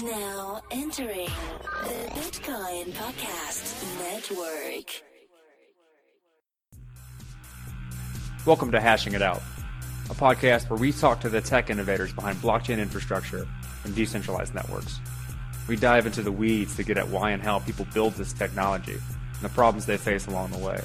Now 0.00 0.62
entering 0.70 1.28
the 1.84 2.10
Bitcoin 2.12 2.92
Podcast 2.92 4.00
Network. 4.00 5.02
Welcome 8.46 8.72
to 8.72 8.80
Hashing 8.80 9.12
It 9.12 9.20
Out, 9.20 9.42
a 10.08 10.14
podcast 10.14 10.70
where 10.70 10.78
we 10.78 10.92
talk 10.92 11.20
to 11.20 11.28
the 11.28 11.42
tech 11.42 11.68
innovators 11.68 12.10
behind 12.14 12.38
blockchain 12.38 12.78
infrastructure 12.78 13.46
and 13.84 13.94
decentralized 13.94 14.54
networks. 14.54 14.98
We 15.68 15.76
dive 15.76 16.06
into 16.06 16.22
the 16.22 16.32
weeds 16.32 16.74
to 16.76 16.84
get 16.84 16.96
at 16.96 17.08
why 17.08 17.32
and 17.32 17.42
how 17.42 17.58
people 17.58 17.86
build 17.92 18.14
this 18.14 18.32
technology 18.32 18.94
and 18.94 19.42
the 19.42 19.50
problems 19.50 19.84
they 19.84 19.98
face 19.98 20.26
along 20.26 20.52
the 20.52 20.58
way. 20.58 20.80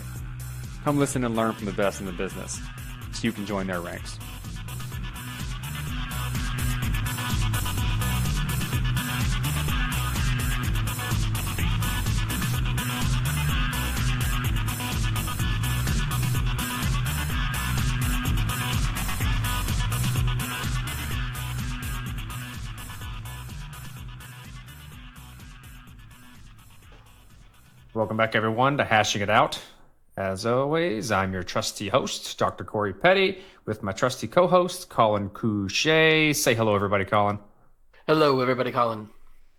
Come 0.83 0.99
listen 0.99 1.23
and 1.23 1.33
learn 1.33 1.53
from 1.53 1.65
the 1.65 1.71
best 1.71 2.01
in 2.01 2.07
the 2.07 2.11
business 2.11 2.59
so 3.13 3.21
you 3.21 3.31
can 3.31 3.45
join 3.45 3.67
their 3.67 3.79
ranks. 3.79 4.19
Welcome 27.97 28.15
back, 28.17 28.35
everyone, 28.35 28.77
to 28.77 28.83
Hashing 28.83 29.23
It 29.23 29.29
Out. 29.31 29.59
As 30.17 30.45
always, 30.45 31.11
I'm 31.11 31.33
your 31.33 31.41
trusty 31.41 31.89
host, 31.89 32.37
Dr. 32.37 32.63
Corey 32.63 32.93
Petty, 32.93 33.39
with 33.65 33.81
my 33.81 33.91
trusty 33.91 34.27
co 34.27 34.45
host, 34.45 34.87
Colin 34.87 35.29
Cusce. 35.31 36.35
Say 36.35 36.53
hello, 36.53 36.75
everybody, 36.75 37.05
Colin. 37.05 37.39
Hello, 38.05 38.39
everybody, 38.39 38.71
Colin. 38.71 39.09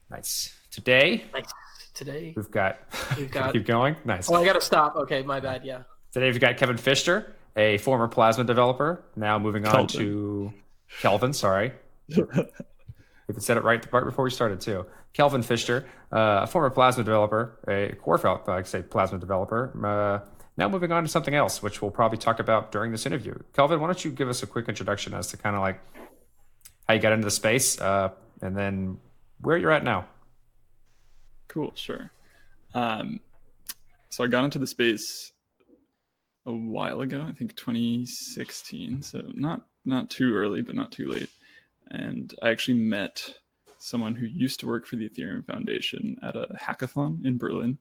Nice. 0.09 0.55
Today, 0.71 1.25
Nice. 1.35 1.53
Today, 1.95 2.33
we've 2.37 2.49
got. 2.53 2.79
We've 3.17 3.29
got- 3.33 3.53
keep 3.53 3.67
going. 3.67 3.97
Nice. 4.05 4.31
oh, 4.31 4.37
I 4.37 4.45
gotta 4.45 4.61
stop. 4.61 4.95
Okay, 4.95 5.23
my 5.25 5.41
bad. 5.41 5.65
Yeah. 5.65 5.83
Today, 6.13 6.27
we've 6.31 6.41
got 6.41 6.57
Kevin 6.59 6.77
Fisher, 6.77 7.35
a 7.57 7.79
former 7.79 8.07
Plasma 8.07 8.45
developer, 8.45 9.03
now 9.17 9.41
moving 9.41 9.67
on 9.67 9.73
Kelvin. 9.89 9.99
to 9.99 10.53
Kelvin, 11.01 11.33
sorry. 11.33 11.73
If 13.29 13.43
said 13.43 13.59
it 13.59 13.65
right 13.65 13.85
right 13.93 14.05
before 14.05 14.25
we 14.25 14.31
started 14.31 14.61
too. 14.61 14.87
Kelvin 15.13 15.43
Fichter, 15.43 15.85
uh, 16.13 16.41
a 16.43 16.47
former 16.47 16.71
Plasma 16.71 17.05
developer, 17.05 17.59
a 17.69 17.95
core 17.97 18.19
fel- 18.19 18.43
like 18.47 18.65
I 18.65 18.69
say 18.69 18.83
Plasma 18.83 19.19
developer. 19.19 19.73
Uh, 19.85 20.27
now 20.57 20.69
moving 20.69 20.91
on 20.93 21.03
to 21.03 21.09
something 21.09 21.35
else, 21.35 21.63
which 21.63 21.83
we'll 21.83 21.91
probably 21.91 22.19
talk 22.19 22.41
about 22.41 22.73
during 22.73 22.91
this 22.91 23.05
interview. 23.07 23.35
Kelvin, 23.53 23.81
why 23.81 23.87
don't 23.87 24.05
you 24.05 24.11
give 24.11 24.29
us 24.29 24.43
a 24.43 24.47
quick 24.47 24.69
introduction 24.69 25.13
as 25.15 25.29
to 25.29 25.37
kind 25.37 25.55
of 25.55 25.63
like 25.63 25.81
how 26.89 26.95
you 26.95 27.01
got 27.01 27.13
into 27.13 27.27
the 27.27 27.31
space, 27.31 27.79
uh, 27.81 28.11
and 28.41 28.57
then 28.57 28.99
where 29.41 29.59
you're 29.59 29.71
at 29.71 29.85
now. 29.85 30.07
Cool, 31.49 31.73
sure. 31.75 32.11
Um, 32.75 33.21
so 34.09 34.25
I 34.25 34.27
got 34.27 34.45
into 34.45 34.59
the 34.59 34.67
space 34.67 35.33
a 36.47 36.53
while 36.53 37.03
ago, 37.03 37.25
I 37.29 37.33
think 37.33 37.55
2016. 37.57 39.03
So 39.03 39.23
not 39.35 39.63
not 39.85 40.11
too 40.11 40.35
early, 40.35 40.63
but 40.63 40.75
not 40.75 40.93
too 40.93 41.09
late. 41.09 41.31
And 41.91 42.35
I 42.43 42.51
actually 42.51 42.79
met 42.79 43.35
someone 43.79 44.15
who 44.15 44.27
used 44.27 44.61
to 44.61 44.67
work 44.67 44.87
for 44.87 44.97
the 44.97 45.09
Ethereum 45.09 45.47
Foundation 45.47 46.19
at 46.23 46.37
a 46.37 46.49
hackathon 46.61 47.25
in 47.25 47.39
Berlin. 47.39 47.79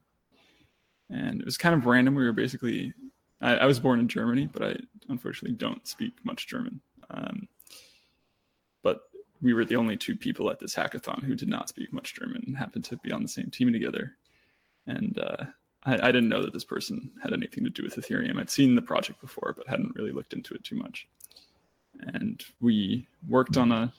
And 1.10 1.40
it 1.40 1.46
was 1.46 1.58
kind 1.58 1.76
of 1.76 1.86
random. 1.86 2.16
We 2.16 2.26
were 2.26 2.34
basically, 2.34 2.94
I, 3.42 3.56
I 3.56 3.66
was 3.66 3.80
born 3.80 4.00
in 4.00 4.08
Germany, 4.08 4.50
but 4.52 4.64
I 4.64 4.76
unfortunately 5.10 5.58
don't 5.58 5.88
speak 5.88 6.14
much 6.24 6.48
German. 6.48 6.82
Um, 7.10 7.48
but 8.84 9.02
we 9.42 9.54
were 9.54 9.66
the 9.66 9.76
only 9.76 9.98
two 9.98 10.16
people 10.16 10.50
at 10.50 10.60
this 10.60 10.76
hackathon 10.76 11.24
who 11.24 11.36
did 11.36 11.48
not 11.48 11.70
speak 11.70 11.92
much 11.94 12.14
German 12.14 12.44
and 12.46 12.58
happened 12.58 12.86
to 12.86 12.98
be 12.98 13.12
on 13.12 13.22
the 13.22 13.28
same 13.28 13.50
team 13.50 13.72
together. 13.72 14.18
And 14.86 15.18
uh, 15.18 15.46
I, 15.84 15.96
I 15.96 16.12
didn't 16.12 16.30
know 16.30 16.44
that 16.44 16.54
this 16.54 16.66
person 16.66 17.12
had 17.22 17.34
anything 17.34 17.64
to 17.64 17.70
do 17.70 17.84
with 17.84 17.96
Ethereum. 17.96 18.40
I'd 18.40 18.50
seen 18.50 18.76
the 18.76 18.82
project 18.82 19.22
before, 19.22 19.54
but 19.58 19.68
hadn't 19.68 19.96
really 19.96 20.12
looked 20.12 20.34
into 20.34 20.54
it 20.54 20.64
too 20.64 20.76
much. 20.76 21.08
And 22.14 22.44
we 22.60 23.08
worked 23.28 23.58
on 23.58 23.72
a 23.72 23.94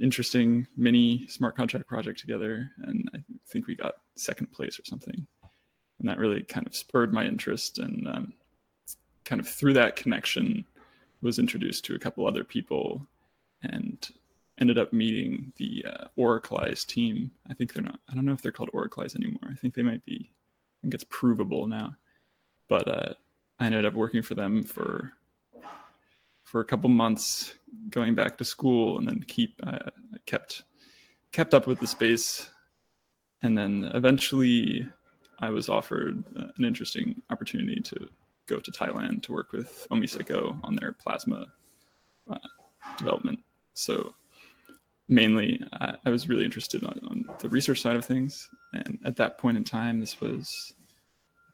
interesting 0.00 0.66
mini 0.76 1.26
smart 1.28 1.56
contract 1.56 1.88
project 1.88 2.20
together, 2.20 2.70
and 2.84 3.10
I 3.14 3.18
think 3.48 3.66
we 3.66 3.74
got 3.74 3.94
second 4.14 4.52
place 4.52 4.78
or 4.78 4.84
something. 4.84 5.26
And 5.98 6.08
that 6.08 6.18
really 6.18 6.42
kind 6.42 6.66
of 6.66 6.76
spurred 6.76 7.12
my 7.12 7.24
interest, 7.24 7.78
and 7.78 8.06
um, 8.06 8.32
kind 9.24 9.40
of 9.40 9.48
through 9.48 9.72
that 9.74 9.96
connection, 9.96 10.64
was 11.22 11.38
introduced 11.38 11.84
to 11.86 11.94
a 11.94 11.98
couple 11.98 12.26
other 12.26 12.44
people 12.44 13.06
and 13.62 14.10
ended 14.60 14.78
up 14.78 14.92
meeting 14.92 15.52
the 15.56 15.84
uh, 15.88 16.04
Oraclize 16.18 16.86
team. 16.86 17.30
I 17.50 17.54
think 17.54 17.72
they're 17.72 17.82
not, 17.82 17.98
I 18.08 18.14
don't 18.14 18.24
know 18.24 18.32
if 18.32 18.42
they're 18.42 18.52
called 18.52 18.70
Oraclize 18.72 19.16
anymore. 19.16 19.50
I 19.50 19.54
think 19.54 19.74
they 19.74 19.82
might 19.82 20.04
be, 20.04 20.30
I 20.30 20.76
think 20.82 20.94
it's 20.94 21.06
provable 21.08 21.66
now. 21.66 21.96
But 22.68 22.88
uh, 22.88 23.14
I 23.58 23.66
ended 23.66 23.86
up 23.86 23.94
working 23.94 24.22
for 24.22 24.34
them 24.34 24.62
for 24.62 25.12
for 26.46 26.60
a 26.60 26.64
couple 26.64 26.88
months, 26.88 27.54
going 27.90 28.14
back 28.14 28.38
to 28.38 28.44
school, 28.44 28.98
and 28.98 29.08
then 29.08 29.22
keep 29.26 29.60
uh, 29.66 29.90
kept 30.26 30.62
kept 31.32 31.52
up 31.52 31.66
with 31.66 31.80
the 31.80 31.86
space. 31.86 32.48
And 33.42 33.58
then 33.58 33.90
eventually, 33.94 34.88
I 35.40 35.50
was 35.50 35.68
offered 35.68 36.22
uh, 36.38 36.46
an 36.56 36.64
interesting 36.64 37.20
opportunity 37.30 37.80
to 37.80 38.08
go 38.46 38.60
to 38.60 38.70
Thailand 38.70 39.22
to 39.24 39.32
work 39.32 39.52
with 39.52 39.88
OmiseGO 39.90 40.58
on 40.62 40.76
their 40.76 40.92
plasma 40.92 41.46
uh, 42.30 42.38
development. 42.96 43.40
So 43.74 44.14
mainly, 45.08 45.60
I, 45.80 45.96
I 46.06 46.10
was 46.10 46.28
really 46.28 46.44
interested 46.44 46.84
on, 46.84 47.00
on 47.10 47.24
the 47.40 47.48
research 47.48 47.82
side 47.82 47.96
of 47.96 48.04
things. 48.04 48.48
And 48.72 49.00
at 49.04 49.16
that 49.16 49.36
point 49.36 49.56
in 49.56 49.64
time, 49.64 49.98
this 49.98 50.20
was 50.20 50.72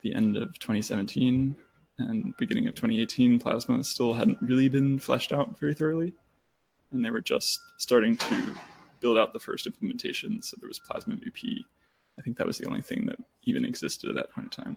the 0.03 0.15
end 0.15 0.37
of 0.37 0.59
2017 0.59 1.57
and 1.99 2.35
beginning 2.39 2.67
of 2.67 2.75
2018. 2.75 3.39
Plasma 3.39 3.83
still 3.85 4.15
hadn't 4.15 4.39
really 4.41 4.69
been 4.69 4.99
fleshed 4.99 5.33
out 5.33 5.59
very 5.59 5.75
thoroughly, 5.75 6.13
and 6.93 7.05
they 7.05 7.11
were 7.11 7.21
just 7.21 7.61
starting 7.79 8.17
to 8.17 8.55
build 9.01 9.19
out 9.19 9.33
the 9.33 9.41
first 9.41 9.67
implementation. 9.67 10.41
So 10.43 10.57
there 10.61 10.69
was 10.69 10.79
Plasma 10.79 11.15
MVP. 11.17 11.65
I 12.19 12.23
think 12.23 12.37
that 12.39 12.47
was 12.47 12.59
the 12.59 12.67
only 12.67 12.83
thing 12.83 13.07
that 13.07 13.17
even 13.45 13.65
existed 13.65 14.11
at 14.11 14.17
that 14.17 14.31
point 14.31 14.57
in 14.57 14.65
time. 14.65 14.77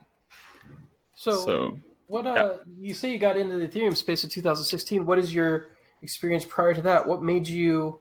So, 1.16 1.32
So 1.46 1.80
what? 2.08 2.28
Uh, 2.28 2.58
you 2.80 2.94
say 2.94 3.12
you 3.12 3.18
got 3.18 3.38
into 3.38 3.58
the 3.58 3.68
Ethereum 3.68 3.96
space 3.96 4.24
in 4.24 4.30
2016. 4.30 5.06
What 5.06 5.20
is 5.20 5.34
your 5.34 5.68
experience 6.02 6.46
prior 6.46 6.74
to 6.74 6.82
that? 6.82 7.06
What 7.06 7.24
made 7.24 7.48
you 7.48 8.00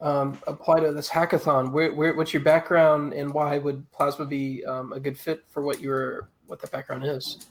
um, 0.00 0.38
apply 0.46 0.80
to 0.80 0.92
this 0.92 1.08
hackathon? 1.08 1.72
Where, 1.72 1.92
where, 1.92 2.14
what's 2.14 2.32
your 2.32 2.42
background, 2.42 3.12
and 3.12 3.32
why 3.32 3.58
would 3.58 3.90
Plasma 3.92 4.26
be 4.26 4.64
um, 4.64 4.92
a 4.92 5.00
good 5.00 5.18
fit 5.18 5.44
for 5.48 5.62
what 5.62 5.80
your 5.80 6.30
what 6.46 6.60
the 6.60 6.66
background 6.68 7.04
is? 7.04 7.46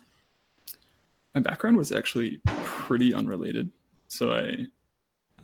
My 1.36 1.42
background 1.42 1.78
was 1.78 1.92
actually 1.92 2.40
pretty 2.64 3.14
unrelated. 3.14 3.70
So 4.08 4.34
I, 4.34 4.66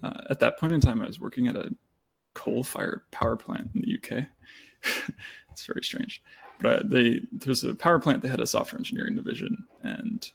uh, 0.05 0.21
at 0.29 0.39
that 0.39 0.59
point 0.59 0.73
in 0.73 0.81
time, 0.81 1.01
I 1.01 1.07
was 1.07 1.19
working 1.19 1.47
at 1.47 1.55
a 1.55 1.73
coal-fired 2.33 3.01
power 3.11 3.35
plant 3.35 3.69
in 3.75 3.81
the 3.81 3.95
UK. 3.95 4.25
it's 5.51 5.65
very 5.65 5.83
strange, 5.83 6.21
but 6.61 6.89
they 6.89 7.21
there's 7.31 7.63
a 7.63 7.75
power 7.75 7.99
plant. 7.99 8.21
They 8.21 8.29
had 8.29 8.41
a 8.41 8.47
software 8.47 8.79
engineering 8.79 9.15
division, 9.15 9.65
and 9.83 10.29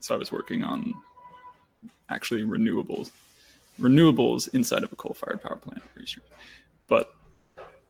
so 0.00 0.14
I 0.14 0.18
was 0.18 0.32
working 0.32 0.62
on 0.62 0.94
actually 2.08 2.42
renewables, 2.42 3.12
renewables 3.80 4.52
inside 4.52 4.82
of 4.82 4.92
a 4.92 4.96
coal-fired 4.96 5.42
power 5.42 5.56
plant. 5.56 5.82
But 6.88 7.14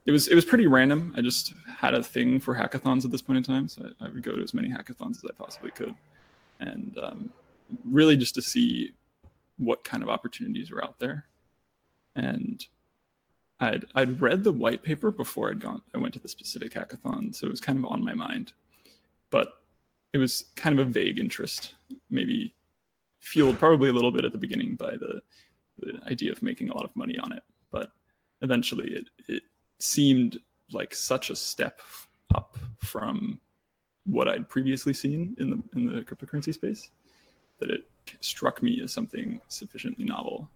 it 0.07 0.13
was 0.13 0.29
it 0.29 0.35
was 0.35 0.45
pretty 0.45 0.67
random. 0.67 1.15
I 1.17 1.21
just 1.21 1.55
had 1.79 1.95
a 1.95 2.03
thing 2.03 2.39
for 2.39 2.55
hackathons 2.55 3.05
at 3.05 3.11
this 3.11 3.23
point 3.23 3.39
in 3.39 3.43
time, 3.43 3.69
so 3.69 3.91
I, 4.01 4.07
I 4.07 4.09
would 4.09 4.23
go 4.23 4.37
to 4.37 4.43
as 4.43 4.55
many 4.55 4.69
hackathons 4.69 5.17
as 5.17 5.25
I 5.25 5.33
possibly 5.37 5.71
could 5.71 5.95
and 6.63 6.99
um, 7.03 7.31
really 7.85 8.17
just 8.17 8.35
to 8.37 8.43
see 8.43 8.93
what 9.59 9.85
kind 9.85 10.03
of 10.03 10.09
opportunities 10.09 10.71
were 10.71 10.83
out 10.83 10.99
there. 10.99 11.27
And 12.17 12.65
I'd 13.61 13.85
I'd 13.95 14.21
read 14.21 14.45
the 14.45 14.53
white 14.53 14.83
paper 14.83 15.11
before 15.11 15.51
I'd 15.51 15.61
gone. 15.61 15.83
I 15.95 15.99
went 15.99 16.15
to 16.15 16.21
the 16.21 16.29
specific 16.29 16.73
hackathon, 16.73 17.35
so 17.35 17.47
it 17.47 17.51
was 17.51 17.61
kind 17.61 17.79
of 17.79 17.85
on 17.87 18.05
my 18.05 18.15
mind. 18.15 18.53
But 19.31 19.49
it 20.13 20.19
was 20.19 20.47
kind 20.57 20.79
of 20.79 20.87
a 20.87 20.91
vague 20.91 21.19
interest, 21.19 21.75
maybe 22.11 22.55
fueled 23.21 23.59
probably 23.59 23.89
a 23.89 23.93
little 23.93 24.11
bit 24.11 24.25
at 24.25 24.33
the 24.33 24.39
beginning 24.39 24.75
by 24.75 24.93
the 24.93 25.23
the 25.79 26.01
idea 26.11 26.33
of 26.33 26.43
making 26.43 26.69
a 26.69 26.75
lot 26.75 26.85
of 26.85 26.95
money 26.95 27.19
on 27.19 27.33
it. 27.33 27.43
But 27.71 27.93
eventually, 28.43 28.91
it 28.91 29.09
it 29.29 29.43
seemed 29.79 30.39
like 30.73 30.95
such 30.95 31.31
a 31.31 31.37
step 31.37 31.81
up 32.35 32.59
from 32.79 33.41
what 34.05 34.29
I'd 34.29 34.49
previously 34.49 34.93
seen 34.93 35.37
in 35.39 35.51
the 35.51 35.63
in 35.75 35.87
the 35.87 36.03
cryptocurrency 36.03 36.55
space 36.55 36.91
that 37.61 37.71
it 37.71 37.85
struck 38.21 38.63
me 38.63 38.81
as 38.83 38.93
something 38.93 39.41
sufficiently 39.49 40.05
novel. 40.05 40.51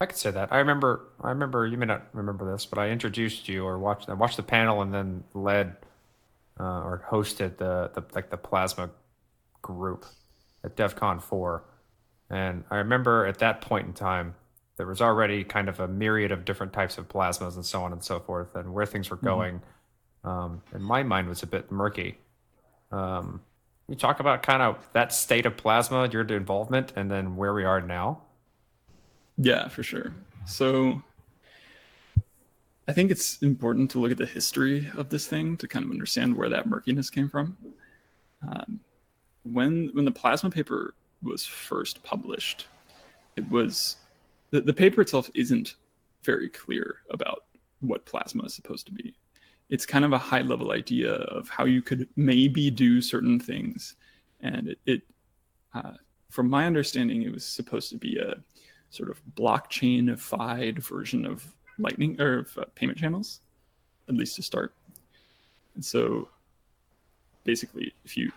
I 0.00 0.06
could 0.06 0.16
say 0.16 0.30
that. 0.30 0.52
I 0.52 0.58
remember. 0.58 1.08
I 1.20 1.30
remember. 1.30 1.66
You 1.66 1.76
may 1.76 1.86
not 1.86 2.06
remember 2.12 2.50
this, 2.50 2.66
but 2.66 2.78
I 2.78 2.90
introduced 2.90 3.48
you 3.48 3.64
or 3.64 3.78
watched. 3.78 4.08
I 4.08 4.14
watched 4.14 4.36
the 4.36 4.42
panel 4.42 4.82
and 4.82 4.92
then 4.92 5.24
led 5.34 5.76
uh, 6.58 6.80
or 6.82 7.04
hosted 7.10 7.58
the, 7.58 7.90
the 7.94 8.04
like 8.14 8.30
the 8.30 8.36
plasma 8.36 8.90
group 9.62 10.06
at 10.62 10.76
Devcon 10.76 11.20
four, 11.22 11.64
and 12.30 12.64
I 12.70 12.76
remember 12.76 13.26
at 13.26 13.38
that 13.38 13.60
point 13.60 13.86
in 13.86 13.92
time, 13.92 14.34
there 14.76 14.86
was 14.86 15.00
already 15.00 15.44
kind 15.44 15.68
of 15.68 15.80
a 15.80 15.88
myriad 15.88 16.32
of 16.32 16.44
different 16.44 16.72
types 16.72 16.96
of 16.98 17.08
plasmas 17.08 17.54
and 17.54 17.64
so 17.64 17.82
on 17.82 17.92
and 17.92 18.02
so 18.02 18.20
forth, 18.20 18.54
and 18.54 18.72
where 18.72 18.86
things 18.86 19.10
were 19.10 19.16
going, 19.16 19.60
um, 20.24 20.62
in 20.74 20.82
my 20.82 21.02
mind, 21.02 21.28
was 21.28 21.42
a 21.42 21.46
bit 21.46 21.70
murky. 21.70 22.18
Um, 22.90 23.40
you 23.88 23.94
talk 23.94 24.20
about 24.20 24.42
kind 24.42 24.62
of 24.62 24.88
that 24.92 25.12
state 25.12 25.46
of 25.46 25.56
plasma, 25.56 26.08
your 26.08 26.22
involvement, 26.22 26.92
and 26.96 27.10
then 27.10 27.36
where 27.36 27.52
we 27.52 27.64
are 27.64 27.80
now. 27.80 28.22
Yeah, 29.36 29.68
for 29.68 29.82
sure. 29.82 30.14
So 30.46 31.02
I 32.88 32.92
think 32.92 33.10
it's 33.10 33.42
important 33.42 33.90
to 33.92 33.98
look 33.98 34.10
at 34.10 34.18
the 34.18 34.26
history 34.26 34.90
of 34.96 35.08
this 35.08 35.26
thing 35.26 35.56
to 35.58 35.68
kind 35.68 35.84
of 35.84 35.90
understand 35.90 36.36
where 36.36 36.48
that 36.48 36.66
murkiness 36.66 37.10
came 37.10 37.28
from. 37.28 37.56
Um, 38.46 38.80
when 39.42 39.90
when 39.92 40.04
the 40.04 40.10
plasma 40.10 40.50
paper 40.50 40.94
was 41.22 41.44
first 41.44 42.02
published, 42.02 42.66
it 43.36 43.48
was 43.50 43.96
the, 44.50 44.60
the 44.60 44.72
paper 44.72 45.00
itself 45.00 45.30
isn't 45.34 45.74
very 46.22 46.48
clear 46.48 46.96
about 47.10 47.44
what 47.80 48.04
plasma 48.06 48.44
is 48.44 48.54
supposed 48.54 48.86
to 48.86 48.92
be. 48.92 49.14
It's 49.70 49.86
kind 49.86 50.04
of 50.04 50.12
a 50.12 50.18
high 50.18 50.42
level 50.42 50.72
idea 50.72 51.12
of 51.12 51.48
how 51.48 51.64
you 51.64 51.82
could 51.82 52.08
maybe 52.16 52.70
do 52.70 53.00
certain 53.00 53.40
things, 53.40 53.96
and 54.40 54.68
it, 54.68 54.78
it 54.86 55.02
uh, 55.74 55.94
from 56.30 56.50
my 56.50 56.66
understanding, 56.66 57.22
it 57.22 57.32
was 57.32 57.44
supposed 57.44 57.90
to 57.90 57.96
be 57.96 58.18
a 58.18 58.34
sort 58.90 59.10
of 59.10 59.22
blockchainified 59.34 60.78
version 60.78 61.24
of 61.26 61.54
Lightning 61.78 62.20
or 62.20 62.40
of, 62.40 62.58
uh, 62.58 62.64
payment 62.74 62.98
channels, 62.98 63.40
at 64.08 64.14
least 64.14 64.36
to 64.36 64.42
start. 64.42 64.74
And 65.74 65.84
so, 65.84 66.28
basically, 67.42 67.92
if 68.04 68.16
you 68.16 68.30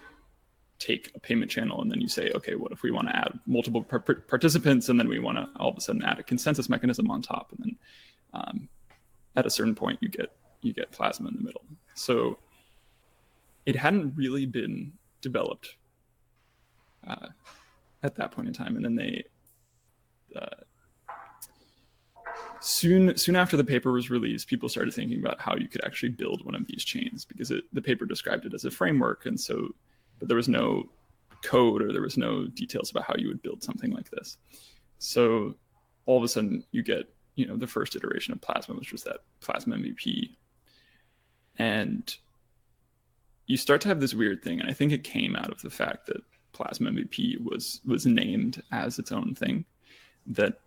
take 0.79 1.11
a 1.15 1.19
payment 1.19 1.49
channel 1.51 1.81
and 1.81 1.91
then 1.91 2.01
you 2.01 2.07
say, 2.07 2.31
okay, 2.35 2.55
what 2.55 2.71
if 2.71 2.83
we 2.83 2.91
want 2.91 3.07
to 3.07 3.15
add 3.15 3.39
multiple 3.45 3.83
par- 3.83 3.99
participants 3.99 4.89
and 4.89 4.99
then 4.99 5.07
we 5.07 5.19
want 5.19 5.37
to 5.37 5.47
all 5.59 5.69
of 5.69 5.77
a 5.77 5.81
sudden 5.81 6.03
add 6.03 6.19
a 6.19 6.23
consensus 6.23 6.69
mechanism 6.69 7.09
on 7.09 7.21
top, 7.21 7.51
and 7.51 7.59
then 7.63 7.77
um, 8.33 8.69
at 9.35 9.45
a 9.45 9.49
certain 9.49 9.75
point 9.75 9.99
you 10.01 10.09
get 10.09 10.35
you 10.67 10.73
get 10.73 10.91
plasma 10.91 11.29
in 11.29 11.35
the 11.35 11.43
middle. 11.43 11.63
So 11.95 12.37
it 13.65 13.75
hadn't 13.75 14.15
really 14.15 14.45
been 14.45 14.93
developed 15.21 15.75
uh, 17.07 17.27
at 18.03 18.15
that 18.15 18.31
point 18.31 18.47
in 18.47 18.53
time, 18.53 18.75
and 18.75 18.85
then 18.85 18.95
they 18.95 19.23
uh, 20.35 20.63
soon 22.59 23.17
soon 23.17 23.35
after 23.35 23.57
the 23.57 23.63
paper 23.63 23.91
was 23.91 24.09
released, 24.09 24.47
people 24.47 24.69
started 24.69 24.93
thinking 24.93 25.19
about 25.19 25.39
how 25.39 25.55
you 25.55 25.67
could 25.67 25.83
actually 25.85 26.09
build 26.09 26.45
one 26.45 26.55
of 26.55 26.65
these 26.67 26.83
chains 26.83 27.25
because 27.25 27.51
it, 27.51 27.63
the 27.73 27.81
paper 27.81 28.05
described 28.05 28.45
it 28.45 28.53
as 28.53 28.65
a 28.65 28.71
framework, 28.71 29.25
and 29.25 29.39
so 29.39 29.69
but 30.19 30.27
there 30.27 30.37
was 30.37 30.49
no 30.49 30.89
code 31.43 31.81
or 31.81 31.91
there 31.91 32.01
was 32.01 32.17
no 32.17 32.47
details 32.47 32.91
about 32.91 33.03
how 33.03 33.15
you 33.17 33.27
would 33.27 33.41
build 33.41 33.63
something 33.63 33.91
like 33.91 34.09
this. 34.09 34.37
So 34.99 35.55
all 36.05 36.17
of 36.17 36.23
a 36.23 36.27
sudden 36.27 36.63
you 36.71 36.83
get, 36.83 37.03
you 37.35 37.45
know, 37.45 37.57
the 37.57 37.67
first 37.67 37.95
iteration 37.95 38.33
of 38.33 38.41
Plasma, 38.41 38.75
which 38.75 38.91
was 38.91 39.03
that 39.03 39.17
Plasma 39.41 39.75
MVP. 39.75 40.35
And 41.57 42.15
you 43.47 43.57
start 43.57 43.81
to 43.81 43.87
have 43.87 43.99
this 43.99 44.13
weird 44.13 44.43
thing, 44.43 44.59
and 44.59 44.69
I 44.69 44.73
think 44.73 44.91
it 44.91 45.03
came 45.03 45.35
out 45.35 45.51
of 45.51 45.61
the 45.61 45.69
fact 45.69 46.07
that 46.07 46.21
Plasma 46.53 46.91
MVP 46.91 47.43
was 47.43 47.81
was 47.85 48.05
named 48.05 48.61
as 48.71 48.99
its 48.99 49.11
own 49.11 49.35
thing. 49.35 49.65
That 50.27 50.59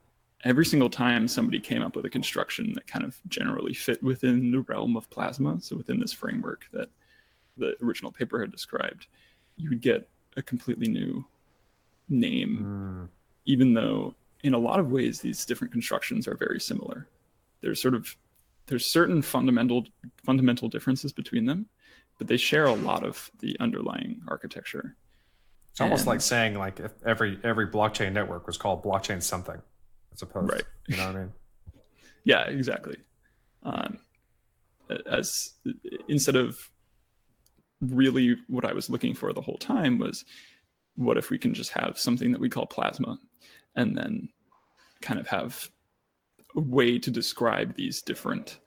every 0.45 0.65
single 0.65 0.89
time 0.89 1.29
somebody 1.29 1.61
came 1.61 1.83
up 1.83 1.97
with 1.97 2.07
a 2.07 2.11
construction 2.11 2.73
that 2.75 2.87
kind 2.87 3.05
of 3.05 3.19
generally 3.29 3.75
fit 3.75 4.03
within 4.03 4.51
the 4.51 4.61
realm 4.61 4.97
of 4.97 5.11
Plasma, 5.11 5.61
so 5.61 5.77
within 5.77 6.01
this 6.01 6.13
framework 6.13 6.65
that 6.73 6.89
the 7.57 7.75
original 7.83 8.11
paper 8.11 8.41
had 8.41 8.51
described, 8.51 9.07
you 9.57 9.69
would 9.69 9.83
get 9.83 10.09
a 10.37 10.43
completely 10.43 10.89
new 10.89 11.25
name, 12.09 13.09
mm. 13.09 13.09
even 13.45 13.75
though 13.75 14.15
in 14.43 14.55
a 14.55 14.59
lot 14.59 14.81
of 14.81 14.91
ways 14.91 15.21
these 15.21 15.45
different 15.45 15.73
constructions 15.73 16.27
are 16.27 16.37
very 16.37 16.61
similar. 16.61 17.07
There's 17.61 17.81
sort 17.81 17.95
of 17.95 18.17
there's 18.71 18.87
certain 18.87 19.21
fundamental 19.21 19.85
fundamental 20.25 20.69
differences 20.69 21.13
between 21.13 21.45
them, 21.45 21.67
but 22.19 22.29
they 22.29 22.37
share 22.37 22.65
a 22.65 22.73
lot 22.73 23.05
of 23.05 23.31
the 23.41 23.57
underlying 23.61 24.23
architecture. 24.29 24.97
It's 25.73 25.81
almost 25.81 26.03
and, 26.03 26.07
like 26.07 26.21
saying 26.21 26.55
like 26.55 26.79
if 26.81 26.93
every 27.05 27.39
every 27.45 27.67
blockchain 27.67 28.13
network 28.13 28.47
was 28.47 28.57
called 28.57 28.83
blockchain 28.85 29.21
something, 29.23 29.61
as 30.15 30.23
opposed, 30.23 30.53
right? 30.53 30.65
You 30.87 30.97
know 30.97 31.07
what 31.09 31.17
I 31.17 31.19
mean? 31.19 31.33
yeah, 32.25 32.43
exactly. 32.45 32.97
Um, 33.65 33.99
as 35.07 35.55
instead 36.09 36.37
of 36.37 36.71
really 37.81 38.37
what 38.47 38.65
I 38.65 38.73
was 38.73 38.89
looking 38.89 39.15
for 39.15 39.33
the 39.33 39.41
whole 39.41 39.59
time 39.59 39.99
was 39.99 40.25
what 40.95 41.17
if 41.17 41.31
we 41.31 41.39
can 41.39 41.55
just 41.55 41.73
have 41.73 41.99
something 41.99 42.31
that 42.31 42.41
we 42.41 42.49
call 42.49 42.67
plasma 42.67 43.19
and 43.75 43.97
then 43.97 44.29
kind 45.01 45.19
of 45.19 45.27
have 45.27 45.71
way 46.55 46.99
to 46.99 47.11
describe 47.11 47.75
these 47.75 48.03
different 48.03 48.59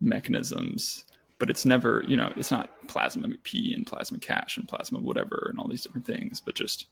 mechanisms 0.00 1.04
but 1.38 1.48
it's 1.48 1.64
never 1.64 2.04
you 2.06 2.16
know 2.16 2.32
it's 2.36 2.50
not 2.50 2.70
plasma 2.88 3.28
p 3.42 3.72
and 3.74 3.86
plasma 3.86 4.18
cash 4.18 4.56
and 4.56 4.68
plasma 4.68 4.98
whatever 4.98 5.46
and 5.48 5.58
all 5.58 5.68
these 5.68 5.82
different 5.82 6.06
things 6.06 6.40
but 6.40 6.54
just 6.54 6.86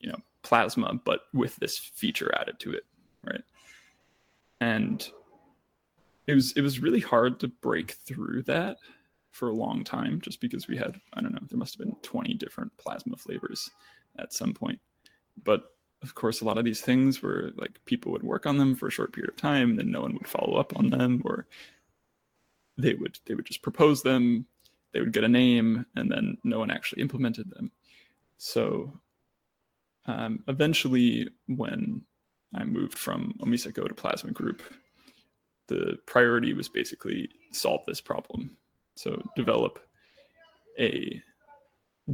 you 0.00 0.08
know 0.08 0.18
plasma 0.42 0.98
but 1.04 1.22
with 1.34 1.56
this 1.56 1.78
feature 1.78 2.34
added 2.38 2.58
to 2.58 2.72
it 2.72 2.84
right? 3.26 3.42
And 4.60 5.06
it 6.26 6.34
was 6.34 6.52
it 6.52 6.62
was 6.62 6.80
really 6.80 7.00
hard 7.00 7.38
to 7.40 7.48
break 7.48 7.92
through 7.92 8.42
that 8.44 8.78
for 9.30 9.48
a 9.48 9.54
long 9.54 9.84
time 9.84 10.20
just 10.20 10.40
because 10.40 10.66
we 10.66 10.76
had 10.76 10.98
i 11.12 11.20
don't 11.20 11.32
know 11.32 11.40
there 11.48 11.58
must 11.58 11.76
have 11.76 11.86
been 11.86 11.94
20 12.02 12.34
different 12.34 12.74
plasma 12.78 13.16
flavors 13.16 13.70
at 14.18 14.32
some 14.32 14.54
point 14.54 14.80
but 15.44 15.75
of 16.06 16.14
course 16.14 16.40
a 16.40 16.44
lot 16.44 16.58
of 16.58 16.64
these 16.64 16.80
things 16.80 17.20
were 17.20 17.50
like 17.56 17.84
people 17.84 18.12
would 18.12 18.22
work 18.22 18.46
on 18.46 18.58
them 18.58 18.74
for 18.74 18.86
a 18.86 18.92
short 18.92 19.12
period 19.12 19.28
of 19.28 19.36
time 19.36 19.70
and 19.70 19.78
then 19.78 19.90
no 19.90 20.00
one 20.00 20.14
would 20.14 20.28
follow 20.28 20.56
up 20.56 20.76
on 20.76 20.90
them 20.90 21.20
or 21.24 21.46
they 22.78 22.94
would 22.94 23.18
they 23.26 23.34
would 23.34 23.46
just 23.46 23.62
propose 23.62 24.02
them 24.02 24.46
they 24.92 25.00
would 25.00 25.12
get 25.12 25.24
a 25.24 25.28
name 25.28 25.84
and 25.96 26.10
then 26.10 26.38
no 26.44 26.58
one 26.58 26.70
actually 26.70 27.02
implemented 27.02 27.50
them. 27.50 27.70
So 28.38 28.92
um, 30.06 30.42
eventually 30.48 31.28
when 31.46 32.02
i 32.54 32.64
moved 32.64 32.96
from 32.96 33.34
OmiseGO 33.40 33.88
to 33.88 33.94
plasma 33.94 34.30
group 34.30 34.62
the 35.66 35.98
priority 36.06 36.54
was 36.54 36.68
basically 36.68 37.28
solve 37.52 37.80
this 37.86 38.00
problem. 38.00 38.56
So 38.94 39.20
develop 39.34 39.80
a 40.78 41.20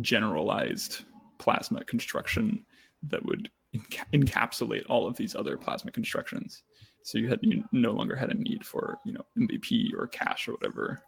generalized 0.00 1.04
plasma 1.38 1.84
construction 1.84 2.64
that 3.10 3.24
would 3.24 3.50
enca- 3.74 4.06
encapsulate 4.12 4.84
all 4.88 5.06
of 5.06 5.16
these 5.16 5.34
other 5.34 5.56
plasma 5.56 5.90
constructions. 5.90 6.62
So 7.02 7.18
you 7.18 7.28
had 7.28 7.40
you 7.42 7.64
no 7.72 7.92
longer 7.92 8.16
had 8.16 8.30
a 8.30 8.34
need 8.34 8.64
for 8.64 8.98
you 9.04 9.12
know 9.12 9.24
MVP 9.38 9.92
or 9.96 10.06
Cash 10.06 10.48
or 10.48 10.52
whatever. 10.52 11.02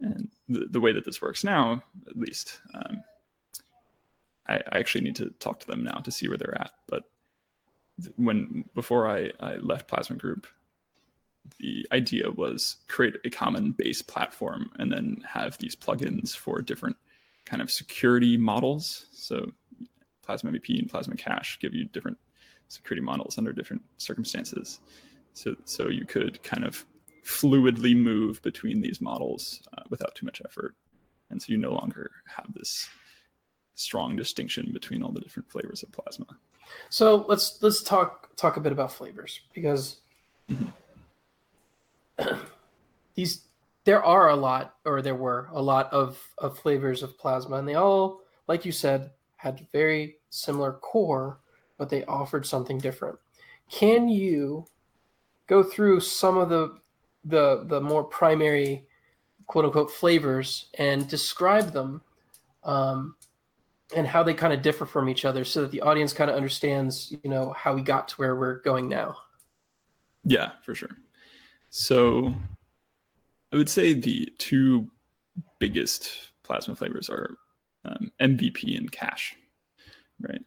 And 0.00 0.28
the, 0.48 0.66
the 0.70 0.80
way 0.80 0.92
that 0.92 1.04
this 1.04 1.22
works 1.22 1.44
now, 1.44 1.82
at 2.08 2.16
least, 2.16 2.60
um, 2.74 3.02
I, 4.46 4.56
I 4.56 4.78
actually 4.78 5.04
need 5.04 5.16
to 5.16 5.30
talk 5.38 5.60
to 5.60 5.66
them 5.66 5.84
now 5.84 5.98
to 5.98 6.10
see 6.10 6.28
where 6.28 6.36
they're 6.36 6.60
at. 6.60 6.72
But 6.88 7.04
when 8.16 8.64
before 8.74 9.08
I, 9.08 9.30
I 9.40 9.56
left 9.56 9.88
Plasma 9.88 10.16
Group, 10.16 10.46
the 11.58 11.86
idea 11.92 12.30
was 12.30 12.76
create 12.88 13.16
a 13.24 13.30
common 13.30 13.72
base 13.72 14.02
platform 14.02 14.70
and 14.78 14.90
then 14.92 15.22
have 15.28 15.58
these 15.58 15.76
plugins 15.76 16.36
for 16.36 16.60
different 16.60 16.96
kind 17.44 17.62
of 17.62 17.70
security 17.70 18.36
models. 18.36 19.06
So 19.12 19.52
Plasma 20.24 20.50
MVP 20.52 20.78
and 20.78 20.90
Plasma 20.90 21.16
Cash 21.16 21.58
give 21.60 21.74
you 21.74 21.84
different 21.86 22.18
security 22.68 23.02
models 23.02 23.38
under 23.38 23.52
different 23.52 23.82
circumstances. 23.98 24.80
So, 25.34 25.54
so 25.64 25.88
you 25.88 26.04
could 26.06 26.42
kind 26.42 26.64
of 26.64 26.84
fluidly 27.24 27.96
move 27.96 28.42
between 28.42 28.80
these 28.80 29.00
models 29.00 29.60
uh, 29.76 29.82
without 29.90 30.14
too 30.14 30.26
much 30.26 30.42
effort. 30.44 30.74
And 31.30 31.40
so 31.40 31.52
you 31.52 31.58
no 31.58 31.72
longer 31.72 32.10
have 32.26 32.52
this 32.54 32.88
strong 33.74 34.14
distinction 34.14 34.70
between 34.72 35.02
all 35.02 35.10
the 35.10 35.20
different 35.20 35.50
flavors 35.50 35.82
of 35.82 35.90
plasma. 35.90 36.26
So 36.90 37.24
let's 37.28 37.58
let's 37.62 37.82
talk 37.82 38.34
talk 38.36 38.56
a 38.56 38.60
bit 38.60 38.72
about 38.72 38.92
flavors 38.92 39.40
because 39.52 40.00
mm-hmm. 40.50 40.66
these 43.14 43.44
there 43.84 44.02
are 44.02 44.30
a 44.30 44.36
lot 44.36 44.76
or 44.84 45.02
there 45.02 45.14
were 45.14 45.48
a 45.52 45.60
lot 45.60 45.92
of, 45.92 46.18
of 46.38 46.58
flavors 46.58 47.02
of 47.02 47.18
plasma 47.18 47.56
and 47.56 47.68
they 47.68 47.74
all 47.74 48.22
like 48.48 48.64
you 48.64 48.72
said 48.72 49.10
had 49.44 49.66
very 49.72 50.16
similar 50.30 50.72
core 50.72 51.38
but 51.78 51.90
they 51.90 52.04
offered 52.04 52.46
something 52.46 52.78
different. 52.78 53.18
Can 53.70 54.08
you 54.08 54.66
go 55.46 55.62
through 55.62 56.00
some 56.00 56.36
of 56.36 56.48
the 56.48 56.78
the 57.24 57.64
the 57.66 57.80
more 57.80 58.04
primary 58.04 58.86
quote 59.46 59.64
unquote 59.64 59.90
flavors 59.90 60.66
and 60.78 61.08
describe 61.08 61.72
them 61.72 62.02
um, 62.64 63.16
and 63.94 64.06
how 64.06 64.22
they 64.22 64.34
kind 64.34 64.52
of 64.52 64.62
differ 64.62 64.86
from 64.86 65.08
each 65.08 65.24
other 65.24 65.44
so 65.44 65.62
that 65.62 65.70
the 65.70 65.80
audience 65.80 66.12
kind 66.12 66.30
of 66.30 66.36
understands 66.36 67.14
you 67.22 67.30
know 67.30 67.52
how 67.56 67.74
we 67.74 67.82
got 67.82 68.08
to 68.08 68.14
where 68.16 68.36
we're 68.36 68.60
going 68.60 68.88
now? 68.88 69.16
Yeah 70.24 70.52
for 70.62 70.74
sure. 70.74 70.96
So 71.70 72.34
I 73.52 73.56
would 73.56 73.68
say 73.68 73.94
the 73.94 74.32
two 74.38 74.88
biggest 75.58 76.10
plasma 76.42 76.76
flavors 76.76 77.10
are 77.10 77.36
um, 77.84 78.10
MVP 78.20 78.76
and 78.76 78.90
cash, 78.90 79.36
right? 80.20 80.42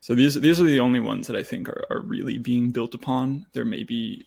So 0.00 0.14
these 0.14 0.34
these 0.34 0.60
are 0.60 0.64
the 0.64 0.80
only 0.80 1.00
ones 1.00 1.26
that 1.26 1.36
I 1.36 1.42
think 1.42 1.68
are, 1.68 1.84
are 1.90 2.00
really 2.00 2.38
being 2.38 2.70
built 2.70 2.94
upon. 2.94 3.46
There 3.52 3.64
may 3.64 3.84
be 3.84 4.26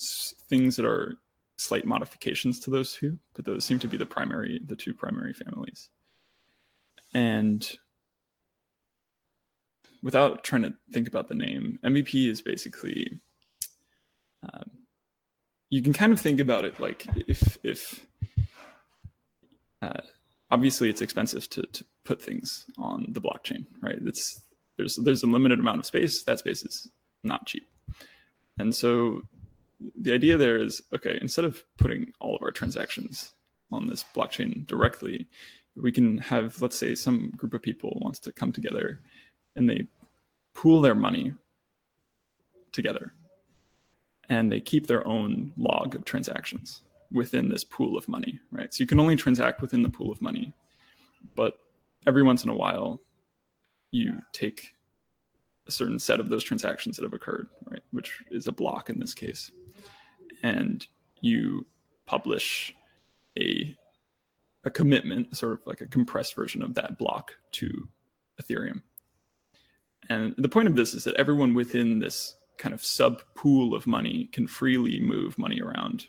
s- 0.00 0.34
things 0.48 0.76
that 0.76 0.86
are 0.86 1.16
slight 1.58 1.84
modifications 1.84 2.60
to 2.60 2.70
those 2.70 2.94
two, 2.94 3.18
but 3.34 3.44
those 3.44 3.64
seem 3.64 3.78
to 3.80 3.88
be 3.88 3.96
the 3.96 4.06
primary 4.06 4.60
the 4.66 4.76
two 4.76 4.94
primary 4.94 5.32
families. 5.32 5.90
And 7.14 7.68
without 10.02 10.44
trying 10.44 10.62
to 10.62 10.74
think 10.92 11.08
about 11.08 11.28
the 11.28 11.34
name, 11.34 11.78
MVP 11.84 12.28
is 12.28 12.40
basically 12.40 13.20
um, 14.42 14.70
you 15.70 15.82
can 15.82 15.92
kind 15.92 16.12
of 16.12 16.20
think 16.20 16.40
about 16.40 16.64
it 16.64 16.78
like 16.78 17.06
if 17.26 17.58
if 17.62 18.06
uh, 19.82 20.00
obviously 20.50 20.88
it's 20.88 21.02
expensive 21.02 21.48
to, 21.50 21.62
to 21.62 21.84
put 22.04 22.22
things 22.22 22.66
on 22.78 23.06
the 23.10 23.20
blockchain, 23.20 23.66
right? 23.80 23.98
It's 24.04 24.42
there's 24.76 24.96
there's 24.96 25.22
a 25.22 25.26
limited 25.26 25.58
amount 25.58 25.78
of 25.78 25.86
space. 25.86 26.22
That 26.24 26.38
space 26.38 26.62
is 26.62 26.88
not 27.24 27.46
cheap, 27.46 27.66
and 28.58 28.74
so 28.74 29.22
the 30.00 30.12
idea 30.12 30.36
there 30.36 30.58
is 30.58 30.82
okay. 30.94 31.18
Instead 31.20 31.44
of 31.44 31.62
putting 31.78 32.12
all 32.20 32.36
of 32.36 32.42
our 32.42 32.50
transactions 32.50 33.32
on 33.72 33.86
this 33.86 34.04
blockchain 34.14 34.66
directly, 34.66 35.26
we 35.76 35.92
can 35.92 36.18
have 36.18 36.60
let's 36.62 36.76
say 36.76 36.94
some 36.94 37.30
group 37.36 37.54
of 37.54 37.62
people 37.62 37.98
wants 38.00 38.18
to 38.20 38.32
come 38.32 38.52
together, 38.52 39.00
and 39.56 39.68
they 39.68 39.86
pool 40.54 40.80
their 40.80 40.94
money 40.94 41.32
together, 42.72 43.12
and 44.28 44.52
they 44.52 44.60
keep 44.60 44.86
their 44.86 45.06
own 45.06 45.52
log 45.56 45.94
of 45.94 46.04
transactions 46.04 46.82
within 47.12 47.48
this 47.48 47.64
pool 47.64 47.96
of 47.96 48.08
money, 48.08 48.38
right? 48.50 48.72
So 48.72 48.82
you 48.82 48.86
can 48.86 49.00
only 49.00 49.16
transact 49.16 49.60
within 49.60 49.82
the 49.82 49.88
pool 49.88 50.10
of 50.10 50.20
money, 50.20 50.52
but 51.34 51.58
every 52.06 52.22
once 52.22 52.44
in 52.44 52.50
a 52.50 52.56
while, 52.56 53.00
you 53.90 54.20
take 54.32 54.74
a 55.66 55.70
certain 55.70 55.98
set 55.98 56.20
of 56.20 56.28
those 56.28 56.44
transactions 56.44 56.96
that 56.96 57.02
have 57.02 57.14
occurred, 57.14 57.48
right? 57.70 57.82
Which 57.90 58.22
is 58.30 58.46
a 58.46 58.52
block 58.52 58.90
in 58.90 58.98
this 58.98 59.14
case, 59.14 59.50
and 60.42 60.86
you 61.20 61.66
publish 62.06 62.74
a 63.38 63.76
a 64.64 64.70
commitment, 64.70 65.34
sort 65.36 65.52
of 65.52 65.60
like 65.64 65.80
a 65.80 65.86
compressed 65.86 66.34
version 66.34 66.60
of 66.60 66.74
that 66.74 66.98
block 66.98 67.32
to 67.52 67.88
Ethereum. 68.42 68.82
And 70.08 70.34
the 70.38 70.48
point 70.48 70.66
of 70.66 70.74
this 70.74 70.92
is 70.92 71.04
that 71.04 71.14
everyone 71.14 71.54
within 71.54 72.00
this 72.00 72.36
kind 72.58 72.74
of 72.74 72.84
sub 72.84 73.22
pool 73.34 73.74
of 73.74 73.86
money 73.86 74.28
can 74.32 74.46
freely 74.46 75.00
move 75.00 75.38
money 75.38 75.60
around 75.60 76.06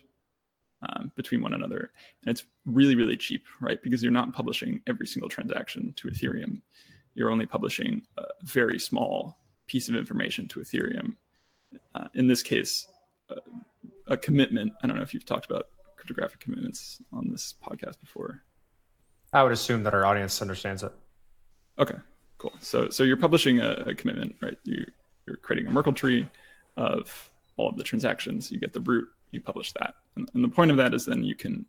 um, 0.88 1.12
between 1.16 1.42
one 1.42 1.54
another. 1.54 1.92
And 2.22 2.32
it's 2.32 2.46
really, 2.66 2.96
really 2.96 3.18
cheap, 3.18 3.46
right? 3.62 3.82
Because 3.82 4.04
you're 4.04 4.12
not 4.12 4.34
publishing 4.34 4.82
every 4.88 5.08
single 5.08 5.30
transaction 5.30 5.94
to 5.98 6.08
Ethereum. 6.08 6.62
You're 7.16 7.32
only 7.32 7.46
publishing 7.46 8.04
a 8.18 8.24
very 8.44 8.80
small 8.80 9.38
piece 9.68 9.90
of 9.90 9.96
information 9.96 10.48
to 10.50 10.60
Ethereum. 10.60 11.16
Uh, 11.96 12.08
in 12.14 12.28
this 12.28 12.44
case, 12.44 12.88
uh, 13.30 13.36
a 14.08 14.18
commitment. 14.18 14.74
I 14.82 14.88
don't 14.88 14.96
know 14.96 15.04
if 15.04 15.14
you've 15.14 15.26
talked 15.26 15.46
about 15.46 15.68
cryptographic 15.96 16.40
commitments 16.40 17.02
on 17.12 17.30
this 17.30 17.56
podcast 17.62 18.00
before. 18.00 18.44
I 19.34 19.44
would 19.44 19.52
assume 19.52 19.84
that 19.84 19.94
our 19.94 20.06
audience 20.06 20.42
understands 20.42 20.84
it. 20.84 20.94
Okay, 21.80 21.96
cool. 22.38 22.54
So, 22.60 22.90
so 22.90 23.04
you're 23.04 23.18
publishing 23.18 23.60
a, 23.60 23.72
a 23.88 23.96
commitment, 23.96 24.36
right? 24.42 24.58
You, 24.64 24.86
you're 25.26 25.38
creating 25.38 25.68
a 25.68 25.72
Merkle 25.72 25.94
tree 25.94 26.28
of 26.78 27.30
all 27.58 27.68
of 27.68 27.78
the 27.78 27.84
transactions. 27.84 28.52
You 28.52 28.60
get 28.60 28.74
the 28.74 28.80
root, 28.80 29.08
you 29.32 29.42
publish 29.42 29.74
that, 29.74 29.96
and, 30.16 30.30
and 30.34 30.44
the 30.44 30.50
point 30.50 30.72
of 30.72 30.78
that 30.78 30.94
is 30.94 31.06
then 31.06 31.24
you 31.24 31.36
can 31.36 31.66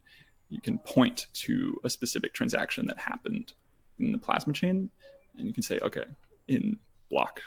you 0.49 0.61
can 0.61 0.79
point 0.79 1.27
to 1.35 1.79
a 1.85 1.91
specific 1.91 2.33
transaction 2.33 2.87
that 2.87 2.99
happened 2.99 3.53
in 3.99 4.13
the 4.13 4.19
plasma 4.19 4.53
chain, 4.53 4.91
and 5.37 5.47
you 5.47 5.53
can 5.53 5.63
say, 5.63 5.79
okay, 5.83 6.05
in 6.47 6.79
block 7.11 7.41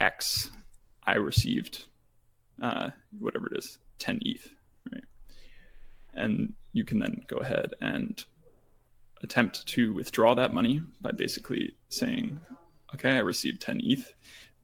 X, 0.00 0.50
I 1.04 1.16
received 1.16 1.86
uh, 2.62 2.90
whatever 3.18 3.46
it 3.46 3.58
is, 3.58 3.78
10 3.98 4.20
ETH, 4.22 4.48
right? 4.92 5.04
And 6.14 6.54
you 6.72 6.84
can 6.84 6.98
then 6.98 7.22
go 7.26 7.36
ahead 7.38 7.74
and 7.80 8.22
attempt 9.22 9.66
to 9.66 9.92
withdraw 9.94 10.34
that 10.34 10.54
money 10.54 10.82
by 11.00 11.12
basically 11.12 11.74
saying, 11.88 12.40
okay, 12.94 13.12
I 13.12 13.20
received 13.20 13.62
10 13.62 13.80
ETH. 13.82 14.12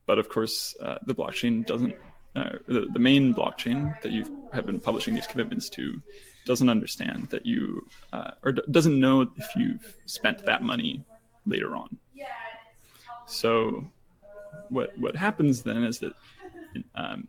But 0.07 0.19
of 0.19 0.29
course, 0.29 0.77
uh, 0.83 0.99
the 1.07 1.15
blockchain 1.15 1.65
doesn't, 1.65 1.95
uh, 2.35 2.51
the, 2.67 2.87
the 2.93 2.99
main 2.99 3.35
blockchain 3.35 4.01
that 4.03 4.13
you 4.13 4.49
have 4.53 4.67
been 4.67 4.81
publishing 4.81 5.15
these 5.15 5.27
commitments 5.27 5.69
to 5.71 6.01
doesn't 6.45 6.69
understand 6.69 7.29
that 7.31 7.47
you, 7.47 7.87
uh, 8.13 8.33
or 8.43 8.53
d- 8.53 8.63
doesn't 8.71 8.99
know 8.99 9.23
if 9.37 9.49
you've 9.55 9.97
spent 10.07 10.45
that 10.45 10.63
money 10.63 11.05
later 11.47 11.77
on. 11.77 11.97
So 13.27 13.85
what, 14.69 14.97
what 14.99 15.17
happens 15.17 15.63
then 15.63 15.85
is 15.85 15.99
that 16.01 16.13
um, 16.95 17.29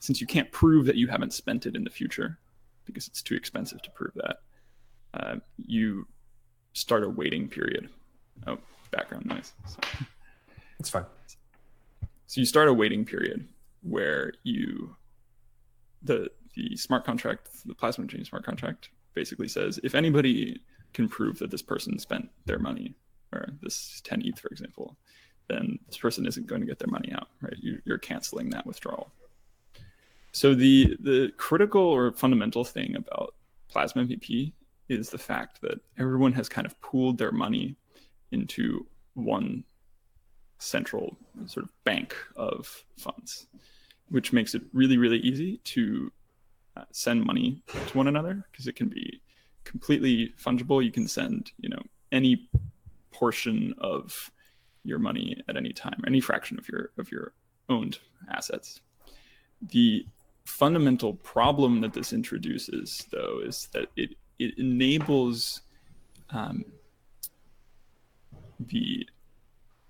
since 0.00 0.20
you 0.20 0.26
can't 0.26 0.50
prove 0.52 0.86
that 0.86 0.96
you 0.96 1.08
haven't 1.08 1.32
spent 1.32 1.66
it 1.66 1.74
in 1.74 1.82
the 1.82 1.90
future 1.90 2.38
because 2.84 3.08
it's 3.08 3.22
too 3.22 3.34
expensive 3.34 3.80
to 3.82 3.90
prove 3.90 4.12
that, 4.14 4.36
uh, 5.14 5.36
you 5.56 6.06
start 6.74 7.02
a 7.04 7.08
waiting 7.08 7.48
period. 7.48 7.88
Oh, 8.46 8.58
background 8.90 9.26
noise. 9.26 9.52
Sorry. 9.66 10.06
It's 10.78 10.90
fine. 10.90 11.06
So 12.26 12.40
you 12.40 12.44
start 12.44 12.68
a 12.68 12.74
waiting 12.74 13.04
period 13.04 13.48
where 13.84 14.32
you 14.42 14.96
the 16.02 16.30
the 16.54 16.76
smart 16.76 17.04
contract, 17.04 17.48
the 17.66 17.74
plasma 17.74 18.06
chain 18.06 18.24
smart 18.24 18.44
contract 18.44 18.90
basically 19.14 19.48
says 19.48 19.80
if 19.82 19.94
anybody 19.94 20.60
can 20.92 21.08
prove 21.08 21.38
that 21.38 21.50
this 21.50 21.62
person 21.62 21.98
spent 21.98 22.28
their 22.46 22.58
money 22.58 22.94
or 23.32 23.48
this 23.62 24.00
10 24.04 24.22
ETH, 24.24 24.38
for 24.38 24.48
example, 24.48 24.96
then 25.48 25.78
this 25.86 25.98
person 25.98 26.26
isn't 26.26 26.46
going 26.46 26.60
to 26.60 26.66
get 26.66 26.78
their 26.78 26.90
money 26.90 27.12
out, 27.12 27.28
right? 27.40 27.56
You, 27.58 27.80
you're 27.84 27.98
canceling 27.98 28.50
that 28.50 28.66
withdrawal. 28.66 29.12
So 30.32 30.54
the 30.54 30.96
the 31.00 31.32
critical 31.36 31.82
or 31.82 32.12
fundamental 32.12 32.64
thing 32.64 32.96
about 32.96 33.34
Plasma 33.68 34.04
MVP 34.04 34.52
is 34.88 35.10
the 35.10 35.18
fact 35.18 35.60
that 35.62 35.80
everyone 35.98 36.32
has 36.32 36.48
kind 36.48 36.66
of 36.66 36.80
pooled 36.80 37.18
their 37.18 37.32
money 37.32 37.76
into 38.32 38.86
one 39.14 39.64
central 40.58 41.16
sort 41.46 41.64
of 41.64 41.84
bank 41.84 42.16
of 42.36 42.84
funds, 42.96 43.46
which 44.08 44.32
makes 44.32 44.54
it 44.54 44.62
really, 44.72 44.98
really 44.98 45.18
easy 45.18 45.58
to 45.58 46.12
uh, 46.76 46.84
send 46.90 47.24
money 47.24 47.62
to 47.88 47.96
one 47.96 48.08
another 48.08 48.44
because 48.50 48.66
it 48.66 48.76
can 48.76 48.88
be 48.88 49.20
completely 49.64 50.32
fungible. 50.40 50.84
You 50.84 50.92
can 50.92 51.08
send, 51.08 51.52
you 51.58 51.68
know, 51.68 51.82
any 52.12 52.48
portion 53.12 53.74
of 53.78 54.30
your 54.84 54.98
money 54.98 55.42
at 55.48 55.56
any 55.56 55.72
time, 55.72 56.02
any 56.06 56.20
fraction 56.20 56.58
of 56.58 56.68
your 56.68 56.90
of 56.98 57.10
your 57.10 57.32
owned 57.68 57.98
assets. 58.30 58.80
The 59.70 60.06
fundamental 60.44 61.14
problem 61.14 61.80
that 61.80 61.94
this 61.94 62.12
introduces, 62.12 63.06
though, 63.10 63.40
is 63.44 63.68
that 63.72 63.88
it 63.96 64.16
it 64.38 64.58
enables 64.58 65.62
um, 66.30 66.64
the 68.60 69.06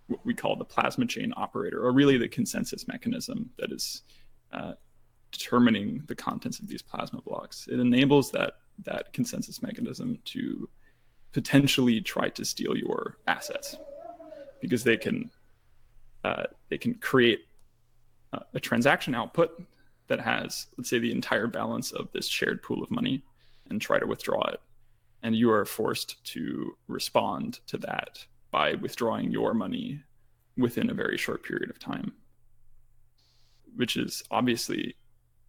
what 0.09 0.25
we 0.25 0.35
call 0.35 0.57
the 0.57 0.65
plasma 0.65 1.07
chain 1.07 1.33
operator, 1.37 1.85
or 1.85 1.93
really 1.93 2.19
the 2.19 2.29
consensus 2.29 2.87
mechanism 2.87 3.51
that 3.59 3.73
is 3.73 4.03
uh, 4.53 4.73
determining 5.33 6.03
the 6.07 6.15
contents 6.15 6.59
of 6.59 6.69
these 6.69 6.83
plasma 6.83 7.21
blocks. 7.23 7.67
It 7.71 7.81
enables 7.81 8.31
that 8.33 8.55
that 8.85 9.13
consensus 9.13 9.63
mechanism 9.63 10.19
to 10.25 10.69
potentially 11.33 12.01
try 12.01 12.29
to 12.29 12.45
steal 12.45 12.77
your 12.77 13.19
assets 13.27 13.77
because 14.61 14.85
they 14.85 14.97
can 14.97 15.31
uh, 16.25 16.45
they 16.69 16.79
can 16.79 16.95
create 16.95 17.41
a, 18.33 18.41
a 18.55 18.61
transaction 18.61 19.15
output 19.15 19.63
that 20.07 20.21
has 20.21 20.67
let's 20.77 20.91
say 20.91 20.99
the 20.99 21.13
entire 21.13 21.47
balance 21.47 21.93
of 21.93 22.11
this 22.13 22.27
shared 22.27 22.63
pool 22.63 22.83
of 22.83 22.91
money 22.91 23.23
and 23.71 23.81
try 23.81 23.99
to 23.99 24.07
withdraw 24.07 24.43
it 24.49 24.61
and 25.23 25.35
you 25.35 25.51
are 25.51 25.65
forced 25.65 26.23
to 26.25 26.77
respond 26.87 27.61
to 27.67 27.79
that 27.79 28.25
by 28.55 28.75
withdrawing 28.75 29.33
your 29.33 29.53
money 29.53 30.01
within 30.57 30.89
a 30.89 30.95
very 30.95 31.19
short 31.19 31.43
period 31.43 31.69
of 31.69 31.77
time 31.81 32.13
which 33.75 33.97
is 33.97 34.23
obviously 34.31 34.95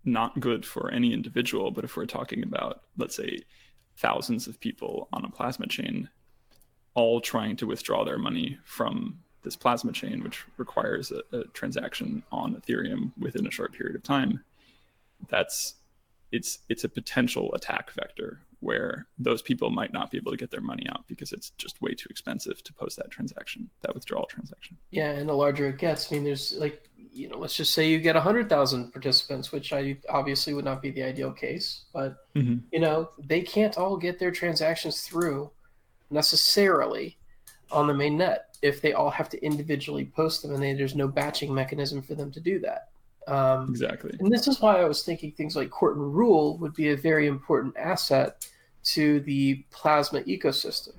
not 0.03 0.39
good 0.39 0.65
for 0.65 0.89
any 0.89 1.13
individual 1.13 1.69
but 1.69 1.83
if 1.83 1.95
we're 1.95 2.07
talking 2.07 2.41
about 2.41 2.81
let's 2.97 3.15
say 3.15 3.37
thousands 3.97 4.47
of 4.47 4.59
people 4.59 5.07
on 5.13 5.23
a 5.23 5.29
plasma 5.29 5.67
chain 5.67 6.09
all 6.95 7.21
trying 7.21 7.55
to 7.55 7.67
withdraw 7.67 8.03
their 8.03 8.17
money 8.17 8.57
from 8.65 9.19
this 9.43 9.55
plasma 9.55 9.91
chain 9.91 10.23
which 10.23 10.43
requires 10.57 11.11
a, 11.11 11.21
a 11.37 11.43
transaction 11.53 12.23
on 12.31 12.55
ethereum 12.55 13.11
within 13.19 13.45
a 13.45 13.51
short 13.51 13.71
period 13.71 13.95
of 13.95 14.01
time 14.01 14.43
that's 15.29 15.75
it's 16.31 16.57
it's 16.69 16.83
a 16.83 16.89
potential 16.89 17.53
attack 17.53 17.91
vector 17.91 18.39
where 18.59 19.07
those 19.17 19.41
people 19.41 19.69
might 19.69 19.93
not 19.93 20.11
be 20.11 20.17
able 20.17 20.31
to 20.31 20.37
get 20.37 20.51
their 20.51 20.61
money 20.61 20.85
out 20.89 21.05
because 21.07 21.31
it's 21.31 21.51
just 21.51 21.81
way 21.81 21.93
too 21.93 22.07
expensive 22.09 22.63
to 22.63 22.73
post 22.73 22.97
that 22.97 23.11
transaction, 23.11 23.69
that 23.81 23.93
withdrawal 23.93 24.25
transaction. 24.25 24.77
Yeah, 24.91 25.11
and 25.11 25.27
the 25.29 25.33
larger 25.33 25.67
it 25.69 25.77
gets, 25.77 26.11
I 26.11 26.15
mean, 26.15 26.23
there's 26.23 26.53
like, 26.53 26.89
you 26.97 27.29
know, 27.29 27.37
let's 27.37 27.55
just 27.55 27.73
say 27.73 27.89
you 27.89 27.99
get 27.99 28.15
100,000 28.15 28.91
participants, 28.91 29.51
which 29.51 29.71
I 29.71 29.97
obviously 30.09 30.53
would 30.53 30.65
not 30.65 30.81
be 30.81 30.91
the 30.91 31.03
ideal 31.03 31.31
case, 31.31 31.85
but, 31.93 32.17
Mhm. 32.35 32.61
you 32.71 32.79
know, 32.79 33.09
they 33.17 33.41
can't 33.41 33.77
all 33.77 33.97
get 33.97 34.19
their 34.19 34.31
transactions 34.31 35.01
through 35.01 35.51
necessarily 36.09 37.17
on 37.71 37.87
the 37.87 37.93
main 37.93 38.17
net. 38.17 38.41
if 38.61 38.81
they 38.81 38.93
all 38.93 39.11
have 39.11 39.29
to 39.29 39.39
individually 39.45 40.05
post 40.15 40.41
them 40.41 40.51
and 40.51 40.63
they, 40.63 40.73
there's 40.73 40.95
no 40.95 41.07
batching 41.07 41.53
mechanism 41.53 42.01
for 42.01 42.15
them 42.15 42.31
to 42.31 42.39
do 42.39 42.57
that. 42.57 42.89
Um, 43.27 43.69
Exactly. 43.69 44.15
and 44.19 44.31
this 44.31 44.47
is 44.47 44.61
why 44.61 44.79
I 44.79 44.85
was 44.85 45.03
thinking 45.03 45.31
things 45.31 45.55
like 45.55 45.69
court 45.71 45.97
and 45.97 46.13
rule 46.13 46.57
would 46.59 46.75
be 46.75 46.89
a 46.91 46.97
very 46.97 47.27
important 47.27 47.75
asset 47.75 48.47
to 48.83 49.19
the 49.21 49.65
plasma 49.71 50.21
ecosystem, 50.21 50.93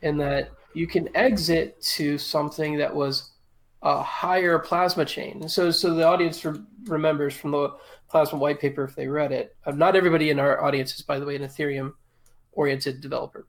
in 0.00 0.16
that 0.16 0.50
you 0.72 0.86
can 0.86 1.14
exit 1.14 1.80
to 1.82 2.16
something 2.16 2.78
that 2.78 2.94
was 2.94 3.32
a 3.82 4.02
higher 4.02 4.58
plasma 4.58 5.04
chain. 5.04 5.38
And 5.42 5.50
so, 5.50 5.70
so 5.70 5.94
the 5.94 6.06
audience 6.06 6.44
re- 6.44 6.60
remembers 6.84 7.36
from 7.36 7.50
the 7.50 7.74
plasma 8.08 8.38
white 8.38 8.60
paper 8.60 8.82
if 8.84 8.94
they 8.94 9.06
read 9.06 9.30
it. 9.30 9.54
Uh, 9.66 9.72
not 9.72 9.94
everybody 9.94 10.30
in 10.30 10.38
our 10.38 10.62
audience 10.62 10.94
is, 10.94 11.02
by 11.02 11.18
the 11.18 11.26
way, 11.26 11.36
an 11.36 11.42
Ethereum-oriented 11.42 13.00
developer. 13.00 13.46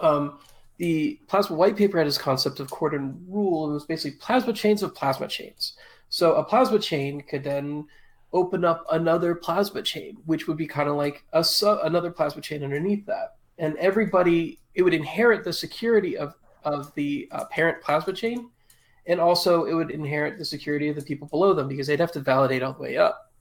Um, 0.00 0.38
the 0.78 1.20
plasma 1.26 1.56
white 1.56 1.76
paper 1.76 1.98
had 1.98 2.06
this 2.06 2.18
concept 2.18 2.60
of 2.60 2.70
court 2.70 2.94
and 2.94 3.20
rule, 3.28 3.64
and 3.64 3.72
it 3.72 3.74
was 3.74 3.86
basically 3.86 4.18
plasma 4.18 4.52
chains 4.52 4.82
of 4.82 4.94
plasma 4.94 5.28
chains. 5.28 5.74
So 6.12 6.34
a 6.34 6.44
plasma 6.44 6.78
chain 6.78 7.22
could 7.22 7.42
then 7.42 7.86
open 8.34 8.66
up 8.66 8.84
another 8.92 9.34
plasma 9.34 9.80
chain, 9.80 10.18
which 10.26 10.46
would 10.46 10.58
be 10.58 10.66
kind 10.66 10.90
of 10.90 10.96
like 10.96 11.24
a 11.32 11.42
su- 11.42 11.80
another 11.84 12.10
plasma 12.10 12.42
chain 12.42 12.62
underneath 12.62 13.06
that. 13.06 13.36
And 13.56 13.78
everybody, 13.78 14.60
it 14.74 14.82
would 14.82 14.92
inherit 14.92 15.42
the 15.42 15.54
security 15.54 16.18
of, 16.18 16.34
of 16.64 16.94
the 16.96 17.30
uh, 17.32 17.46
parent 17.46 17.80
plasma 17.80 18.12
chain. 18.12 18.50
And 19.06 19.20
also, 19.20 19.64
it 19.64 19.72
would 19.72 19.90
inherit 19.90 20.38
the 20.38 20.44
security 20.44 20.90
of 20.90 20.96
the 20.96 21.02
people 21.02 21.28
below 21.28 21.54
them 21.54 21.66
because 21.66 21.86
they'd 21.86 21.98
have 21.98 22.12
to 22.12 22.20
validate 22.20 22.62
all 22.62 22.74
the 22.74 22.82
way 22.82 22.98
up. 22.98 23.32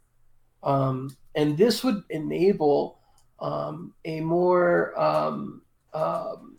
Um, 0.63 1.17
and 1.35 1.57
this 1.57 1.83
would 1.83 2.03
enable 2.09 2.99
um, 3.41 3.93
a 4.05 4.21
more 4.21 4.97
um, 4.97 5.61
um, 5.93 6.55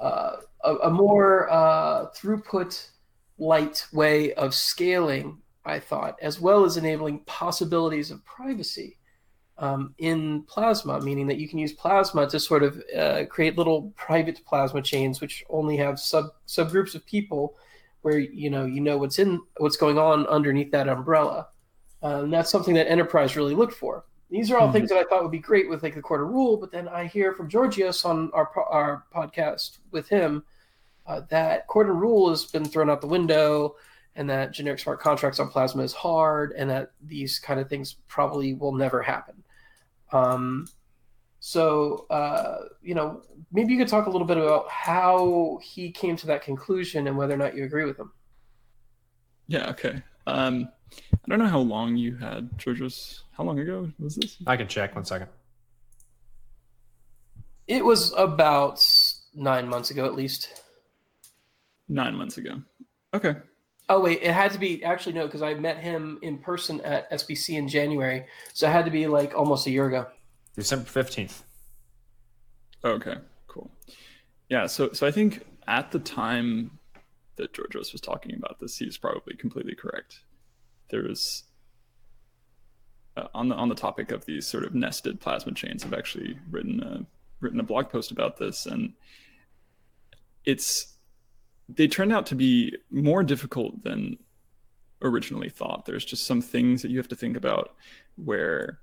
uh, 0.00 0.36
a, 0.64 0.74
a 0.76 0.90
more 0.90 1.52
uh, 1.52 2.06
throughput 2.16 2.88
light 3.38 3.86
way 3.92 4.32
of 4.34 4.54
scaling, 4.54 5.38
I 5.64 5.78
thought, 5.78 6.16
as 6.22 6.40
well 6.40 6.64
as 6.64 6.76
enabling 6.76 7.20
possibilities 7.20 8.10
of 8.10 8.24
privacy 8.24 8.98
um, 9.58 9.94
in 9.98 10.42
Plasma, 10.42 11.00
meaning 11.00 11.26
that 11.28 11.38
you 11.38 11.48
can 11.48 11.58
use 11.58 11.72
Plasma 11.72 12.28
to 12.28 12.38
sort 12.38 12.62
of 12.62 12.82
uh, 12.96 13.24
create 13.28 13.56
little 13.56 13.92
private 13.96 14.40
Plasma 14.46 14.82
chains, 14.82 15.20
which 15.20 15.44
only 15.48 15.76
have 15.76 15.98
sub 15.98 16.26
subgroups 16.46 16.94
of 16.94 17.06
people, 17.06 17.56
where 18.02 18.18
you 18.18 18.50
know 18.50 18.64
you 18.66 18.80
know 18.80 18.98
what's 18.98 19.18
in 19.18 19.40
what's 19.58 19.76
going 19.76 19.98
on 19.98 20.26
underneath 20.26 20.70
that 20.72 20.88
umbrella, 20.88 21.48
uh, 22.02 22.22
and 22.22 22.32
that's 22.32 22.50
something 22.50 22.74
that 22.74 22.90
Enterprise 22.90 23.36
really 23.36 23.54
looked 23.54 23.74
for. 23.74 24.04
These 24.30 24.50
are 24.50 24.58
all 24.58 24.68
Mhm. 24.68 24.72
things 24.72 24.88
that 24.90 24.98
I 24.98 25.04
thought 25.04 25.22
would 25.22 25.30
be 25.30 25.38
great 25.38 25.68
with 25.68 25.82
like 25.82 25.94
the 25.94 26.02
quarter 26.02 26.26
rule, 26.26 26.56
but 26.56 26.70
then 26.72 26.88
I 26.88 27.06
hear 27.06 27.32
from 27.32 27.48
Georgios 27.48 28.04
on 28.04 28.30
our 28.32 28.50
our 28.68 29.04
podcast 29.14 29.78
with 29.90 30.08
him 30.08 30.44
uh, 31.06 31.20
that 31.28 31.66
quarter 31.66 31.92
rule 31.94 32.30
has 32.30 32.44
been 32.44 32.64
thrown 32.64 32.90
out 32.90 33.00
the 33.00 33.06
window 33.06 33.76
and 34.14 34.28
that 34.30 34.52
generic 34.52 34.78
smart 34.80 35.00
contracts 35.00 35.38
on 35.38 35.48
plasma 35.48 35.82
is 35.82 35.92
hard 35.92 36.52
and 36.56 36.70
that 36.70 36.92
these 37.04 37.38
kind 37.38 37.60
of 37.60 37.68
things 37.68 37.96
probably 38.08 38.54
will 38.54 38.74
never 38.74 39.02
happen 39.02 39.42
um, 40.12 40.66
so 41.40 42.06
uh, 42.10 42.58
you 42.82 42.94
know 42.94 43.22
maybe 43.52 43.72
you 43.72 43.78
could 43.78 43.88
talk 43.88 44.06
a 44.06 44.10
little 44.10 44.26
bit 44.26 44.38
about 44.38 44.68
how 44.70 45.58
he 45.62 45.90
came 45.90 46.16
to 46.16 46.26
that 46.26 46.42
conclusion 46.42 47.06
and 47.06 47.16
whether 47.16 47.34
or 47.34 47.38
not 47.38 47.54
you 47.56 47.64
agree 47.64 47.84
with 47.84 47.98
him 47.98 48.10
Yeah. 49.48 49.70
Okay. 49.70 50.02
Um, 50.26 50.68
I 51.12 51.28
don't 51.28 51.38
know 51.38 51.46
how 51.46 51.60
long 51.60 51.96
you 51.96 52.16
had 52.16 52.58
Georgios. 52.58 53.22
How 53.32 53.44
long 53.44 53.58
ago 53.60 53.90
was 53.98 54.16
this? 54.16 54.38
I 54.46 54.56
can 54.56 54.66
check 54.66 54.94
one 54.94 55.04
second. 55.04 55.28
it 57.68 57.84
was 57.84 58.12
about 58.16 58.84
nine 59.34 59.68
months 59.68 59.90
ago 59.90 60.04
at 60.04 60.14
least 60.14 60.62
Nine 61.88 62.14
months 62.14 62.36
ago. 62.38 62.62
Okay. 63.14 63.34
oh 63.88 64.00
wait 64.00 64.20
it 64.20 64.32
had 64.32 64.50
to 64.52 64.58
be 64.58 64.82
actually 64.82 65.12
no 65.12 65.26
because 65.26 65.42
i 65.42 65.54
met 65.54 65.78
him 65.78 66.18
in 66.20 66.36
person 66.38 66.80
at 66.80 67.10
sbc 67.12 67.50
in 67.50 67.68
january 67.68 68.26
so 68.52 68.66
it 68.68 68.72
had 68.72 68.84
to 68.84 68.90
be 68.90 69.06
like 69.06 69.32
almost 69.34 69.66
a 69.66 69.70
year 69.70 69.86
ago 69.86 70.06
December 70.56 70.86
15th. 70.86 71.42
Okay. 72.82 73.16
Cool. 73.46 73.70
Yeah. 74.48 74.66
So 74.66 74.92
so 74.92 75.06
I 75.06 75.10
think 75.10 75.44
at 75.68 75.92
the 75.92 75.98
time 75.98 76.78
that 77.36 77.52
Georgios 77.52 77.92
was 77.92 78.00
talking 78.00 78.34
about 78.34 78.58
this, 78.58 78.78
he's 78.78 78.96
probably 78.96 79.36
completely 79.36 79.74
correct. 79.74 80.20
There 80.90 81.02
was 81.02 81.44
uh, 83.16 83.28
on 83.34 83.48
the 83.48 83.54
on 83.54 83.68
the 83.68 83.74
topic 83.74 84.10
of 84.10 84.24
these 84.24 84.46
sort 84.46 84.64
of 84.64 84.74
nested 84.74 85.20
plasma 85.20 85.52
chains. 85.52 85.84
I've 85.84 85.92
actually 85.92 86.38
written 86.50 86.82
a 86.82 87.06
written 87.40 87.60
a 87.60 87.64
blog 87.64 87.90
post 87.90 88.10
about 88.10 88.38
this, 88.38 88.64
and 88.64 88.94
it's 90.46 90.95
they 91.68 91.88
turned 91.88 92.12
out 92.12 92.26
to 92.26 92.34
be 92.34 92.76
more 92.90 93.22
difficult 93.22 93.82
than 93.82 94.18
originally 95.02 95.48
thought. 95.48 95.84
There's 95.84 96.04
just 96.04 96.24
some 96.26 96.40
things 96.40 96.82
that 96.82 96.90
you 96.90 96.98
have 96.98 97.08
to 97.08 97.16
think 97.16 97.36
about 97.36 97.74
where 98.16 98.78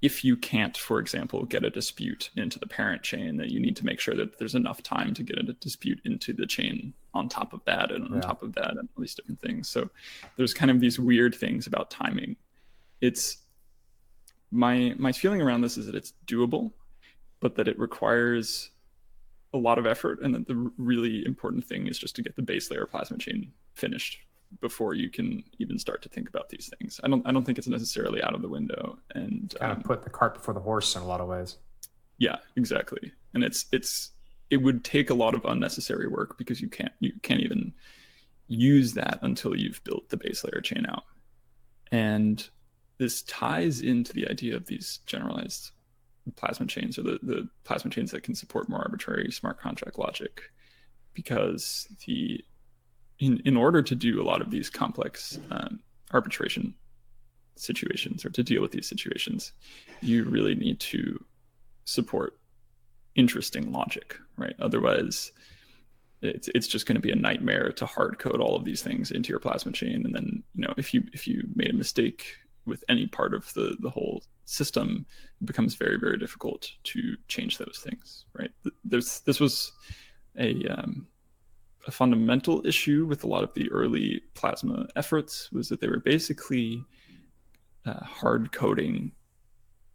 if 0.00 0.24
you 0.24 0.36
can't, 0.36 0.76
for 0.76 1.00
example, 1.00 1.44
get 1.44 1.64
a 1.64 1.70
dispute 1.70 2.30
into 2.36 2.58
the 2.58 2.66
parent 2.66 3.02
chain, 3.02 3.36
that 3.36 3.50
you 3.50 3.58
need 3.58 3.76
to 3.76 3.84
make 3.84 3.98
sure 3.98 4.14
that 4.14 4.38
there's 4.38 4.54
enough 4.54 4.80
time 4.82 5.12
to 5.14 5.22
get 5.24 5.38
a 5.38 5.42
dispute 5.54 6.00
into 6.04 6.32
the 6.32 6.46
chain 6.46 6.94
on 7.14 7.28
top 7.28 7.52
of 7.52 7.60
that 7.64 7.90
and 7.90 8.04
on 8.06 8.14
Yeah. 8.14 8.20
top 8.20 8.42
of 8.44 8.54
that 8.54 8.70
and 8.76 8.88
all 8.96 9.00
these 9.00 9.14
different 9.14 9.40
things. 9.40 9.68
So 9.68 9.90
there's 10.36 10.54
kind 10.54 10.70
of 10.70 10.78
these 10.80 11.00
weird 11.00 11.34
things 11.34 11.66
about 11.66 11.90
timing. 11.90 12.36
It's 13.00 13.38
my 14.50 14.94
my 14.98 15.12
feeling 15.12 15.42
around 15.42 15.60
this 15.62 15.76
is 15.76 15.86
that 15.86 15.94
it's 15.96 16.12
doable, 16.26 16.72
but 17.40 17.56
that 17.56 17.66
it 17.68 17.78
requires 17.78 18.70
a 19.52 19.58
lot 19.58 19.78
of 19.78 19.86
effort, 19.86 20.20
and 20.22 20.34
that 20.34 20.46
the 20.46 20.70
really 20.76 21.24
important 21.24 21.64
thing 21.64 21.86
is 21.86 21.98
just 21.98 22.14
to 22.16 22.22
get 22.22 22.36
the 22.36 22.42
base 22.42 22.70
layer 22.70 22.86
plasma 22.86 23.18
chain 23.18 23.52
finished 23.74 24.18
before 24.60 24.94
you 24.94 25.10
can 25.10 25.44
even 25.58 25.78
start 25.78 26.00
to 26.02 26.08
think 26.08 26.28
about 26.28 26.48
these 26.48 26.70
things. 26.78 27.00
I 27.04 27.08
don't 27.08 27.26
I 27.26 27.32
don't 27.32 27.44
think 27.44 27.58
it's 27.58 27.68
necessarily 27.68 28.22
out 28.22 28.34
of 28.34 28.42
the 28.42 28.48
window, 28.48 28.98
and 29.14 29.54
Kind 29.58 29.72
um, 29.72 29.78
of 29.78 29.84
put 29.84 30.02
the 30.02 30.10
cart 30.10 30.34
before 30.34 30.54
the 30.54 30.60
horse 30.60 30.94
in 30.96 31.02
a 31.02 31.06
lot 31.06 31.20
of 31.20 31.28
ways. 31.28 31.56
yeah, 32.18 32.36
exactly. 32.56 33.12
And 33.34 33.44
it's 33.44 33.66
it's 33.72 34.10
it 34.50 34.58
would 34.58 34.84
take 34.84 35.10
a 35.10 35.14
lot 35.14 35.34
of 35.34 35.44
unnecessary 35.44 36.08
work 36.08 36.38
because 36.38 36.60
you 36.60 36.68
can't 36.68 36.92
you 37.00 37.12
can't 37.22 37.40
even 37.40 37.72
use 38.46 38.94
that 38.94 39.18
until 39.22 39.54
you've 39.54 39.82
built 39.84 40.08
the 40.08 40.16
base 40.16 40.42
layer 40.44 40.60
chain 40.62 40.86
out. 40.88 41.04
And 41.92 42.46
this 42.96 43.22
ties 43.22 43.80
into 43.82 44.12
the 44.12 44.28
idea 44.28 44.56
of 44.56 44.66
these 44.66 45.00
generalized 45.06 45.70
plasma 46.36 46.66
chains 46.66 46.98
or 46.98 47.02
the, 47.02 47.18
the 47.22 47.48
plasma 47.64 47.90
chains 47.90 48.10
that 48.10 48.22
can 48.22 48.34
support 48.34 48.68
more 48.68 48.80
arbitrary 48.80 49.30
smart 49.30 49.60
contract 49.60 49.98
logic 49.98 50.42
because 51.14 51.88
the 52.06 52.44
in, 53.18 53.40
in 53.44 53.56
order 53.56 53.82
to 53.82 53.94
do 53.94 54.22
a 54.22 54.24
lot 54.24 54.40
of 54.40 54.50
these 54.50 54.70
complex 54.70 55.38
um, 55.50 55.80
arbitration 56.12 56.74
situations 57.56 58.24
or 58.24 58.30
to 58.30 58.42
deal 58.42 58.62
with 58.62 58.70
these 58.70 58.88
situations 58.88 59.52
you 60.00 60.24
really 60.24 60.54
need 60.54 60.78
to 60.78 61.22
support 61.84 62.38
interesting 63.18 63.72
logic, 63.72 64.16
right? 64.36 64.54
Otherwise, 64.60 65.32
it's 66.22 66.48
it's 66.54 66.66
just 66.66 66.86
going 66.86 66.96
to 66.96 67.02
be 67.02 67.10
a 67.10 67.16
nightmare 67.16 67.72
to 67.72 67.86
hard 67.86 68.18
code 68.18 68.40
all 68.40 68.56
of 68.56 68.64
these 68.64 68.82
things 68.82 69.10
into 69.10 69.30
your 69.30 69.40
plasma 69.40 69.72
chain, 69.72 70.04
and 70.04 70.14
then 70.14 70.42
you 70.54 70.62
know 70.62 70.74
if 70.76 70.94
you 70.94 71.02
if 71.12 71.26
you 71.28 71.42
made 71.54 71.70
a 71.70 71.76
mistake 71.76 72.36
with 72.68 72.84
any 72.88 73.06
part 73.06 73.34
of 73.34 73.52
the 73.54 73.76
the 73.80 73.90
whole 73.90 74.22
system, 74.44 75.06
it 75.40 75.46
becomes 75.46 75.74
very 75.74 75.98
very 75.98 76.18
difficult 76.18 76.70
to 76.84 77.16
change 77.28 77.58
those 77.58 77.80
things, 77.82 78.24
right? 78.34 78.50
There's 78.84 79.20
this 79.20 79.40
was 79.40 79.72
a 80.38 80.64
um, 80.66 81.06
a 81.86 81.90
fundamental 81.90 82.64
issue 82.66 83.06
with 83.06 83.24
a 83.24 83.26
lot 83.26 83.42
of 83.42 83.54
the 83.54 83.70
early 83.70 84.20
plasma 84.34 84.86
efforts 84.94 85.50
was 85.52 85.68
that 85.68 85.80
they 85.80 85.88
were 85.88 86.00
basically 86.00 86.84
uh, 87.86 88.04
hard 88.04 88.52
coding 88.52 89.12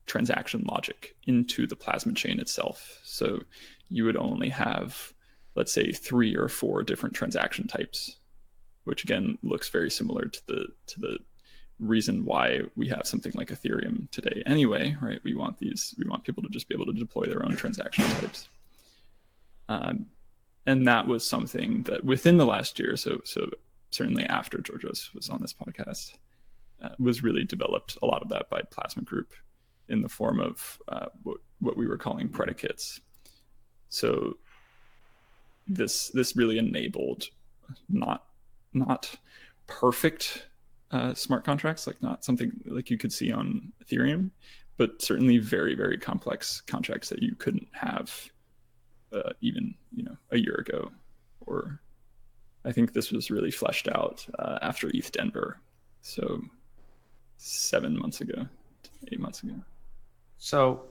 transaction 0.05 0.65
logic 0.67 1.15
into 1.27 1.67
the 1.67 1.75
plasma 1.75 2.13
chain 2.13 2.39
itself. 2.39 2.99
So 3.03 3.39
you 3.89 4.05
would 4.05 4.17
only 4.17 4.49
have, 4.49 5.13
let's 5.55 5.71
say, 5.71 5.91
three 5.91 6.35
or 6.35 6.49
four 6.49 6.83
different 6.83 7.15
transaction 7.15 7.67
types, 7.67 8.17
which 8.85 9.03
again 9.03 9.37
looks 9.43 9.69
very 9.69 9.91
similar 9.91 10.25
to 10.25 10.47
the 10.47 10.67
to 10.87 10.99
the 10.99 11.19
reason 11.83 12.25
why 12.25 12.61
we 12.75 12.87
have 12.87 13.05
something 13.05 13.33
like 13.35 13.49
Ethereum 13.49 14.09
today 14.11 14.43
anyway, 14.45 14.95
right? 15.01 15.19
We 15.23 15.35
want 15.35 15.59
these 15.59 15.93
we 15.97 16.09
want 16.09 16.23
people 16.23 16.43
to 16.43 16.49
just 16.49 16.67
be 16.67 16.75
able 16.75 16.85
to 16.87 16.93
deploy 16.93 17.25
their 17.25 17.43
own 17.45 17.55
transaction 17.55 18.05
types. 18.05 18.49
Um, 19.69 20.07
and 20.65 20.87
that 20.87 21.07
was 21.07 21.27
something 21.27 21.83
that 21.83 22.03
within 22.05 22.37
the 22.37 22.45
last 22.45 22.79
year, 22.79 22.95
so 22.95 23.21
so 23.23 23.49
certainly 23.91 24.23
after 24.25 24.59
Georgios 24.59 25.11
was 25.13 25.29
on 25.29 25.41
this 25.41 25.53
podcast, 25.53 26.13
uh, 26.81 26.89
was 26.99 27.23
really 27.23 27.43
developed 27.43 27.97
a 28.01 28.05
lot 28.05 28.21
of 28.21 28.29
that 28.29 28.49
by 28.49 28.61
Plasma 28.71 29.03
Group 29.03 29.33
in 29.89 30.01
the 30.01 30.09
form 30.09 30.39
of 30.39 30.79
uh, 30.87 31.07
what, 31.23 31.37
what 31.59 31.77
we 31.77 31.87
were 31.87 31.97
calling 31.97 32.29
predicates. 32.29 33.01
So 33.89 34.37
this 35.67 36.09
this 36.09 36.35
really 36.35 36.57
enabled 36.57 37.29
not 37.89 38.25
not 38.73 39.15
perfect 39.67 40.47
uh, 40.91 41.13
smart 41.13 41.43
contracts, 41.43 41.87
like 41.87 42.01
not 42.01 42.23
something 42.23 42.51
like 42.65 42.89
you 42.89 42.97
could 42.97 43.11
see 43.11 43.31
on 43.31 43.71
Ethereum, 43.83 44.31
but 44.77 45.01
certainly 45.01 45.37
very 45.37 45.75
very 45.75 45.97
complex 45.97 46.61
contracts 46.61 47.09
that 47.09 47.21
you 47.21 47.35
couldn't 47.35 47.67
have 47.71 48.29
uh, 49.11 49.31
even 49.41 49.73
you 49.91 50.03
know 50.03 50.17
a 50.31 50.37
year 50.37 50.55
ago 50.55 50.91
or 51.41 51.79
I 52.65 52.71
think 52.71 52.93
this 52.93 53.11
was 53.11 53.29
really 53.29 53.51
fleshed 53.51 53.87
out 53.89 54.25
uh, 54.39 54.59
after 54.61 54.89
ETH 54.93 55.11
Denver, 55.11 55.59
so 56.01 56.41
seven 57.37 57.97
months 57.97 58.21
ago, 58.21 58.47
eight 59.11 59.19
months 59.19 59.43
ago. 59.43 59.55
So, 60.37 60.83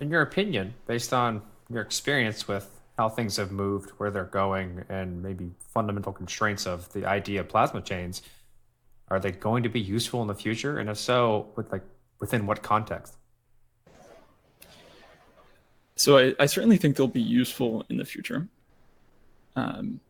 in 0.00 0.10
your 0.10 0.22
opinion, 0.22 0.74
based 0.86 1.12
on 1.12 1.42
your 1.68 1.82
experience 1.82 2.48
with 2.48 2.80
how 2.96 3.08
things 3.08 3.36
have 3.36 3.52
moved, 3.52 3.90
where 3.98 4.10
they're 4.10 4.24
going, 4.24 4.84
and 4.88 5.22
maybe 5.22 5.50
fundamental 5.74 6.12
constraints 6.12 6.66
of 6.66 6.90
the 6.92 7.06
idea 7.06 7.40
of 7.40 7.48
plasma 7.48 7.82
chains, 7.82 8.22
are 9.12 9.20
they 9.20 9.30
going 9.30 9.62
to 9.62 9.68
be 9.68 9.80
useful 9.80 10.22
in 10.22 10.28
the 10.28 10.34
future? 10.34 10.78
And 10.78 10.88
if 10.88 10.96
so, 10.96 11.46
with 11.54 11.70
like 11.70 11.82
within 12.18 12.46
what 12.46 12.62
context? 12.62 13.18
So 15.96 16.16
I, 16.16 16.34
I 16.40 16.46
certainly 16.46 16.78
think 16.78 16.96
they'll 16.96 17.08
be 17.08 17.20
useful 17.20 17.84
in 17.90 17.98
the 17.98 18.06
future. 18.06 18.48
Um, 19.54 20.00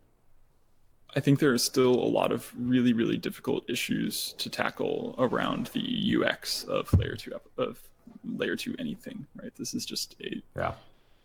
I 1.16 1.20
think 1.20 1.40
there 1.40 1.52
are 1.52 1.58
still 1.58 1.94
a 1.94 2.06
lot 2.06 2.30
of 2.30 2.50
really, 2.56 2.92
really 2.92 3.16
difficult 3.16 3.68
issues 3.68 4.34
to 4.38 4.48
tackle 4.48 5.16
around 5.18 5.66
the 5.72 6.16
UX 6.16 6.62
of 6.64 6.92
layer 6.96 7.16
two 7.16 7.32
of 7.58 7.80
layer 8.24 8.54
two 8.54 8.76
anything. 8.78 9.26
Right, 9.34 9.52
this 9.56 9.74
is 9.74 9.84
just 9.84 10.14
a 10.22 10.40
yeah. 10.56 10.74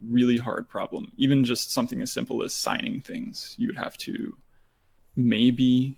really 0.02 0.38
hard 0.38 0.68
problem. 0.68 1.12
Even 1.18 1.46
just 1.46 1.72
something 1.72 2.02
as 2.02 2.12
simple 2.12 2.42
as 2.42 2.54
signing 2.54 3.02
things, 3.02 3.54
you 3.60 3.68
would 3.68 3.78
have 3.78 3.98
to 4.00 4.36
maybe 5.16 5.96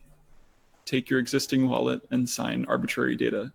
take 0.90 1.10
your 1.10 1.20
existing 1.20 1.70
wallet 1.70 2.02
and 2.10 2.28
sign 2.28 2.66
arbitrary 2.68 3.16
data, 3.16 3.54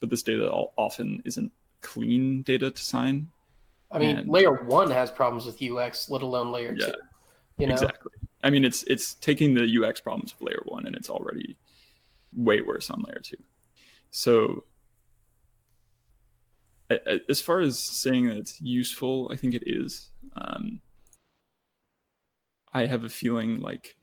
but 0.00 0.08
this 0.08 0.22
data 0.22 0.48
often 0.50 1.20
isn't 1.24 1.50
clean 1.80 2.42
data 2.42 2.70
to 2.70 2.82
sign. 2.82 3.28
I 3.90 3.98
mean, 3.98 4.18
and, 4.18 4.28
layer 4.28 4.52
one 4.52 4.90
has 4.90 5.10
problems 5.10 5.46
with 5.46 5.60
UX, 5.62 6.08
let 6.10 6.22
alone 6.22 6.52
layer 6.52 6.74
yeah, 6.78 6.86
two. 6.86 6.94
You 7.58 7.66
know? 7.66 7.74
Exactly. 7.74 8.12
I 8.42 8.50
mean, 8.50 8.64
it's 8.64 8.84
it's 8.84 9.14
taking 9.14 9.54
the 9.54 9.84
UX 9.84 10.00
problems 10.00 10.32
of 10.32 10.40
layer 10.40 10.62
one 10.66 10.86
and 10.86 10.94
it's 10.94 11.10
already 11.10 11.56
way 12.36 12.60
worse 12.60 12.90
on 12.90 13.02
layer 13.02 13.20
two. 13.20 13.36
So, 14.10 14.64
as 17.28 17.40
far 17.40 17.60
as 17.60 17.78
saying 17.78 18.28
that 18.28 18.36
it's 18.36 18.60
useful, 18.60 19.28
I 19.32 19.36
think 19.36 19.54
it 19.54 19.64
is. 19.66 20.10
Um, 20.36 20.80
I 22.72 22.86
have 22.86 23.04
a 23.04 23.08
feeling 23.08 23.60
like 23.60 23.96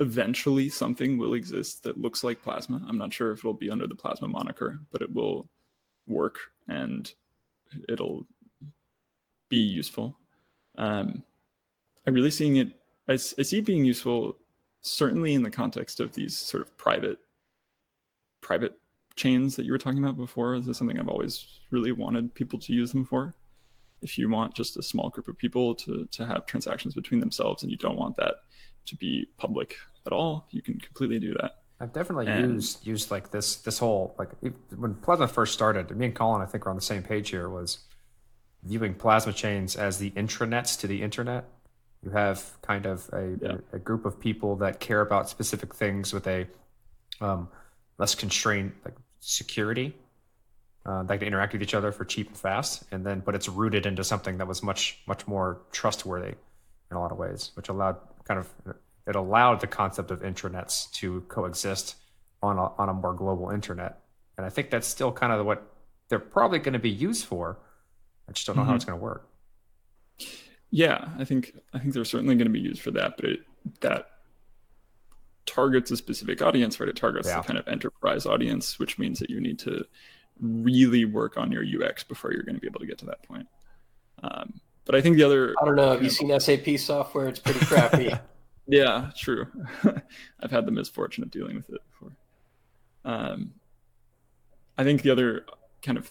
eventually 0.00 0.68
something 0.68 1.18
will 1.18 1.34
exist 1.34 1.82
that 1.84 2.00
looks 2.00 2.24
like 2.24 2.42
plasma. 2.42 2.82
I'm 2.88 2.98
not 2.98 3.12
sure 3.12 3.30
if 3.32 3.40
it'll 3.40 3.54
be 3.54 3.70
under 3.70 3.86
the 3.86 3.94
plasma 3.94 4.28
moniker, 4.28 4.80
but 4.90 5.02
it 5.02 5.12
will 5.12 5.48
work 6.06 6.38
and 6.68 7.12
it'll 7.88 8.26
be 9.48 9.58
useful. 9.58 10.16
Um, 10.76 11.22
I'm 12.06 12.14
really 12.14 12.30
seeing 12.30 12.56
it. 12.56 12.72
I, 13.08 13.12
I 13.14 13.16
see 13.16 13.58
it 13.58 13.66
being 13.66 13.84
useful, 13.84 14.36
certainly 14.80 15.34
in 15.34 15.42
the 15.42 15.50
context 15.50 16.00
of 16.00 16.12
these 16.14 16.36
sort 16.36 16.62
of 16.62 16.76
private, 16.76 17.18
private 18.40 18.78
chains 19.16 19.54
that 19.56 19.64
you 19.64 19.72
were 19.72 19.78
talking 19.78 20.02
about 20.02 20.16
before. 20.16 20.54
Is 20.54 20.66
this 20.66 20.72
is 20.72 20.78
something 20.78 20.98
I've 20.98 21.08
always 21.08 21.46
really 21.70 21.92
wanted 21.92 22.34
people 22.34 22.58
to 22.58 22.72
use 22.72 22.92
them 22.92 23.04
for. 23.04 23.34
If 24.02 24.18
you 24.18 24.28
want 24.28 24.54
just 24.54 24.76
a 24.76 24.82
small 24.82 25.08
group 25.08 25.28
of 25.28 25.38
people 25.38 25.74
to 25.76 26.06
to 26.10 26.26
have 26.26 26.46
transactions 26.46 26.94
between 26.94 27.20
themselves, 27.20 27.62
and 27.62 27.70
you 27.70 27.78
don't 27.78 27.96
want 27.96 28.16
that 28.16 28.34
to 28.86 28.96
be 28.96 29.28
public 29.36 29.76
at 30.06 30.12
all, 30.12 30.46
you 30.50 30.62
can 30.62 30.78
completely 30.78 31.18
do 31.18 31.34
that. 31.40 31.58
I've 31.80 31.92
definitely 31.92 32.26
and, 32.28 32.54
used 32.54 32.86
used 32.86 33.10
like 33.10 33.30
this 33.30 33.56
this 33.56 33.78
whole 33.78 34.14
like 34.18 34.30
when 34.76 34.94
Plasma 34.94 35.28
first 35.28 35.52
started. 35.52 35.94
Me 35.96 36.06
and 36.06 36.14
Colin, 36.14 36.40
I 36.40 36.46
think, 36.46 36.66
are 36.66 36.70
on 36.70 36.76
the 36.76 36.82
same 36.82 37.02
page 37.02 37.30
here. 37.30 37.48
Was 37.48 37.78
viewing 38.64 38.94
plasma 38.94 39.32
chains 39.32 39.76
as 39.76 39.98
the 39.98 40.10
intranets 40.12 40.78
to 40.80 40.86
the 40.86 41.02
internet. 41.02 41.44
You 42.02 42.10
have 42.10 42.60
kind 42.62 42.86
of 42.86 43.08
a, 43.12 43.36
yeah. 43.40 43.56
a, 43.72 43.76
a 43.76 43.78
group 43.78 44.04
of 44.04 44.18
people 44.18 44.56
that 44.56 44.80
care 44.80 45.00
about 45.00 45.28
specific 45.28 45.74
things 45.74 46.12
with 46.12 46.26
a 46.26 46.46
um, 47.20 47.48
less 47.98 48.14
constrained 48.14 48.72
like 48.84 48.94
security 49.20 49.94
uh, 50.86 51.02
that 51.04 51.18
can 51.18 51.26
interact 51.26 51.54
with 51.54 51.62
each 51.62 51.74
other 51.74 51.92
for 51.92 52.04
cheap 52.04 52.28
and 52.28 52.36
fast, 52.36 52.84
and 52.90 53.04
then 53.06 53.20
but 53.20 53.34
it's 53.34 53.48
rooted 53.48 53.86
into 53.86 54.04
something 54.04 54.38
that 54.38 54.46
was 54.46 54.62
much 54.62 55.00
much 55.06 55.26
more 55.26 55.60
trustworthy 55.72 56.34
in 56.90 56.96
a 56.96 57.00
lot 57.00 57.10
of 57.10 57.18
ways, 57.18 57.52
which 57.54 57.68
allowed 57.68 57.96
kind 58.24 58.40
of 58.40 58.50
it 59.06 59.16
allowed 59.16 59.60
the 59.60 59.66
concept 59.66 60.10
of 60.10 60.20
intranets 60.22 60.90
to 60.92 61.20
coexist 61.22 61.96
on 62.42 62.58
a, 62.58 62.72
on 62.78 62.88
a 62.88 62.94
more 62.94 63.14
global 63.14 63.50
internet, 63.50 64.00
and 64.36 64.46
I 64.46 64.50
think 64.50 64.70
that's 64.70 64.86
still 64.86 65.12
kind 65.12 65.32
of 65.32 65.44
what 65.44 65.70
they're 66.08 66.18
probably 66.18 66.58
going 66.58 66.72
to 66.74 66.78
be 66.78 66.90
used 66.90 67.26
for. 67.26 67.58
I 68.28 68.32
just 68.32 68.46
don't 68.46 68.56
know 68.56 68.62
mm-hmm. 68.62 68.70
how 68.70 68.76
it's 68.76 68.84
going 68.84 68.98
to 68.98 69.02
work. 69.02 69.28
Yeah, 70.70 71.08
I 71.18 71.24
think 71.24 71.54
I 71.72 71.78
think 71.78 71.94
they're 71.94 72.04
certainly 72.04 72.34
going 72.34 72.46
to 72.46 72.52
be 72.52 72.60
used 72.60 72.82
for 72.82 72.90
that, 72.92 73.16
but 73.16 73.26
it, 73.26 73.40
that 73.80 74.08
targets 75.46 75.90
a 75.90 75.96
specific 75.96 76.42
audience, 76.42 76.80
right? 76.80 76.88
It 76.88 76.96
targets 76.96 77.28
yeah. 77.28 77.40
the 77.40 77.46
kind 77.46 77.58
of 77.58 77.68
enterprise 77.68 78.26
audience, 78.26 78.78
which 78.78 78.98
means 78.98 79.18
that 79.20 79.30
you 79.30 79.40
need 79.40 79.58
to 79.60 79.84
really 80.40 81.04
work 81.04 81.36
on 81.36 81.52
your 81.52 81.62
UX 81.62 82.02
before 82.02 82.32
you're 82.32 82.42
going 82.42 82.56
to 82.56 82.60
be 82.60 82.66
able 82.66 82.80
to 82.80 82.86
get 82.86 82.98
to 82.98 83.06
that 83.06 83.22
point. 83.22 83.46
Um, 84.22 84.60
but 84.84 84.94
I 84.94 85.00
think 85.00 85.16
the 85.16 85.22
other 85.22 85.54
I 85.60 85.64
don't 85.64 85.76
know. 85.76 85.90
Have 85.92 86.02
you 86.02 86.10
seen 86.10 86.38
SAP 86.38 86.78
software? 86.78 87.28
It's 87.28 87.40
pretty 87.40 87.64
crappy. 87.64 88.12
yeah, 88.66 89.10
true. 89.16 89.46
I've 90.40 90.50
had 90.50 90.66
the 90.66 90.72
misfortune 90.72 91.22
of 91.22 91.30
dealing 91.30 91.56
with 91.56 91.68
it 91.70 91.82
before. 91.90 92.16
Um, 93.04 93.52
I 94.78 94.84
think 94.84 95.02
the 95.02 95.10
other 95.10 95.44
kind 95.82 95.98
of 95.98 96.10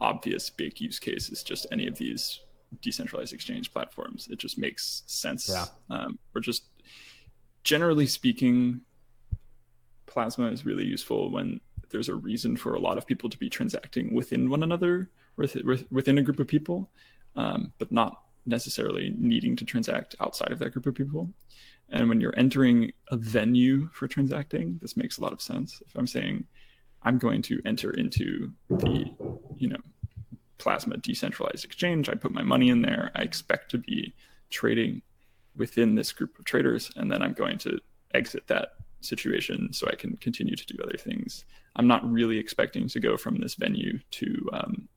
obvious 0.00 0.50
big 0.50 0.80
use 0.80 0.98
case 0.98 1.28
is 1.28 1.42
just 1.42 1.66
any 1.72 1.86
of 1.86 1.96
these 1.96 2.40
decentralized 2.80 3.32
exchange 3.32 3.72
platforms. 3.72 4.28
It 4.30 4.38
just 4.38 4.58
makes 4.58 5.02
sense. 5.06 5.48
Yeah. 5.48 5.66
Um, 5.90 6.18
or 6.34 6.40
just 6.40 6.64
generally 7.64 8.06
speaking, 8.06 8.80
Plasma 10.06 10.50
is 10.50 10.64
really 10.64 10.84
useful 10.84 11.30
when 11.30 11.60
there's 11.90 12.08
a 12.08 12.14
reason 12.14 12.56
for 12.56 12.74
a 12.74 12.80
lot 12.80 12.98
of 12.98 13.06
people 13.06 13.28
to 13.28 13.38
be 13.38 13.50
transacting 13.50 14.14
within 14.14 14.48
one 14.48 14.62
another, 14.62 15.10
within 15.36 16.18
a 16.18 16.22
group 16.22 16.40
of 16.40 16.46
people, 16.46 16.90
um, 17.36 17.72
but 17.78 17.92
not 17.92 18.22
necessarily 18.46 19.14
needing 19.18 19.56
to 19.56 19.64
transact 19.64 20.16
outside 20.20 20.52
of 20.52 20.58
that 20.58 20.70
group 20.70 20.86
of 20.86 20.94
people. 20.94 21.32
And 21.90 22.08
when 22.08 22.20
you're 22.20 22.38
entering 22.38 22.92
a 23.08 23.16
venue 23.16 23.88
for 23.92 24.08
transacting, 24.08 24.78
this 24.80 24.96
makes 24.96 25.18
a 25.18 25.20
lot 25.20 25.32
of 25.32 25.42
sense. 25.42 25.82
If 25.86 25.94
I'm 25.94 26.06
saying 26.06 26.44
I'm 27.02 27.18
going 27.18 27.42
to 27.42 27.60
enter 27.64 27.90
into 27.90 28.52
the, 28.70 29.12
you 29.56 29.68
know, 29.68 29.78
Plasma 30.58 30.96
decentralized 30.96 31.64
exchange. 31.64 32.08
I 32.08 32.14
put 32.14 32.32
my 32.32 32.42
money 32.42 32.68
in 32.68 32.82
there. 32.82 33.10
I 33.16 33.22
expect 33.22 33.70
to 33.72 33.78
be 33.78 34.14
trading 34.48 35.02
within 35.56 35.96
this 35.96 36.12
group 36.12 36.38
of 36.38 36.44
traders, 36.44 36.90
and 36.94 37.10
then 37.10 37.20
I'm 37.20 37.32
going 37.32 37.58
to 37.58 37.80
exit 38.14 38.46
that 38.46 38.74
situation 39.00 39.72
so 39.72 39.88
I 39.90 39.96
can 39.96 40.16
continue 40.18 40.54
to 40.54 40.66
do 40.66 40.78
other 40.82 40.96
things. 40.96 41.44
I'm 41.74 41.88
not 41.88 42.08
really 42.08 42.38
expecting 42.38 42.86
to 42.88 43.00
go 43.00 43.16
from 43.16 43.38
this 43.38 43.56
venue 43.56 43.98
to 44.12 44.50
um, 44.52 44.88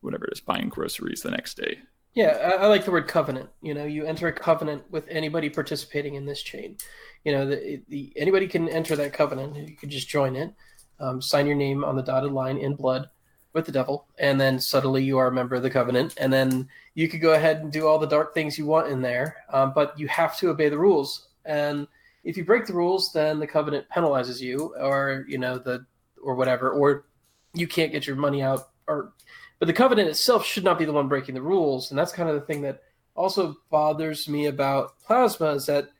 whatever 0.00 0.24
it 0.26 0.32
is, 0.32 0.40
buying 0.40 0.68
groceries 0.68 1.22
the 1.22 1.30
next 1.30 1.56
day. 1.56 1.78
Yeah, 2.14 2.56
I, 2.58 2.64
I, 2.64 2.66
like 2.66 2.84
the 2.84 2.90
word 2.90 3.06
covenant. 3.06 3.50
You 3.62 3.74
know, 3.74 3.84
you 3.84 4.04
enter 4.04 4.26
a 4.26 4.32
covenant 4.32 4.82
with 4.90 5.06
anybody 5.08 5.48
participating 5.48 6.16
in 6.16 6.26
this 6.26 6.42
chain. 6.42 6.76
You 7.24 7.32
know, 7.32 7.46
the, 7.46 7.82
the 7.88 8.12
anybody 8.16 8.48
can 8.48 8.68
enter 8.68 8.96
that 8.96 9.12
covenant. 9.12 9.56
You 9.56 9.76
can 9.76 9.90
just 9.90 10.08
join 10.08 10.34
it, 10.34 10.52
um, 10.98 11.22
sign 11.22 11.46
your 11.46 11.56
name 11.56 11.84
on 11.84 11.94
the 11.94 12.02
dotted 12.02 12.32
line 12.32 12.58
in 12.58 12.74
blood, 12.74 13.08
with 13.52 13.66
the 13.66 13.72
devil, 13.72 14.06
and 14.18 14.40
then 14.40 14.60
suddenly 14.60 15.02
you 15.02 15.18
are 15.18 15.26
a 15.26 15.32
member 15.32 15.56
of 15.56 15.62
the 15.62 15.70
covenant, 15.70 16.14
and 16.18 16.32
then 16.32 16.68
you 16.94 17.08
could 17.08 17.20
go 17.20 17.32
ahead 17.32 17.58
and 17.58 17.72
do 17.72 17.86
all 17.86 17.98
the 17.98 18.06
dark 18.06 18.32
things 18.32 18.56
you 18.56 18.66
want 18.66 18.88
in 18.88 19.02
there, 19.02 19.36
um, 19.52 19.72
but 19.74 19.98
you 19.98 20.06
have 20.08 20.36
to 20.38 20.50
obey 20.50 20.68
the 20.68 20.78
rules. 20.78 21.28
And 21.44 21.88
if 22.22 22.36
you 22.36 22.44
break 22.44 22.66
the 22.66 22.74
rules, 22.74 23.12
then 23.12 23.40
the 23.40 23.46
covenant 23.46 23.86
penalizes 23.94 24.40
you, 24.40 24.74
or 24.78 25.24
you 25.28 25.38
know 25.38 25.58
the 25.58 25.84
or 26.22 26.34
whatever, 26.34 26.70
or 26.70 27.06
you 27.54 27.66
can't 27.66 27.92
get 27.92 28.06
your 28.06 28.16
money 28.16 28.42
out. 28.42 28.68
Or 28.86 29.12
but 29.60 29.66
the 29.66 29.72
covenant 29.72 30.08
itself 30.08 30.44
should 30.44 30.64
not 30.64 30.78
be 30.78 30.84
the 30.84 30.92
one 30.92 31.06
breaking 31.06 31.36
the 31.36 31.42
rules, 31.42 31.90
and 31.90 31.98
that's 31.98 32.12
kind 32.12 32.28
of 32.28 32.34
the 32.34 32.40
thing 32.40 32.62
that 32.62 32.82
also 33.14 33.56
bothers 33.70 34.28
me 34.28 34.46
about 34.46 34.98
plasma 35.00 35.50
is 35.50 35.66
that 35.66 35.90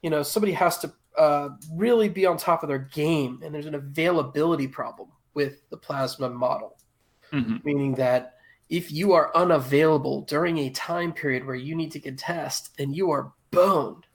you 0.00 0.08
know 0.08 0.22
somebody 0.22 0.52
has 0.52 0.78
to 0.78 0.92
uh, 1.18 1.50
really 1.74 2.08
be 2.08 2.24
on 2.24 2.38
top 2.38 2.62
of 2.62 2.70
their 2.70 2.78
game, 2.78 3.42
and 3.44 3.54
there's 3.54 3.66
an 3.66 3.74
availability 3.74 4.66
problem 4.66 5.10
with 5.34 5.68
the 5.68 5.76
plasma 5.76 6.30
model 6.30 6.78
mm-hmm. 7.32 7.56
meaning 7.64 7.94
that 7.94 8.34
if 8.68 8.92
you 8.92 9.12
are 9.12 9.34
unavailable 9.36 10.22
during 10.22 10.58
a 10.58 10.70
time 10.70 11.12
period 11.12 11.46
where 11.46 11.56
you 11.56 11.74
need 11.74 11.92
to 11.92 12.00
contest, 12.00 12.76
then 12.78 12.92
you 12.92 13.10
are 13.10 13.32
boned. 13.50 14.06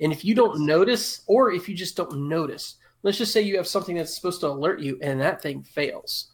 And 0.00 0.12
if 0.12 0.24
you 0.24 0.34
don't 0.34 0.64
notice, 0.64 1.22
or 1.26 1.52
if 1.52 1.68
you 1.68 1.74
just 1.74 1.96
don't 1.96 2.28
notice, 2.28 2.76
let's 3.02 3.18
just 3.18 3.32
say 3.32 3.42
you 3.42 3.56
have 3.56 3.66
something 3.66 3.96
that's 3.96 4.14
supposed 4.14 4.40
to 4.40 4.48
alert 4.48 4.80
you 4.80 4.98
and 5.02 5.20
that 5.20 5.42
thing 5.42 5.62
fails, 5.62 6.30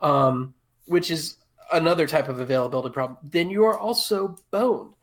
um, 0.00 0.54
which 0.86 1.10
is 1.10 1.36
another 1.72 2.06
type 2.06 2.28
of 2.28 2.40
availability 2.40 2.92
problem, 2.92 3.18
then 3.22 3.50
you 3.50 3.64
are 3.64 3.78
also 3.78 4.36
boned. 4.50 4.94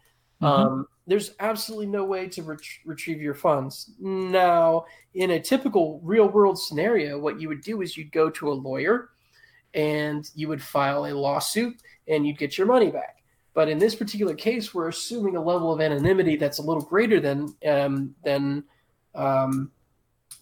Mm-hmm. 0.42 0.46
Um, 0.46 0.88
there's 1.08 1.32
absolutely 1.40 1.88
no 1.88 2.06
way 2.06 2.28
to 2.30 2.44
ret- 2.44 2.60
retrieve 2.86 3.22
your 3.22 3.34
funds. 3.34 3.92
Now, 4.00 4.86
in 5.16 5.32
a 5.32 5.40
typical 5.40 6.00
real 6.04 6.30
world 6.30 6.60
scenario, 6.60 7.18
what 7.18 7.42
you 7.42 7.48
would 7.48 7.62
do 7.62 7.82
is 7.82 7.98
you'd 7.98 8.12
go 8.12 8.30
to 8.30 8.52
a 8.52 8.54
lawyer 8.54 9.10
and 9.74 10.30
you 10.36 10.48
would 10.48 10.62
file 10.62 11.06
a 11.06 11.14
lawsuit 11.14 11.82
and 12.08 12.26
you'd 12.26 12.38
get 12.38 12.58
your 12.58 12.68
money 12.68 12.92
back. 12.92 13.18
But 13.54 13.70
in 13.70 13.80
this 13.80 13.96
particular 13.96 14.36
case, 14.36 14.74
we're 14.74 14.88
assuming 14.88 15.36
a 15.36 15.42
level 15.42 15.74
of 15.74 15.82
anonymity 15.82 16.36
that's 16.36 16.60
a 16.60 16.64
little 16.64 16.84
greater 16.84 17.20
than 17.20 17.54
um, 17.68 18.16
than 18.24 18.64
um, 19.16 19.72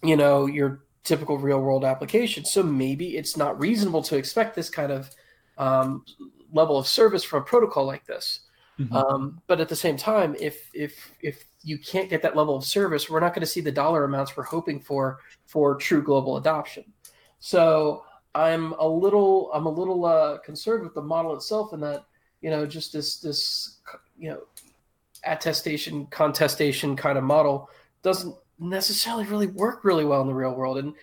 you 0.02 0.16
know 0.16 0.46
your 0.46 0.84
typical 1.02 1.38
real 1.38 1.60
world 1.60 1.84
application. 1.84 2.44
So 2.44 2.62
maybe 2.62 3.16
it's 3.16 3.36
not 3.36 3.58
reasonable 3.58 4.02
to 4.02 4.16
expect 4.16 4.54
this 4.54 4.68
kind 4.68 4.92
of 4.92 5.10
um, 5.58 6.04
level 6.52 6.78
of 6.78 6.86
service 6.86 7.24
from 7.24 7.42
a 7.42 7.44
protocol 7.44 7.84
like 7.84 8.06
this. 8.06 8.40
Mm-hmm. 8.78 8.94
Um, 8.94 9.42
but 9.46 9.60
at 9.60 9.68
the 9.68 9.76
same 9.76 9.96
time, 9.96 10.36
if 10.40 10.70
if 10.72 11.12
if 11.20 11.44
you 11.62 11.78
can't 11.78 12.08
get 12.08 12.22
that 12.22 12.36
level 12.36 12.56
of 12.56 12.64
service, 12.64 13.10
we're 13.10 13.20
not 13.20 13.34
going 13.34 13.40
to 13.40 13.46
see 13.46 13.60
the 13.60 13.72
dollar 13.72 14.04
amounts 14.04 14.36
we're 14.36 14.44
hoping 14.44 14.80
for 14.80 15.18
for 15.46 15.74
true 15.74 16.02
global 16.02 16.36
adoption. 16.36 16.84
So 17.40 18.04
I'm 18.34 18.72
a 18.74 18.86
little 18.86 19.50
I'm 19.52 19.66
a 19.66 19.70
little 19.70 20.04
uh, 20.04 20.38
concerned 20.38 20.84
with 20.84 20.94
the 20.94 21.02
model 21.02 21.34
itself, 21.34 21.72
in 21.72 21.80
that 21.80 22.04
you 22.40 22.50
know 22.50 22.66
just 22.66 22.92
this 22.92 23.18
this 23.18 23.78
you 24.16 24.30
know 24.30 24.42
attestation 25.26 26.06
contestation 26.06 26.94
kind 26.94 27.18
of 27.18 27.24
model 27.24 27.68
doesn't 28.02 28.34
necessarily 28.60 29.24
really 29.24 29.48
work 29.48 29.84
really 29.84 30.04
well 30.04 30.20
in 30.20 30.28
the 30.28 30.34
real 30.34 30.54
world. 30.54 30.78
And 30.78 30.94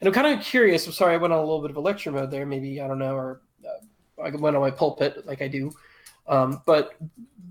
and 0.00 0.08
I'm 0.08 0.12
kind 0.12 0.36
of 0.36 0.44
curious. 0.44 0.86
I'm 0.86 0.92
sorry 0.92 1.14
I 1.14 1.18
went 1.18 1.32
on 1.32 1.38
a 1.38 1.42
little 1.42 1.62
bit 1.62 1.70
of 1.70 1.76
a 1.76 1.80
lecture 1.80 2.10
mode 2.10 2.30
there. 2.30 2.46
Maybe 2.46 2.80
I 2.80 2.88
don't 2.88 2.98
know, 2.98 3.14
or 3.14 3.42
I 4.22 4.30
went 4.30 4.56
on 4.56 4.62
my 4.62 4.70
pulpit 4.70 5.26
like 5.26 5.42
I 5.42 5.48
do. 5.48 5.72
Um, 6.26 6.62
but 6.66 6.94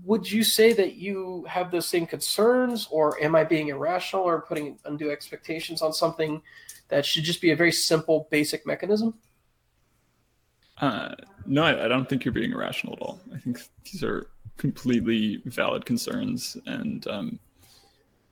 would 0.04 0.30
you 0.30 0.42
say 0.42 0.72
that 0.72 0.94
you 0.94 1.44
have 1.48 1.70
those 1.70 1.86
same 1.86 2.06
concerns, 2.06 2.88
or 2.90 3.22
am 3.22 3.34
I 3.34 3.44
being 3.44 3.68
irrational 3.68 4.24
or 4.24 4.40
putting 4.40 4.78
undue 4.84 5.10
expectations 5.10 5.82
on 5.82 5.92
something 5.92 6.40
that 6.88 7.04
should 7.04 7.24
just 7.24 7.40
be 7.40 7.50
a 7.50 7.56
very 7.56 7.72
simple, 7.72 8.26
basic 8.30 8.66
mechanism? 8.66 9.14
Uh, 10.78 11.14
no, 11.44 11.62
I, 11.62 11.84
I 11.84 11.88
don't 11.88 12.08
think 12.08 12.24
you're 12.24 12.32
being 12.32 12.52
irrational 12.52 12.94
at 12.94 13.02
all. 13.02 13.20
I 13.34 13.38
think 13.38 13.60
these 13.84 14.02
are 14.02 14.28
completely 14.56 15.42
valid 15.44 15.84
concerns 15.84 16.56
and 16.66 17.06
um, 17.06 17.38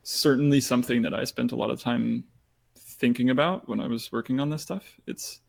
certainly 0.03 0.61
something 0.61 1.03
that 1.03 1.15
I 1.15 1.25
spent 1.25 1.53
a 1.53 1.57
lot 1.57 1.71
of 1.71 1.81
time 1.81 2.25
thinking 2.77 3.31
about 3.31 3.69
when 3.69 3.81
I 3.81 3.87
was 3.87 4.11
working 4.11 4.41
on 4.41 4.51
this 4.51 4.63
stuff. 4.63 4.99
It's 5.07 5.41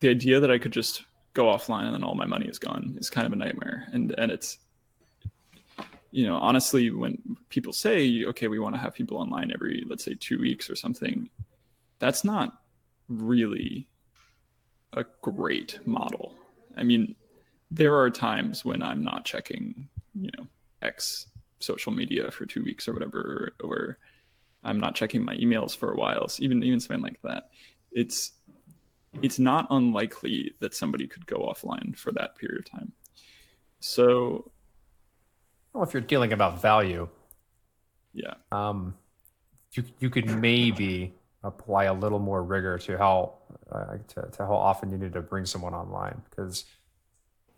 the 0.00 0.10
idea 0.10 0.40
that 0.40 0.50
I 0.50 0.58
could 0.58 0.72
just 0.72 1.04
go 1.34 1.46
offline 1.46 1.84
and 1.84 1.94
then 1.94 2.04
all 2.04 2.14
my 2.14 2.26
money 2.26 2.46
is 2.46 2.58
gone 2.58 2.96
is 2.98 3.10
kind 3.10 3.26
of 3.26 3.32
a 3.32 3.36
nightmare. 3.36 3.86
And 3.92 4.14
and 4.18 4.30
it's 4.30 4.58
you 6.12 6.26
know, 6.26 6.36
honestly, 6.36 6.90
when 6.90 7.36
people 7.50 7.72
say, 7.72 8.24
okay, 8.26 8.48
we 8.48 8.58
want 8.58 8.74
to 8.74 8.80
have 8.80 8.94
people 8.94 9.18
online 9.18 9.52
every, 9.52 9.84
let's 9.88 10.04
say, 10.04 10.14
two 10.18 10.40
weeks 10.40 10.68
or 10.68 10.74
something, 10.74 11.28
that's 12.00 12.24
not 12.24 12.62
really 13.08 13.88
a 14.94 15.04
great 15.22 15.78
model. 15.86 16.34
I 16.76 16.82
mean, 16.82 17.14
there 17.70 17.96
are 17.96 18.10
times 18.10 18.64
when 18.64 18.82
I'm 18.82 19.04
not 19.04 19.24
checking, 19.24 19.88
you 20.14 20.30
know, 20.36 20.46
X 20.82 21.26
social 21.60 21.92
media 21.92 22.30
for 22.30 22.46
two 22.46 22.64
weeks 22.64 22.88
or 22.88 22.92
whatever, 22.92 23.52
or 23.62 23.98
I'm 24.64 24.80
not 24.80 24.94
checking 24.96 25.24
my 25.24 25.36
emails 25.36 25.76
for 25.76 25.92
a 25.92 25.96
while. 25.96 26.26
So 26.28 26.42
even 26.42 26.62
even 26.64 26.80
something 26.80 27.02
like 27.02 27.20
that, 27.22 27.50
it's 27.92 28.32
it's 29.22 29.38
not 29.38 29.66
unlikely 29.70 30.54
that 30.60 30.74
somebody 30.74 31.06
could 31.06 31.26
go 31.26 31.38
offline 31.38 31.96
for 31.96 32.12
that 32.12 32.36
period 32.36 32.60
of 32.60 32.70
time. 32.70 32.92
So, 33.80 34.50
well, 35.72 35.82
if 35.82 35.92
you're 35.92 36.00
dealing 36.02 36.32
about 36.32 36.60
value, 36.60 37.08
yeah, 38.12 38.34
um, 38.52 38.94
you 39.72 39.84
you 39.98 40.10
could 40.10 40.26
maybe 40.26 41.14
apply 41.42 41.84
a 41.84 41.94
little 41.94 42.18
more 42.18 42.42
rigor 42.42 42.78
to 42.78 42.98
how 42.98 43.34
uh, 43.72 43.96
to, 44.08 44.28
to 44.32 44.46
how 44.46 44.54
often 44.54 44.90
you 44.90 44.98
need 44.98 45.12
to 45.12 45.22
bring 45.22 45.46
someone 45.46 45.74
online. 45.74 46.20
Because 46.28 46.64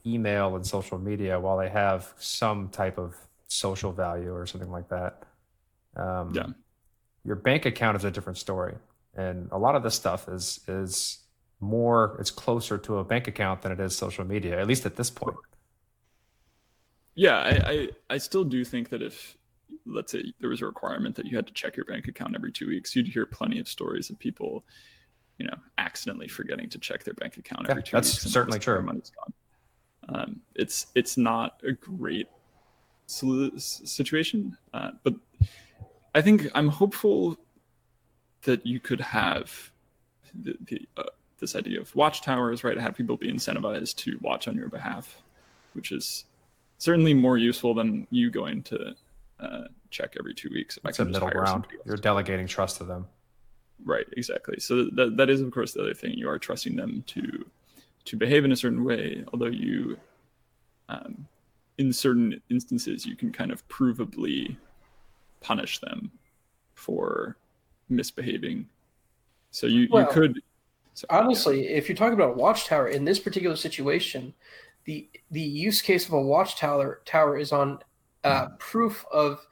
email 0.06 0.56
and 0.56 0.66
social 0.66 0.98
media, 0.98 1.38
while 1.38 1.58
they 1.58 1.68
have 1.68 2.12
some 2.18 2.68
type 2.68 2.98
of 2.98 3.16
social 3.48 3.92
value 3.92 4.32
or 4.34 4.46
something 4.46 4.70
like 4.70 4.88
that, 4.88 5.24
um, 5.96 6.32
yeah, 6.34 6.46
your 7.24 7.36
bank 7.36 7.66
account 7.66 7.96
is 7.96 8.04
a 8.04 8.10
different 8.10 8.38
story, 8.38 8.74
and 9.16 9.48
a 9.52 9.58
lot 9.58 9.74
of 9.74 9.82
this 9.82 9.94
stuff 9.94 10.28
is 10.28 10.60
is 10.68 11.21
more 11.62 12.16
it's 12.18 12.30
closer 12.30 12.76
to 12.76 12.98
a 12.98 13.04
bank 13.04 13.28
account 13.28 13.62
than 13.62 13.72
it 13.72 13.80
is 13.80 13.96
social 13.96 14.24
media 14.24 14.60
at 14.60 14.66
least 14.66 14.84
at 14.84 14.96
this 14.96 15.10
point. 15.10 15.36
Yeah 17.14 17.38
I, 17.38 17.50
I, 17.50 17.88
I 18.10 18.18
still 18.18 18.44
do 18.44 18.64
think 18.64 18.88
that 18.90 19.02
if 19.02 19.36
let's 19.86 20.12
say 20.12 20.32
there 20.40 20.50
was 20.50 20.60
a 20.60 20.66
requirement 20.66 21.14
that 21.16 21.26
you 21.26 21.36
had 21.36 21.46
to 21.46 21.52
check 21.52 21.76
your 21.76 21.86
bank 21.86 22.08
account 22.08 22.34
every 22.34 22.52
two 22.52 22.66
weeks 22.66 22.94
you'd 22.94 23.08
hear 23.08 23.26
plenty 23.26 23.58
of 23.58 23.68
stories 23.68 24.10
of 24.10 24.18
people 24.18 24.64
you 25.38 25.46
know 25.46 25.56
accidentally 25.78 26.28
forgetting 26.28 26.68
to 26.68 26.78
check 26.78 27.04
their 27.04 27.14
bank 27.14 27.36
account 27.36 27.68
every 27.68 27.82
two 27.82 27.96
that's 27.96 28.12
weeks 28.12 28.24
that's 28.24 28.32
certainly 28.32 28.58
true. 28.58 28.82
money's 28.82 29.10
gone. 29.10 29.32
Um, 30.08 30.40
it's 30.54 30.86
it's 30.94 31.16
not 31.16 31.60
a 31.66 31.72
great 31.72 32.28
situation 33.06 34.56
uh, 34.74 34.90
but 35.02 35.14
i 36.14 36.20
think 36.20 36.48
i'm 36.54 36.68
hopeful 36.68 37.36
that 38.42 38.66
you 38.66 38.80
could 38.80 39.00
have 39.00 39.70
the, 40.34 40.56
the 40.66 40.88
uh, 40.96 41.02
this 41.42 41.54
idea 41.54 41.80
of 41.80 41.94
watchtowers, 41.94 42.64
right? 42.64 42.78
Have 42.78 42.96
people 42.96 43.18
be 43.18 43.30
incentivized 43.30 43.96
to 43.96 44.18
watch 44.22 44.48
on 44.48 44.56
your 44.56 44.68
behalf, 44.68 45.20
which 45.74 45.92
is 45.92 46.24
certainly 46.78 47.12
more 47.12 47.36
useful 47.36 47.74
than 47.74 48.06
you 48.10 48.30
going 48.30 48.62
to 48.62 48.94
uh, 49.40 49.64
check 49.90 50.14
every 50.18 50.32
two 50.32 50.48
weeks. 50.50 50.78
It's 50.84 50.98
a 51.00 51.04
middle 51.04 51.28
ground. 51.28 51.66
You're 51.84 51.96
delegating 51.96 52.46
trust 52.46 52.78
to 52.78 52.84
them. 52.84 53.06
Right, 53.84 54.06
exactly. 54.16 54.58
So 54.60 54.84
that 54.94 55.16
that 55.16 55.28
is 55.28 55.40
of 55.40 55.50
course 55.50 55.72
the 55.72 55.80
other 55.80 55.94
thing. 55.94 56.14
You 56.14 56.30
are 56.30 56.38
trusting 56.38 56.76
them 56.76 57.04
to 57.08 57.44
to 58.04 58.16
behave 58.16 58.44
in 58.44 58.52
a 58.52 58.56
certain 58.56 58.84
way, 58.84 59.24
although 59.32 59.46
you 59.46 59.98
um, 60.88 61.26
in 61.78 61.92
certain 61.92 62.40
instances 62.48 63.04
you 63.04 63.16
can 63.16 63.32
kind 63.32 63.50
of 63.50 63.66
provably 63.68 64.56
punish 65.40 65.80
them 65.80 66.12
for 66.74 67.36
misbehaving. 67.88 68.68
So 69.50 69.66
you, 69.66 69.88
well, 69.90 70.02
you 70.02 70.08
could 70.08 70.42
so, 70.94 71.06
Honestly, 71.10 71.68
if 71.68 71.88
you're 71.88 71.96
talking 71.96 72.14
about 72.14 72.30
a 72.30 72.38
watchtower 72.38 72.88
in 72.88 73.04
this 73.04 73.18
particular 73.18 73.56
situation, 73.56 74.34
the 74.84 75.08
the 75.30 75.40
use 75.40 75.80
case 75.80 76.06
of 76.06 76.12
a 76.12 76.20
watchtower 76.20 77.00
tower 77.04 77.38
is 77.38 77.52
on 77.52 77.78
uh, 78.24 78.46
mm-hmm. 78.46 78.56
proof 78.58 79.04
of 79.12 79.46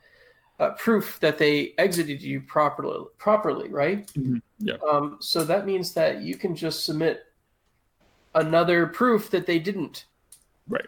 uh, 0.58 0.70
proof 0.72 1.18
that 1.20 1.38
they 1.38 1.72
exited 1.78 2.20
you 2.20 2.40
properly 2.40 3.06
properly, 3.16 3.68
right? 3.68 4.06
Mm-hmm. 4.08 4.38
Yeah. 4.58 4.74
Um, 4.90 5.16
so 5.20 5.44
that 5.44 5.66
means 5.66 5.94
that 5.94 6.20
you 6.20 6.36
can 6.36 6.54
just 6.54 6.84
submit 6.84 7.24
another 8.34 8.86
proof 8.86 9.30
that 9.30 9.46
they 9.46 9.58
didn't. 9.58 10.06
Right. 10.68 10.86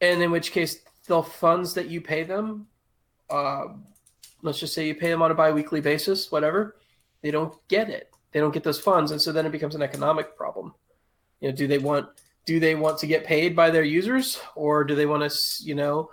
And 0.00 0.22
in 0.22 0.30
which 0.30 0.52
case, 0.52 0.80
the 1.06 1.22
funds 1.22 1.74
that 1.74 1.88
you 1.88 2.00
pay 2.00 2.22
them, 2.22 2.66
uh, 3.28 3.64
let's 4.40 4.58
just 4.58 4.74
say 4.74 4.86
you 4.86 4.94
pay 4.94 5.10
them 5.10 5.22
on 5.22 5.30
a 5.30 5.34
biweekly 5.34 5.80
basis, 5.80 6.32
whatever, 6.32 6.76
they 7.20 7.30
don't 7.30 7.54
get 7.68 7.90
it 7.90 8.11
they 8.32 8.40
don't 8.40 8.52
get 8.52 8.64
those 8.64 8.80
funds, 8.80 9.12
and 9.12 9.20
so 9.20 9.30
then 9.32 9.46
it 9.46 9.52
becomes 9.52 9.74
an 9.74 9.82
economic 9.82 10.36
problem. 10.36 10.74
You 11.40 11.50
know, 11.50 11.56
do 11.56 11.66
they 11.66 11.78
want 11.78 12.08
do 12.44 12.58
they 12.58 12.74
want 12.74 12.98
to 12.98 13.06
get 13.06 13.24
paid 13.24 13.54
by 13.54 13.70
their 13.70 13.84
users, 13.84 14.40
or 14.54 14.84
do 14.84 14.94
they 14.94 15.06
want 15.06 15.30
to 15.30 15.64
you 15.64 15.74
know 15.74 16.10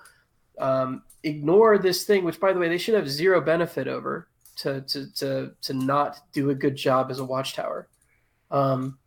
um, 0.59 1.03
ignore 1.23 1.77
this 1.77 2.03
thing? 2.03 2.23
Which, 2.23 2.39
by 2.39 2.53
the 2.53 2.59
way, 2.59 2.69
they 2.69 2.77
should 2.77 2.95
have 2.95 3.09
zero 3.09 3.41
benefit 3.41 3.87
over 3.87 4.27
to 4.57 4.81
to 4.81 5.11
to 5.13 5.51
to 5.61 5.73
not 5.73 6.19
do 6.33 6.49
a 6.49 6.55
good 6.55 6.75
job 6.75 7.09
as 7.09 7.19
a 7.19 7.25
watchtower, 7.25 7.87
um, 8.51 8.97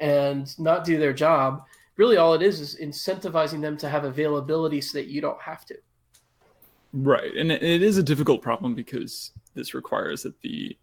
and 0.00 0.58
not 0.58 0.84
do 0.84 0.98
their 0.98 1.12
job. 1.12 1.64
Really, 1.96 2.16
all 2.16 2.34
it 2.34 2.42
is 2.42 2.60
is 2.60 2.78
incentivizing 2.80 3.60
them 3.60 3.76
to 3.78 3.88
have 3.88 4.04
availability 4.04 4.80
so 4.80 4.98
that 4.98 5.06
you 5.06 5.20
don't 5.20 5.40
have 5.40 5.64
to. 5.66 5.76
Right, 6.92 7.34
and 7.36 7.52
it 7.52 7.82
is 7.82 7.98
a 7.98 8.02
difficult 8.02 8.40
problem 8.40 8.74
because 8.74 9.32
this 9.54 9.74
requires 9.74 10.22
that 10.22 10.40
the 10.40 10.76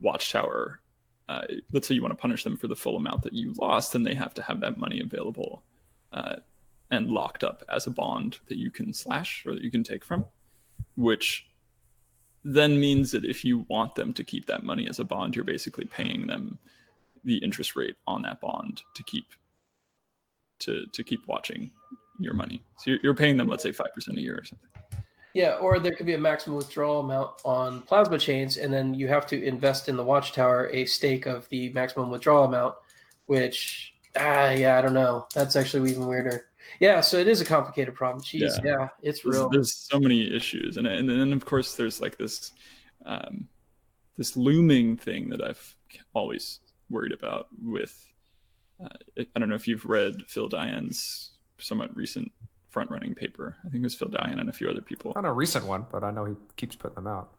watchtower 0.00 0.80
uh, 1.28 1.42
let's 1.72 1.86
say 1.86 1.94
you 1.94 2.02
want 2.02 2.12
to 2.12 2.20
punish 2.20 2.44
them 2.44 2.56
for 2.56 2.68
the 2.68 2.76
full 2.76 2.96
amount 2.96 3.22
that 3.22 3.32
you 3.32 3.54
lost, 3.58 3.92
then 3.92 4.02
they 4.02 4.14
have 4.14 4.34
to 4.34 4.42
have 4.42 4.60
that 4.60 4.78
money 4.78 5.00
available 5.00 5.62
uh, 6.12 6.36
and 6.90 7.10
locked 7.10 7.44
up 7.44 7.62
as 7.68 7.86
a 7.86 7.90
bond 7.90 8.38
that 8.48 8.56
you 8.56 8.70
can 8.70 8.92
slash 8.92 9.44
or 9.46 9.54
that 9.54 9.62
you 9.62 9.70
can 9.70 9.84
take 9.84 10.04
from, 10.04 10.24
which 10.96 11.46
then 12.44 12.80
means 12.80 13.10
that 13.10 13.24
if 13.24 13.44
you 13.44 13.66
want 13.68 13.94
them 13.94 14.12
to 14.14 14.24
keep 14.24 14.46
that 14.46 14.62
money 14.62 14.88
as 14.88 14.98
a 14.98 15.04
bond, 15.04 15.36
you're 15.36 15.44
basically 15.44 15.84
paying 15.84 16.26
them 16.26 16.58
the 17.24 17.36
interest 17.38 17.76
rate 17.76 17.96
on 18.06 18.22
that 18.22 18.40
bond 18.40 18.82
to 18.94 19.02
keep 19.02 19.26
to 20.60 20.86
to 20.92 21.04
keep 21.04 21.20
watching 21.26 21.70
your 22.18 22.34
money. 22.34 22.62
So 22.78 22.92
you're, 22.92 23.00
you're 23.02 23.14
paying 23.14 23.36
them, 23.36 23.48
let's 23.48 23.62
say, 23.62 23.72
five 23.72 23.92
percent 23.94 24.18
a 24.18 24.20
year 24.20 24.38
or 24.38 24.44
something. 24.44 24.68
Yeah, 25.38 25.54
or 25.60 25.78
there 25.78 25.92
could 25.92 26.04
be 26.04 26.14
a 26.14 26.18
maximum 26.18 26.56
withdrawal 26.56 26.98
amount 26.98 27.30
on 27.44 27.82
plasma 27.82 28.18
chains, 28.18 28.56
and 28.56 28.72
then 28.72 28.92
you 28.92 29.06
have 29.06 29.24
to 29.28 29.40
invest 29.40 29.88
in 29.88 29.96
the 29.96 30.02
watchtower 30.02 30.68
a 30.72 30.84
stake 30.84 31.26
of 31.26 31.48
the 31.48 31.72
maximum 31.74 32.10
withdrawal 32.10 32.46
amount, 32.46 32.74
which 33.26 33.94
ah 34.16 34.50
yeah, 34.50 34.76
I 34.76 34.82
don't 34.82 34.94
know. 34.94 35.28
That's 35.36 35.54
actually 35.54 35.92
even 35.92 36.08
weirder. 36.08 36.46
Yeah, 36.80 37.00
so 37.00 37.18
it 37.18 37.28
is 37.28 37.40
a 37.40 37.44
complicated 37.44 37.94
problem. 37.94 38.20
Jeez, 38.20 38.40
yeah, 38.64 38.70
yeah 38.78 38.88
it's 39.00 39.24
real. 39.24 39.48
There's 39.48 39.76
so 39.76 40.00
many 40.00 40.34
issues, 40.34 40.76
and 40.76 40.88
and 40.88 41.08
then 41.08 41.32
of 41.32 41.44
course 41.44 41.76
there's 41.76 42.00
like 42.00 42.18
this 42.18 42.50
um, 43.06 43.46
this 44.16 44.36
looming 44.36 44.96
thing 44.96 45.28
that 45.28 45.40
I've 45.40 45.76
always 46.14 46.58
worried 46.90 47.12
about 47.12 47.46
with. 47.62 47.96
Uh, 48.82 48.88
I 49.20 49.38
don't 49.38 49.48
know 49.48 49.54
if 49.54 49.68
you've 49.68 49.84
read 49.84 50.16
Phil 50.26 50.48
Daian's 50.48 51.30
somewhat 51.58 51.96
recent 51.96 52.32
front 52.78 52.92
running 52.92 53.12
paper. 53.12 53.56
I 53.66 53.70
think 53.70 53.82
it 53.82 53.86
was 53.86 53.96
Phil 53.96 54.06
Daian 54.06 54.38
and 54.38 54.48
a 54.48 54.52
few 54.52 54.70
other 54.70 54.80
people. 54.80 55.12
Not 55.16 55.24
a 55.24 55.32
recent 55.32 55.66
one, 55.66 55.84
but 55.90 56.04
I 56.04 56.12
know 56.12 56.24
he 56.24 56.34
keeps 56.54 56.76
putting 56.76 56.94
them 56.94 57.08
out. 57.08 57.32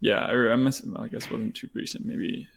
Yeah, 0.00 0.28
or 0.28 0.52
I, 0.52 0.56
must, 0.56 0.84
well, 0.84 1.04
I 1.04 1.06
guess 1.06 1.26
it 1.26 1.30
wasn't 1.30 1.54
too 1.54 1.70
recent. 1.72 2.04
Maybe 2.04 2.48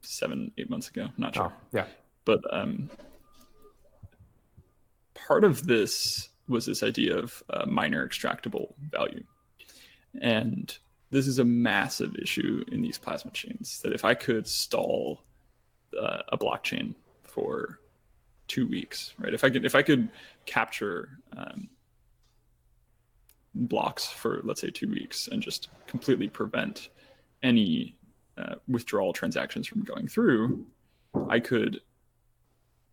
seven, 0.00 0.50
eight 0.56 0.70
months 0.70 0.88
ago. 0.88 1.08
Not 1.18 1.34
sure. 1.34 1.52
Oh, 1.54 1.60
yeah. 1.74 1.84
But 2.24 2.40
um, 2.50 2.88
part 5.12 5.44
of 5.44 5.66
this 5.66 6.30
was 6.48 6.64
this 6.64 6.82
idea 6.82 7.18
of 7.18 7.42
uh, 7.50 7.66
miner 7.66 8.08
extractable 8.08 8.72
value, 8.90 9.24
and 10.22 10.74
this 11.10 11.26
is 11.26 11.38
a 11.38 11.44
massive 11.44 12.16
issue 12.16 12.64
in 12.72 12.80
these 12.80 12.96
plasma 12.96 13.30
chains. 13.32 13.78
That 13.82 13.92
if 13.92 14.06
I 14.06 14.14
could 14.14 14.48
stall 14.48 15.20
uh, 16.00 16.22
a 16.28 16.38
blockchain 16.38 16.94
for 17.24 17.78
two 18.48 18.66
weeks, 18.66 19.14
right? 19.18 19.34
If 19.34 19.44
I 19.44 19.50
could, 19.50 19.64
if 19.64 19.74
I 19.74 19.82
could 19.82 20.08
capture 20.44 21.18
um, 21.36 21.68
blocks 23.54 24.06
for 24.06 24.40
let's 24.44 24.60
say 24.60 24.70
two 24.70 24.88
weeks 24.88 25.28
and 25.28 25.42
just 25.42 25.68
completely 25.86 26.28
prevent 26.28 26.90
any 27.42 27.96
uh, 28.38 28.56
withdrawal 28.68 29.12
transactions 29.12 29.66
from 29.66 29.82
going 29.82 30.08
through, 30.08 30.66
I 31.28 31.40
could 31.40 31.80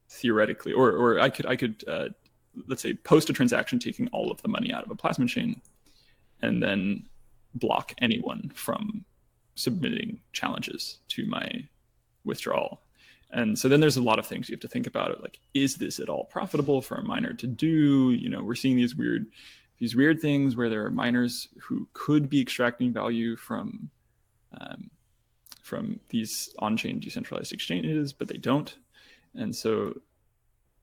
theoretically, 0.09 0.73
or 0.73 0.91
or 0.91 1.19
I 1.19 1.29
could 1.29 1.45
I 1.45 1.55
could 1.55 1.83
uh, 1.87 2.09
let's 2.67 2.81
say 2.81 2.93
post 2.93 3.29
a 3.29 3.33
transaction 3.33 3.79
taking 3.79 4.07
all 4.09 4.31
of 4.31 4.41
the 4.41 4.47
money 4.47 4.71
out 4.71 4.85
of 4.85 4.91
a 4.91 4.95
plasma 4.95 5.27
chain, 5.27 5.61
and 6.41 6.61
then 6.61 7.07
block 7.55 7.93
anyone 7.99 8.51
from 8.55 9.05
submitting 9.55 10.19
challenges 10.31 10.99
to 11.09 11.25
my 11.27 11.67
withdrawal. 12.23 12.82
And 13.33 13.57
so 13.57 13.67
then 13.67 13.79
there's 13.79 13.97
a 13.97 14.01
lot 14.01 14.19
of 14.19 14.27
things 14.27 14.47
you 14.47 14.53
have 14.53 14.61
to 14.61 14.67
think 14.67 14.85
about 14.85 15.11
it 15.11 15.21
like 15.21 15.39
is 15.53 15.75
this 15.75 15.99
at 15.99 16.07
all 16.07 16.25
profitable 16.25 16.81
for 16.81 16.95
a 16.95 17.03
miner 17.03 17.33
to 17.33 17.47
do? 17.47 18.11
You 18.11 18.29
know, 18.29 18.43
we're 18.43 18.55
seeing 18.55 18.77
these 18.77 18.95
weird 18.95 19.25
these 19.79 19.95
weird 19.95 20.21
things 20.21 20.55
where 20.55 20.69
there 20.69 20.85
are 20.85 20.91
miners 20.91 21.49
who 21.59 21.87
could 21.93 22.29
be 22.29 22.39
extracting 22.39 22.93
value 22.93 23.35
from 23.35 23.89
um, 24.59 24.91
from 25.63 25.99
these 26.09 26.53
on-chain 26.59 26.99
decentralized 26.99 27.51
exchanges, 27.51 28.13
but 28.13 28.27
they 28.27 28.37
don't. 28.37 28.77
And 29.33 29.55
so 29.55 29.93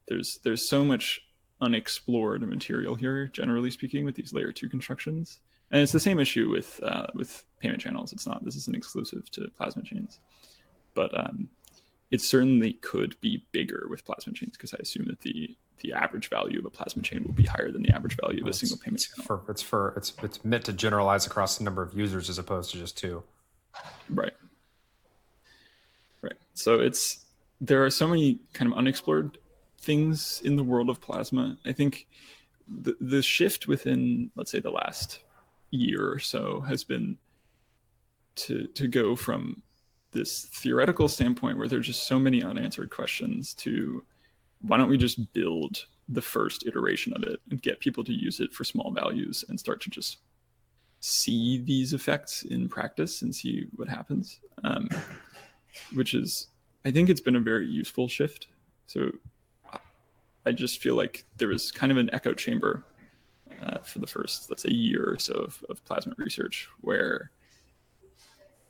there's 0.08 0.40
there's 0.42 0.68
so 0.68 0.84
much 0.84 1.20
unexplored 1.60 2.42
material 2.48 2.96
here, 2.96 3.26
generally 3.26 3.70
speaking, 3.70 4.04
with 4.04 4.16
these 4.16 4.32
layer 4.32 4.50
two 4.50 4.68
constructions. 4.68 5.38
And 5.70 5.82
it's 5.82 5.92
the 5.92 6.00
same 6.00 6.18
issue 6.18 6.50
with 6.50 6.80
uh, 6.82 7.06
with 7.14 7.44
payment 7.60 7.80
channels. 7.80 8.12
It's 8.12 8.26
not 8.26 8.44
this 8.44 8.56
isn't 8.56 8.76
exclusive 8.76 9.30
to 9.30 9.48
plasma 9.56 9.84
chains, 9.84 10.18
but 10.94 11.16
um, 11.16 11.48
it 12.10 12.20
certainly 12.20 12.74
could 12.74 13.20
be 13.20 13.44
bigger 13.52 13.86
with 13.88 14.04
plasma 14.04 14.32
chains 14.32 14.56
because 14.56 14.74
I 14.74 14.78
assume 14.80 15.06
that 15.06 15.20
the 15.20 15.56
the 15.80 15.92
average 15.94 16.28
value 16.28 16.58
of 16.58 16.64
a 16.66 16.70
plasma 16.70 17.02
chain 17.02 17.24
will 17.24 17.32
be 17.32 17.44
higher 17.44 17.70
than 17.70 17.82
the 17.82 17.94
average 17.94 18.16
value 18.20 18.42
of 18.42 18.48
a 18.48 18.52
single 18.52 18.76
payment 18.76 19.02
channel. 19.02 19.24
For, 19.24 19.50
it's 19.50 19.62
for 19.62 19.94
it's 19.96 20.12
it's 20.22 20.44
meant 20.44 20.64
to 20.64 20.72
generalize 20.72 21.26
across 21.26 21.58
the 21.58 21.64
number 21.64 21.82
of 21.82 21.94
users 21.94 22.28
as 22.28 22.38
opposed 22.38 22.70
to 22.72 22.78
just 22.78 22.98
two. 22.98 23.22
Right. 24.08 24.34
Right. 26.20 26.36
So 26.54 26.80
it's 26.80 27.24
there 27.60 27.84
are 27.84 27.90
so 27.90 28.08
many 28.08 28.40
kind 28.52 28.70
of 28.70 28.76
unexplored 28.76 29.38
things 29.78 30.42
in 30.44 30.56
the 30.56 30.64
world 30.64 30.90
of 30.90 31.00
plasma. 31.00 31.56
I 31.64 31.72
think 31.72 32.06
the 32.68 32.96
the 33.00 33.22
shift 33.22 33.66
within 33.66 34.30
let's 34.36 34.50
say 34.50 34.60
the 34.60 34.70
last 34.70 35.20
year 35.70 36.12
or 36.12 36.18
so 36.18 36.60
has 36.60 36.84
been 36.84 37.16
to 38.34 38.66
to 38.68 38.88
go 38.88 39.16
from 39.16 39.62
this 40.12 40.46
theoretical 40.52 41.08
standpoint 41.08 41.58
where 41.58 41.68
there's 41.68 41.86
just 41.86 42.06
so 42.06 42.18
many 42.18 42.42
unanswered 42.42 42.90
questions 42.90 43.54
to 43.54 44.04
why 44.62 44.76
don't 44.76 44.90
we 44.90 44.98
just 44.98 45.32
build 45.32 45.86
the 46.08 46.22
first 46.22 46.66
iteration 46.66 47.12
of 47.14 47.22
it 47.22 47.40
and 47.50 47.62
get 47.62 47.80
people 47.80 48.02
to 48.04 48.12
use 48.12 48.40
it 48.40 48.52
for 48.52 48.64
small 48.64 48.90
values 48.90 49.44
and 49.48 49.58
start 49.58 49.80
to 49.80 49.90
just 49.90 50.18
see 51.00 51.58
these 51.58 51.94
effects 51.94 52.42
in 52.42 52.68
practice 52.68 53.22
and 53.22 53.34
see 53.34 53.66
what 53.76 53.88
happens? 53.88 54.40
Um, 54.64 54.88
which 55.94 56.14
is 56.14 56.48
i 56.84 56.90
think 56.90 57.08
it's 57.08 57.20
been 57.20 57.36
a 57.36 57.40
very 57.40 57.66
useful 57.66 58.08
shift. 58.08 58.48
So 58.86 59.10
i 60.44 60.52
just 60.52 60.82
feel 60.82 60.96
like 60.96 61.24
there 61.36 61.48
was 61.48 61.70
kind 61.70 61.92
of 61.92 61.98
an 61.98 62.10
echo 62.12 62.34
chamber 62.34 62.84
uh, 63.62 63.78
for 63.78 63.98
the 63.98 64.06
first, 64.06 64.48
let's 64.48 64.62
say, 64.62 64.70
year 64.70 65.04
or 65.10 65.18
so 65.18 65.34
of, 65.34 65.62
of 65.68 65.84
plasma 65.84 66.14
research, 66.16 66.68
where 66.80 67.30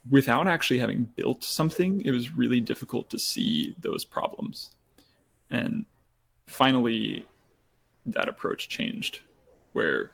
without 0.09 0.47
actually 0.49 0.79
having 0.79 1.05
built 1.17 1.45
something, 1.45 2.01
it 2.03 2.11
was 2.11 2.35
really 2.35 2.61
difficult 2.61 3.11
to 3.11 3.19
see 3.19 3.75
those 3.81 4.05
problems. 4.05 4.71
And 5.51 5.85
finally, 6.47 7.27
that 8.07 8.29
approach 8.29 8.69
changed, 8.69 9.21
where 9.73 10.13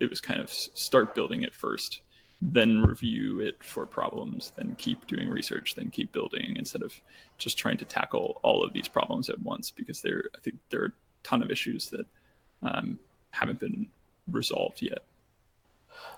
it 0.00 0.10
was 0.10 0.20
kind 0.20 0.40
of 0.40 0.50
start 0.50 1.14
building 1.14 1.42
it 1.42 1.54
first, 1.54 2.02
then 2.40 2.82
review 2.82 3.40
it 3.40 3.62
for 3.62 3.86
problems, 3.86 4.52
then 4.56 4.74
keep 4.78 5.06
doing 5.06 5.28
research, 5.28 5.74
then 5.74 5.90
keep 5.90 6.12
building 6.12 6.56
instead 6.56 6.82
of 6.82 6.92
just 7.38 7.56
trying 7.56 7.78
to 7.78 7.84
tackle 7.84 8.40
all 8.42 8.62
of 8.62 8.72
these 8.72 8.88
problems 8.88 9.30
at 9.30 9.40
once 9.40 9.70
because 9.70 10.02
there, 10.02 10.24
I 10.36 10.40
think 10.40 10.56
there 10.70 10.82
are 10.82 10.86
a 10.86 10.92
ton 11.22 11.42
of 11.42 11.50
issues 11.50 11.88
that 11.90 12.06
um, 12.62 12.98
haven't 13.30 13.60
been 13.60 13.88
resolved 14.30 14.82
yet. 14.82 15.04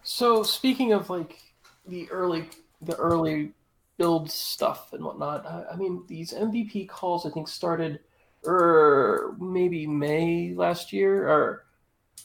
So 0.02 0.42
speaking 0.42 0.92
of 0.92 1.10
like 1.10 1.38
the 1.86 2.10
early 2.10 2.48
the 2.80 2.96
early 2.96 3.52
build 3.96 4.30
stuff 4.30 4.92
and 4.92 5.04
whatnot, 5.04 5.46
I, 5.46 5.72
I 5.72 5.76
mean 5.76 6.04
these 6.06 6.32
MVP 6.32 6.88
calls 6.88 7.26
I 7.26 7.30
think 7.30 7.48
started 7.48 8.00
er 8.46 9.34
maybe 9.38 9.86
May 9.86 10.54
last 10.54 10.92
year 10.92 11.28
or 11.28 11.64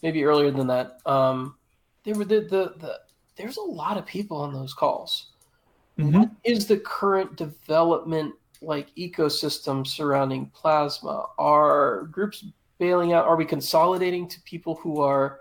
maybe 0.04 0.24
earlier 0.24 0.52
than 0.52 0.68
that. 0.68 1.00
Um, 1.06 1.56
they 2.04 2.14
were 2.14 2.26
the 2.26 2.42
the, 2.42 2.74
the 2.78 3.00
there's 3.36 3.58
a 3.58 3.62
lot 3.62 3.98
of 3.98 4.06
people 4.06 4.38
on 4.38 4.54
those 4.54 4.74
calls. 4.74 5.28
Mm-hmm. 5.98 6.20
What 6.20 6.30
is 6.44 6.68
the 6.68 6.78
current 6.78 7.36
development 7.36 8.34
like 8.62 8.94
ecosystem 8.96 9.86
surrounding 9.86 10.48
Plasma? 10.48 11.28
Are 11.38 12.04
groups 12.12 12.46
bailing 12.78 13.14
out? 13.14 13.26
Are 13.26 13.36
we 13.36 13.46
consolidating 13.46 14.28
to 14.28 14.42
people 14.42 14.76
who 14.76 15.02
are 15.02 15.40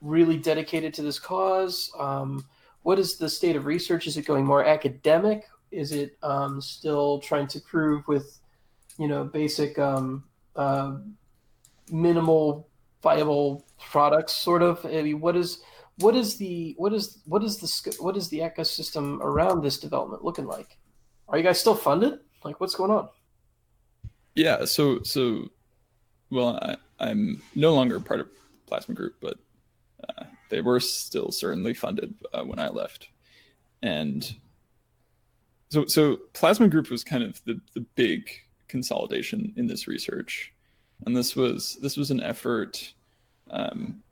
really 0.00 0.36
dedicated 0.36 0.92
to 0.94 1.02
this 1.02 1.18
cause? 1.18 1.90
Um, 1.98 2.44
what 2.82 2.98
is 2.98 3.16
the 3.16 3.28
state 3.28 3.56
of 3.56 3.66
research? 3.66 4.06
Is 4.06 4.16
it 4.16 4.26
going 4.26 4.44
more 4.44 4.64
academic? 4.64 5.44
Is 5.70 5.92
it 5.92 6.16
um, 6.22 6.60
still 6.60 7.20
trying 7.20 7.46
to 7.48 7.60
prove 7.60 8.06
with, 8.08 8.38
you 8.98 9.08
know, 9.08 9.24
basic 9.24 9.78
um, 9.78 10.24
uh, 10.56 10.96
minimal 11.90 12.68
viable 13.02 13.64
products? 13.80 14.32
Sort 14.32 14.62
of. 14.62 14.84
I 14.84 15.02
mean, 15.02 15.20
what 15.20 15.36
is 15.36 15.62
what 15.98 16.16
is 16.16 16.36
the 16.36 16.74
what 16.76 16.92
is 16.92 17.18
what 17.24 17.42
is 17.42 17.58
the 17.58 17.96
what 18.02 18.16
is 18.16 18.28
the 18.28 18.40
ecosystem 18.40 19.20
around 19.20 19.62
this 19.62 19.78
development 19.78 20.24
looking 20.24 20.46
like? 20.46 20.76
Are 21.28 21.38
you 21.38 21.44
guys 21.44 21.60
still 21.60 21.74
funded? 21.74 22.18
Like, 22.44 22.60
what's 22.60 22.74
going 22.74 22.90
on? 22.90 23.08
Yeah. 24.34 24.64
So 24.64 25.02
so, 25.02 25.48
well, 26.30 26.58
I, 26.60 26.76
I'm 26.98 27.40
no 27.54 27.74
longer 27.74 28.00
part 28.00 28.20
of 28.20 28.28
Plasma 28.66 28.94
Group, 28.94 29.14
but 29.20 29.38
uh, 30.08 30.24
they 30.52 30.60
were 30.60 30.80
still 30.80 31.32
certainly 31.32 31.72
funded 31.72 32.14
uh, 32.34 32.42
when 32.42 32.58
I 32.58 32.68
left, 32.68 33.08
and 33.82 34.36
so 35.70 35.86
so 35.86 36.18
Plasma 36.34 36.68
Group 36.68 36.90
was 36.90 37.02
kind 37.02 37.24
of 37.24 37.42
the 37.46 37.58
the 37.74 37.80
big 37.94 38.28
consolidation 38.68 39.54
in 39.56 39.66
this 39.66 39.88
research, 39.88 40.52
and 41.06 41.16
this 41.16 41.34
was 41.34 41.78
this 41.80 41.96
was 41.96 42.10
an 42.10 42.22
effort 42.22 42.92
um, 43.50 44.02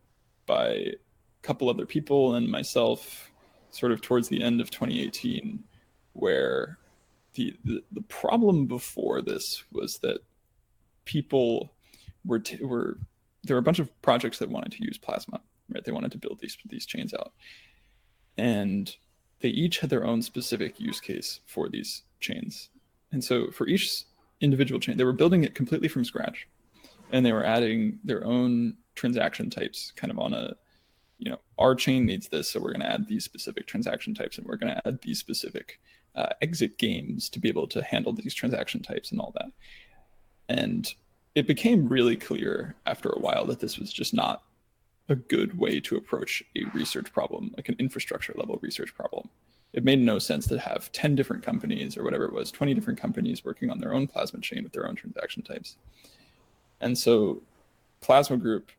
by 0.46 0.68
a 0.68 0.94
couple 1.42 1.68
other 1.68 1.84
people 1.84 2.34
and 2.36 2.48
myself, 2.48 3.30
sort 3.70 3.92
of 3.92 4.00
towards 4.00 4.28
the 4.28 4.42
end 4.42 4.62
of 4.62 4.70
2018, 4.70 5.62
where 6.14 6.78
the, 7.34 7.54
the, 7.64 7.82
the 7.92 8.02
problem 8.02 8.66
before 8.66 9.20
this 9.20 9.62
was 9.72 9.98
that 9.98 10.20
people 11.04 11.70
were 12.24 12.38
t- 12.38 12.64
were 12.64 12.96
there 13.44 13.56
were 13.56 13.60
a 13.60 13.62
bunch 13.62 13.78
of 13.78 13.90
projects 14.00 14.38
that 14.38 14.48
wanted 14.48 14.72
to 14.72 14.82
use 14.82 14.96
plasma 14.96 15.40
right? 15.72 15.84
They 15.84 15.92
wanted 15.92 16.12
to 16.12 16.18
build 16.18 16.40
these 16.40 16.56
these 16.66 16.86
chains 16.86 17.14
out, 17.14 17.32
and 18.36 18.94
they 19.40 19.48
each 19.48 19.78
had 19.78 19.90
their 19.90 20.04
own 20.04 20.22
specific 20.22 20.78
use 20.80 21.00
case 21.00 21.40
for 21.46 21.68
these 21.68 22.02
chains. 22.20 22.68
And 23.12 23.24
so 23.24 23.50
for 23.50 23.66
each 23.66 24.04
individual 24.40 24.80
chain, 24.80 24.96
they 24.96 25.04
were 25.04 25.12
building 25.12 25.44
it 25.44 25.54
completely 25.54 25.88
from 25.88 26.04
scratch, 26.04 26.46
and 27.10 27.24
they 27.24 27.32
were 27.32 27.44
adding 27.44 27.98
their 28.04 28.24
own 28.24 28.76
transaction 28.94 29.50
types, 29.50 29.92
kind 29.96 30.10
of 30.10 30.18
on 30.18 30.34
a 30.34 30.54
you 31.20 31.30
know 31.30 31.38
our 31.58 31.74
chain 31.74 32.06
needs 32.06 32.28
this 32.28 32.50
so 32.50 32.58
we're 32.58 32.72
going 32.72 32.80
to 32.80 32.90
add 32.90 33.06
these 33.06 33.24
specific 33.24 33.66
transaction 33.66 34.14
types 34.14 34.38
and 34.38 34.46
we're 34.46 34.56
going 34.56 34.74
to 34.74 34.88
add 34.88 35.00
these 35.02 35.18
specific 35.18 35.78
uh, 36.16 36.30
exit 36.40 36.78
games 36.78 37.28
to 37.28 37.38
be 37.38 37.48
able 37.48 37.68
to 37.68 37.82
handle 37.82 38.12
these 38.12 38.34
transaction 38.34 38.82
types 38.82 39.12
and 39.12 39.20
all 39.20 39.32
that 39.36 39.52
and 40.48 40.94
it 41.34 41.46
became 41.46 41.88
really 41.88 42.16
clear 42.16 42.74
after 42.86 43.10
a 43.10 43.20
while 43.20 43.46
that 43.46 43.60
this 43.60 43.78
was 43.78 43.92
just 43.92 44.12
not 44.12 44.42
a 45.10 45.16
good 45.16 45.58
way 45.58 45.80
to 45.80 45.96
approach 45.96 46.42
a 46.56 46.64
research 46.72 47.12
problem, 47.12 47.52
like 47.56 47.68
an 47.68 47.76
infrastructure 47.78 48.32
level 48.36 48.58
research 48.62 48.94
problem. 48.94 49.28
It 49.72 49.84
made 49.84 50.00
no 50.00 50.18
sense 50.18 50.46
to 50.48 50.58
have 50.58 50.90
10 50.92 51.14
different 51.14 51.44
companies 51.44 51.96
or 51.96 52.02
whatever 52.02 52.24
it 52.24 52.32
was, 52.32 52.50
20 52.50 52.74
different 52.74 53.00
companies 53.00 53.44
working 53.44 53.70
on 53.70 53.78
their 53.78 53.94
own 53.94 54.06
plasma 54.06 54.40
chain 54.40 54.64
with 54.64 54.72
their 54.72 54.88
own 54.88 54.96
transaction 54.96 55.42
types. 55.42 55.76
And 56.80 56.96
so 56.96 57.42
Plasma 58.00 58.36
Group 58.36 58.70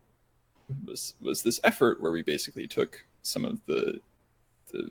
was 0.85 1.15
was 1.21 1.43
this 1.43 1.59
effort 1.63 2.01
where 2.01 2.11
we 2.11 2.23
basically 2.23 2.67
took 2.67 3.05
some 3.21 3.45
of 3.45 3.59
the 3.67 3.99
the 4.71 4.89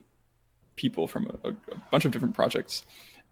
people 0.77 1.07
from 1.07 1.39
a, 1.45 1.49
a 1.51 1.55
bunch 1.91 2.05
of 2.05 2.13
different 2.13 2.35
projects 2.35 2.85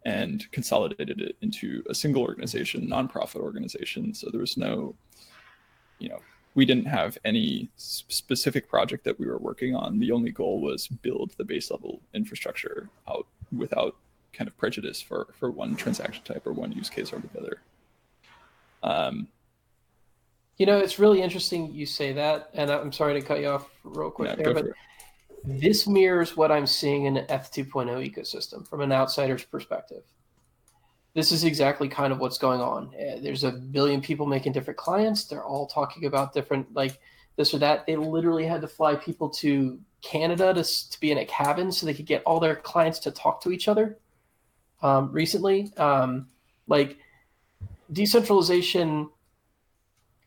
and 0.04 0.50
consolidated 0.52 1.20
it 1.20 1.36
into 1.40 1.82
a 1.88 1.94
single 1.94 2.22
organization, 2.22 2.86
nonprofit 2.86 3.40
organization. 3.40 4.14
So 4.14 4.28
there 4.30 4.40
was 4.40 4.56
no, 4.56 4.94
you 5.98 6.08
know, 6.08 6.20
we 6.54 6.64
didn't 6.64 6.86
have 6.86 7.18
any 7.24 7.68
specific 7.76 8.68
project 8.68 9.04
that 9.04 9.18
we 9.18 9.26
were 9.26 9.38
working 9.38 9.74
on. 9.74 9.98
The 9.98 10.12
only 10.12 10.30
goal 10.30 10.60
was 10.60 10.88
build 10.88 11.34
the 11.36 11.44
base 11.44 11.70
level 11.70 12.00
infrastructure 12.14 12.88
out 13.08 13.26
without 13.56 13.96
kind 14.32 14.48
of 14.48 14.56
prejudice 14.56 15.00
for 15.00 15.28
for 15.38 15.50
one 15.50 15.76
transaction 15.76 16.22
type 16.24 16.46
or 16.46 16.52
one 16.52 16.72
use 16.72 16.90
case 16.90 17.12
or 17.12 17.20
the 17.20 17.38
other. 17.38 17.60
Um, 18.82 19.28
you 20.56 20.66
know, 20.66 20.78
it's 20.78 20.98
really 20.98 21.22
interesting 21.22 21.72
you 21.72 21.86
say 21.86 22.12
that, 22.12 22.50
and 22.52 22.70
I'm 22.70 22.92
sorry 22.92 23.20
to 23.20 23.26
cut 23.26 23.40
you 23.40 23.48
off 23.48 23.68
real 23.84 24.10
quick 24.10 24.30
Yeah, 24.30 24.36
there, 24.36 24.54
but 24.54 24.66
this 25.44 25.86
mirrors 25.86 26.36
what 26.36 26.50
I'm 26.50 26.66
seeing 26.66 27.04
in 27.04 27.14
the 27.14 27.22
ETH2.0 27.22 28.12
ecosystem 28.12 28.66
from 28.66 28.80
an 28.80 28.92
outsider's 28.92 29.44
perspective. 29.44 30.02
This 31.18 31.32
is 31.32 31.42
exactly 31.42 31.88
kind 31.88 32.12
of 32.12 32.20
what's 32.20 32.38
going 32.38 32.60
on. 32.60 32.94
Uh, 32.94 33.18
There's 33.20 33.42
a 33.42 33.50
billion 33.50 34.00
people 34.00 34.24
making 34.24 34.52
different 34.52 34.76
clients. 34.76 35.24
They're 35.24 35.42
all 35.42 35.66
talking 35.66 36.04
about 36.04 36.32
different, 36.32 36.72
like 36.74 37.00
this 37.34 37.52
or 37.52 37.58
that. 37.58 37.86
They 37.86 37.96
literally 37.96 38.46
had 38.46 38.60
to 38.60 38.68
fly 38.68 38.94
people 38.94 39.28
to 39.30 39.80
Canada 40.00 40.54
to, 40.54 40.62
to 40.62 41.00
be 41.00 41.10
in 41.10 41.18
a 41.18 41.24
cabin 41.24 41.72
so 41.72 41.86
they 41.86 41.94
could 41.94 42.06
get 42.06 42.22
all 42.22 42.38
their 42.38 42.54
clients 42.54 43.00
to 43.00 43.10
talk 43.10 43.42
to 43.42 43.50
each 43.50 43.66
other 43.66 43.98
um, 44.80 45.10
recently. 45.10 45.72
Um, 45.76 46.28
like 46.68 46.98
decentralization 47.92 49.10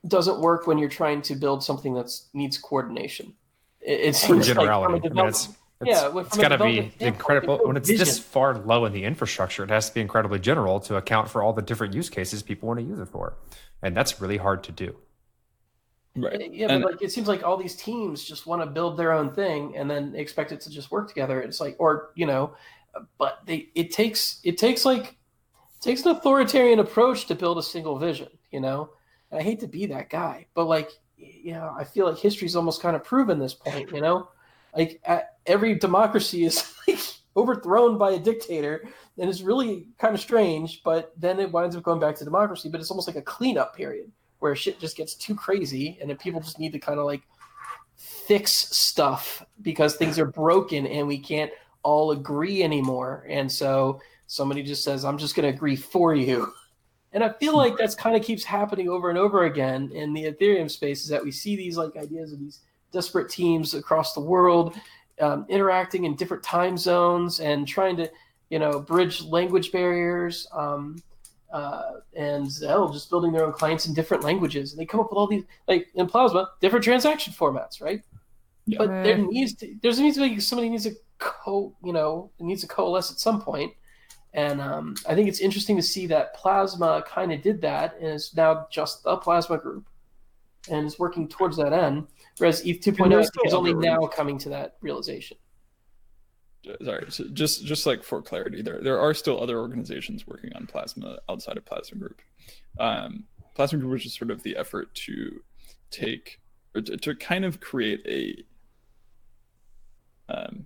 doesn't 0.05 0.41
work 0.41 0.67
when 0.67 0.77
you're 0.77 0.89
trying 0.89 1.21
to 1.21 1.35
build 1.35 1.63
something 1.63 1.93
that 1.93 2.11
needs 2.33 2.57
coordination. 2.57 3.33
It, 3.79 3.91
it 3.91 4.05
in 4.07 4.13
seems 4.13 4.29
like 4.29 4.57
from 4.57 4.57
a 4.57 4.65
generality. 4.65 5.07
I 5.07 5.13
mean, 5.13 5.27
it's, 5.29 5.47
it's, 5.81 5.89
yeah, 6.01 6.07
well, 6.07 6.25
it's 6.25 6.35
from 6.35 6.41
got 6.41 6.49
to 6.49 6.63
be 6.63 6.91
incredible 6.99 7.59
when 7.63 7.77
it's 7.77 7.87
this 7.89 7.99
vision. 7.99 8.23
far 8.23 8.57
low 8.59 8.85
in 8.85 8.93
the 8.93 9.03
infrastructure. 9.03 9.63
It 9.63 9.69
has 9.69 9.89
to 9.89 9.93
be 9.95 10.01
incredibly 10.01 10.39
general 10.39 10.79
to 10.81 10.95
account 10.95 11.29
for 11.29 11.43
all 11.43 11.53
the 11.53 11.61
different 11.61 11.93
use 11.93 12.09
cases 12.09 12.41
people 12.43 12.67
want 12.67 12.79
to 12.79 12.85
use 12.85 12.99
it 12.99 13.07
for, 13.07 13.37
and 13.81 13.95
that's 13.95 14.21
really 14.21 14.37
hard 14.37 14.63
to 14.65 14.71
do. 14.71 14.95
Right. 16.15 16.41
Eh, 16.41 16.47
yeah, 16.51 16.67
And- 16.69 16.83
but 16.83 16.93
like 16.93 17.01
it 17.01 17.11
seems 17.11 17.27
like 17.27 17.43
all 17.43 17.57
these 17.57 17.75
teams 17.75 18.23
just 18.23 18.45
want 18.45 18.61
to 18.61 18.65
build 18.65 18.97
their 18.97 19.13
own 19.13 19.33
thing 19.33 19.77
and 19.77 19.89
then 19.89 20.13
expect 20.15 20.51
it 20.51 20.59
to 20.61 20.69
just 20.69 20.91
work 20.91 21.07
together. 21.07 21.41
It's 21.41 21.61
like, 21.61 21.75
or 21.79 22.11
you 22.15 22.25
know, 22.25 22.53
but 23.17 23.39
they 23.45 23.69
it 23.75 23.91
takes 23.91 24.41
it 24.43 24.57
takes 24.57 24.83
like 24.83 25.03
it 25.05 25.81
takes 25.81 26.03
an 26.05 26.11
authoritarian 26.11 26.79
approach 26.79 27.27
to 27.27 27.35
build 27.35 27.57
a 27.57 27.63
single 27.63 27.97
vision. 27.97 28.27
You 28.51 28.59
know, 28.59 28.89
and 29.31 29.39
I 29.39 29.43
hate 29.43 29.61
to 29.61 29.67
be 29.67 29.85
that 29.85 30.09
guy, 30.09 30.47
but 30.53 30.65
like, 30.65 30.89
you 31.15 31.53
know, 31.53 31.73
I 31.79 31.85
feel 31.85 32.09
like 32.09 32.17
history's 32.19 32.57
almost 32.57 32.81
kind 32.81 32.95
of 32.97 33.03
proven 33.05 33.39
this 33.39 33.53
point. 33.53 33.89
You 33.93 34.01
know, 34.01 34.27
like 34.75 35.01
every 35.45 35.75
democracy 35.75 36.43
is 36.43 36.73
like 36.87 36.99
overthrown 37.35 37.97
by 37.97 38.11
a 38.11 38.19
dictator, 38.19 38.87
and 39.17 39.29
it's 39.29 39.41
really 39.41 39.87
kind 39.97 40.13
of 40.13 40.21
strange. 40.21 40.81
But 40.83 41.13
then 41.17 41.39
it 41.39 41.51
winds 41.51 41.75
up 41.75 41.83
going 41.83 41.99
back 41.99 42.15
to 42.15 42.25
democracy. 42.25 42.69
But 42.69 42.81
it's 42.81 42.91
almost 42.91 43.07
like 43.07 43.17
a 43.17 43.21
cleanup 43.21 43.75
period 43.75 44.11
where 44.41 44.55
shit 44.55 44.79
just 44.79 44.97
gets 44.97 45.13
too 45.13 45.35
crazy 45.35 45.97
and 46.01 46.09
then 46.09 46.17
people 46.17 46.41
just 46.41 46.59
need 46.59 46.73
to 46.73 46.79
kind 46.79 46.99
of 46.99 47.05
like 47.05 47.21
fix 47.95 48.51
stuff 48.51 49.45
because 49.61 49.95
things 49.95 50.17
are 50.17 50.25
broken 50.25 50.87
and 50.87 51.07
we 51.07 51.17
can't 51.17 51.51
all 51.83 52.11
agree 52.11 52.63
anymore 52.63 53.25
and 53.29 53.49
so 53.51 54.01
somebody 54.25 54.63
just 54.63 54.83
says 54.83 55.05
i'm 55.05 55.17
just 55.17 55.35
going 55.35 55.47
to 55.47 55.55
agree 55.55 55.75
for 55.75 56.15
you 56.15 56.51
and 57.13 57.23
i 57.23 57.29
feel 57.33 57.55
like 57.55 57.77
that's 57.77 57.93
kind 57.93 58.15
of 58.15 58.23
keeps 58.23 58.43
happening 58.43 58.89
over 58.89 59.09
and 59.09 59.19
over 59.19 59.45
again 59.45 59.91
in 59.93 60.11
the 60.13 60.23
ethereum 60.23 60.69
space 60.69 61.03
is 61.03 61.07
that 61.07 61.23
we 61.23 61.31
see 61.31 61.55
these 61.55 61.77
like 61.77 61.95
ideas 61.95 62.33
of 62.33 62.39
these 62.39 62.61
disparate 62.91 63.29
teams 63.29 63.73
across 63.73 64.13
the 64.13 64.21
world 64.21 64.75
um, 65.19 65.45
interacting 65.49 66.05
in 66.05 66.15
different 66.15 66.43
time 66.43 66.77
zones 66.77 67.39
and 67.39 67.67
trying 67.67 67.95
to 67.97 68.09
you 68.49 68.59
know 68.59 68.79
bridge 68.79 69.23
language 69.23 69.71
barriers 69.71 70.47
um, 70.53 70.97
uh, 71.51 71.93
and 72.15 72.49
hell, 72.61 72.91
just 72.91 73.09
building 73.09 73.31
their 73.31 73.45
own 73.45 73.53
clients 73.53 73.85
in 73.85 73.93
different 73.93 74.23
languages. 74.23 74.71
And 74.71 74.79
they 74.79 74.85
come 74.85 74.99
up 74.99 75.09
with 75.09 75.17
all 75.17 75.27
these, 75.27 75.43
like 75.67 75.89
in 75.95 76.07
Plasma, 76.07 76.49
different 76.61 76.83
transaction 76.83 77.33
formats, 77.33 77.81
right? 77.81 78.01
Yeah. 78.65 78.77
But 78.77 79.03
there 79.03 79.17
needs 79.17 79.55
to, 79.55 79.75
there's 79.81 79.99
needs 79.99 80.17
to 80.17 80.29
be 80.29 80.39
somebody 80.39 80.69
needs 80.69 80.83
to 80.85 80.95
co, 81.17 81.75
you 81.83 81.93
know, 81.93 82.31
it 82.39 82.43
needs 82.43 82.61
to 82.61 82.67
coalesce 82.67 83.11
at 83.11 83.19
some 83.19 83.41
point. 83.41 83.73
And 84.33 84.61
um, 84.61 84.95
I 85.07 85.13
think 85.13 85.27
it's 85.27 85.41
interesting 85.41 85.75
to 85.75 85.81
see 85.81 86.07
that 86.07 86.33
Plasma 86.35 87.03
kind 87.05 87.33
of 87.33 87.41
did 87.41 87.59
that, 87.61 87.97
and 87.97 88.07
is 88.07 88.33
now 88.33 88.67
just 88.71 89.03
the 89.03 89.17
Plasma 89.17 89.57
group, 89.57 89.85
and 90.69 90.87
is 90.87 90.97
working 90.97 91.27
towards 91.27 91.57
that 91.57 91.73
end. 91.73 92.07
Whereas 92.37 92.61
ETH 92.65 92.81
2.0 92.81 93.09
there's 93.09 93.27
I 93.27 93.29
think, 93.29 93.47
is 93.47 93.53
only 93.53 93.73
now 93.73 94.07
coming 94.07 94.37
to 94.39 94.49
that 94.49 94.77
realization. 94.81 95.37
sorry 96.83 97.05
so 97.09 97.25
just 97.33 97.65
just 97.65 97.85
like 97.85 98.03
for 98.03 98.21
clarity 98.21 98.61
there 98.61 98.81
there 98.81 98.99
are 98.99 99.13
still 99.13 99.41
other 99.41 99.59
organizations 99.59 100.27
working 100.27 100.51
on 100.55 100.67
plasma 100.67 101.19
outside 101.29 101.57
of 101.57 101.65
plasma 101.65 101.97
group 101.97 102.21
um, 102.79 103.25
plasma 103.55 103.79
group 103.79 103.91
was 103.91 104.03
just 104.03 104.17
sort 104.17 104.31
of 104.31 104.43
the 104.43 104.55
effort 104.55 104.93
to 104.93 105.41
take 105.89 106.39
or 106.75 106.81
to, 106.81 106.97
to 106.97 107.15
kind 107.15 107.45
of 107.45 107.59
create 107.59 108.01
a 108.07 108.43
um, 110.33 110.65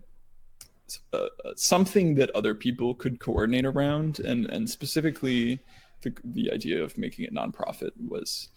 uh, 1.14 1.18
uh, 1.18 1.28
something 1.56 2.16
that 2.16 2.30
other 2.32 2.54
people 2.54 2.94
could 2.94 3.20
coordinate 3.20 3.66
around 3.66 4.20
and 4.20 4.46
and 4.46 4.70
specifically 4.70 5.60
the, 6.02 6.16
the 6.24 6.52
idea 6.52 6.82
of 6.84 6.98
making 6.98 7.26
it 7.26 7.34
nonprofit 7.34 7.92
was 8.08 8.50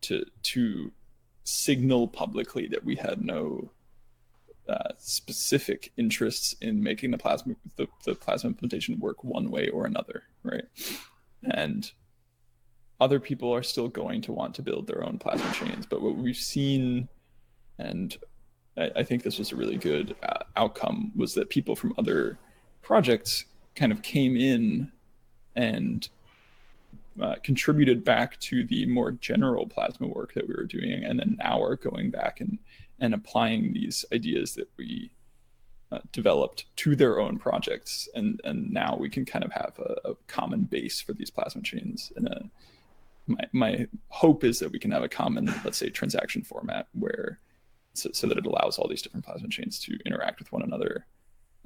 to 0.00 0.24
to 0.42 0.90
signal 1.50 2.08
publicly 2.08 2.66
that 2.68 2.84
we 2.84 2.96
had 2.96 3.24
no 3.24 3.70
uh, 4.68 4.92
specific 4.98 5.92
interests 5.96 6.54
in 6.60 6.82
making 6.82 7.10
the 7.10 7.18
plasma 7.18 7.54
the, 7.76 7.88
the 8.04 8.14
plasma 8.14 8.48
implementation 8.50 8.98
work 9.00 9.24
one 9.24 9.50
way 9.50 9.68
or 9.68 9.84
another 9.84 10.22
right? 10.42 10.64
And 11.42 11.90
other 13.00 13.18
people 13.18 13.52
are 13.52 13.62
still 13.62 13.88
going 13.88 14.20
to 14.20 14.32
want 14.32 14.54
to 14.54 14.62
build 14.62 14.86
their 14.86 15.04
own 15.04 15.18
plasma 15.18 15.52
chains 15.52 15.86
but 15.86 16.02
what 16.02 16.16
we've 16.16 16.36
seen 16.36 17.08
and 17.78 18.16
i, 18.76 18.90
I 18.96 19.02
think 19.02 19.22
this 19.22 19.38
was 19.38 19.50
a 19.50 19.56
really 19.56 19.76
good 19.76 20.14
uh, 20.22 20.44
outcome 20.56 21.10
was 21.16 21.34
that 21.34 21.50
people 21.50 21.74
from 21.74 21.94
other 21.98 22.38
projects 22.82 23.44
kind 23.74 23.90
of 23.90 24.02
came 24.02 24.36
in 24.36 24.92
and 25.56 26.08
uh, 27.20 27.36
contributed 27.42 28.04
back 28.04 28.38
to 28.40 28.64
the 28.64 28.86
more 28.86 29.12
general 29.12 29.66
plasma 29.66 30.06
work 30.06 30.34
that 30.34 30.48
we 30.48 30.54
were 30.54 30.64
doing 30.64 31.04
and 31.04 31.18
then 31.18 31.36
now 31.38 31.60
we're 31.60 31.76
going 31.76 32.10
back 32.10 32.40
and 32.40 32.58
and 33.00 33.14
applying 33.14 33.72
these 33.72 34.04
ideas 34.12 34.54
that 34.54 34.68
we 34.76 35.10
uh, 35.92 35.98
developed 36.12 36.66
to 36.76 36.94
their 36.94 37.18
own 37.18 37.38
projects. 37.38 38.08
And 38.14 38.40
and 38.44 38.70
now 38.70 38.96
we 38.98 39.08
can 39.08 39.24
kind 39.24 39.44
of 39.44 39.52
have 39.52 39.72
a, 39.78 40.10
a 40.10 40.14
common 40.28 40.62
base 40.62 41.00
for 41.00 41.12
these 41.12 41.30
plasma 41.30 41.62
chains 41.62 42.12
and 42.16 42.28
a, 42.28 42.50
my, 43.26 43.44
my 43.52 43.86
hope 44.08 44.44
is 44.44 44.58
that 44.58 44.72
we 44.72 44.78
can 44.78 44.90
have 44.90 45.02
a 45.02 45.08
common 45.08 45.46
let's 45.64 45.78
say 45.78 45.88
transaction 45.88 46.42
format 46.42 46.88
where 46.92 47.38
so, 47.94 48.10
so 48.12 48.26
that 48.26 48.38
it 48.38 48.46
allows 48.46 48.78
all 48.78 48.88
these 48.88 49.02
different 49.02 49.24
plasma 49.24 49.48
chains 49.48 49.78
to 49.80 49.98
interact 50.06 50.38
with 50.38 50.50
one 50.52 50.62
another 50.62 51.06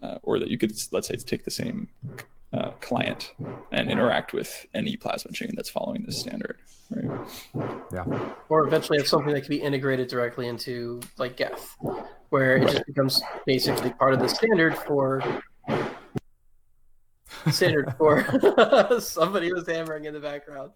uh, 0.03 0.19
or 0.23 0.39
that 0.39 0.49
you 0.49 0.59
could 0.59 0.73
let's 0.93 1.09
say 1.09 1.17
take 1.17 1.45
the 1.45 1.51
same 1.51 1.89
uh, 2.53 2.71
client 2.81 3.33
and 3.73 3.91
interact 3.91 4.33
with 4.33 4.67
any 4.75 4.97
plasma 4.97 5.33
chain 5.33 5.51
that's 5.57 5.71
following 5.71 6.05
this 6.05 6.19
standard 6.21 6.59
right 6.91 7.29
Yeah. 7.93 8.05
or 8.49 8.67
eventually 8.67 8.99
have 8.99 9.09
something 9.09 9.33
that 9.35 9.41
can 9.41 9.49
be 9.51 9.61
integrated 9.61 10.09
directly 10.09 10.47
into 10.49 11.01
like 11.19 11.37
Geth, 11.37 11.77
where 12.29 12.57
it 12.59 12.69
just 12.71 12.87
becomes 12.87 13.23
basically 13.47 13.91
part 13.95 14.13
of 14.15 14.21
the 14.21 14.29
standard 14.29 14.77
for 14.77 15.23
standard 17.51 17.95
for 17.99 18.25
somebody 19.01 19.53
was 19.53 19.67
hammering 19.67 20.05
in 20.05 20.15
the 20.15 20.21
background. 20.21 20.71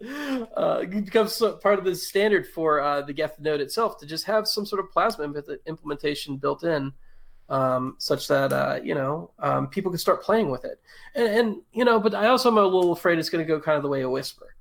Uh, 0.55 0.81
it 0.83 1.05
becomes 1.05 1.33
so- 1.33 1.53
part 1.57 1.79
of 1.79 1.85
the 1.85 1.95
standard 1.95 2.45
for 2.47 2.79
uh, 2.81 3.01
the 3.01 3.13
Geth 3.13 3.39
node 3.39 3.61
itself 3.61 3.97
to 3.99 4.05
just 4.05 4.25
have 4.25 4.47
some 4.47 4.65
sort 4.65 4.79
of 4.83 4.91
plasma 4.91 5.23
imp- 5.25 5.47
implementation 5.65 6.37
built 6.37 6.63
in. 6.63 6.91
Um, 7.49 7.95
such 7.97 8.27
that 8.27 8.53
uh, 8.53 8.79
you 8.83 8.93
know 8.93 9.31
um, 9.39 9.67
people 9.67 9.91
can 9.91 9.97
start 9.97 10.21
playing 10.21 10.49
with 10.51 10.65
it, 10.65 10.79
and, 11.15 11.27
and 11.27 11.55
you 11.73 11.83
know, 11.83 11.99
but 11.99 12.13
I 12.13 12.27
also 12.27 12.49
am 12.49 12.57
a 12.59 12.63
little 12.63 12.91
afraid 12.93 13.17
it's 13.17 13.29
going 13.29 13.43
to 13.43 13.47
go 13.47 13.59
kind 13.59 13.75
of 13.75 13.81
the 13.81 13.89
way 13.89 14.01
of 14.01 14.11
Whisper, 14.11 14.55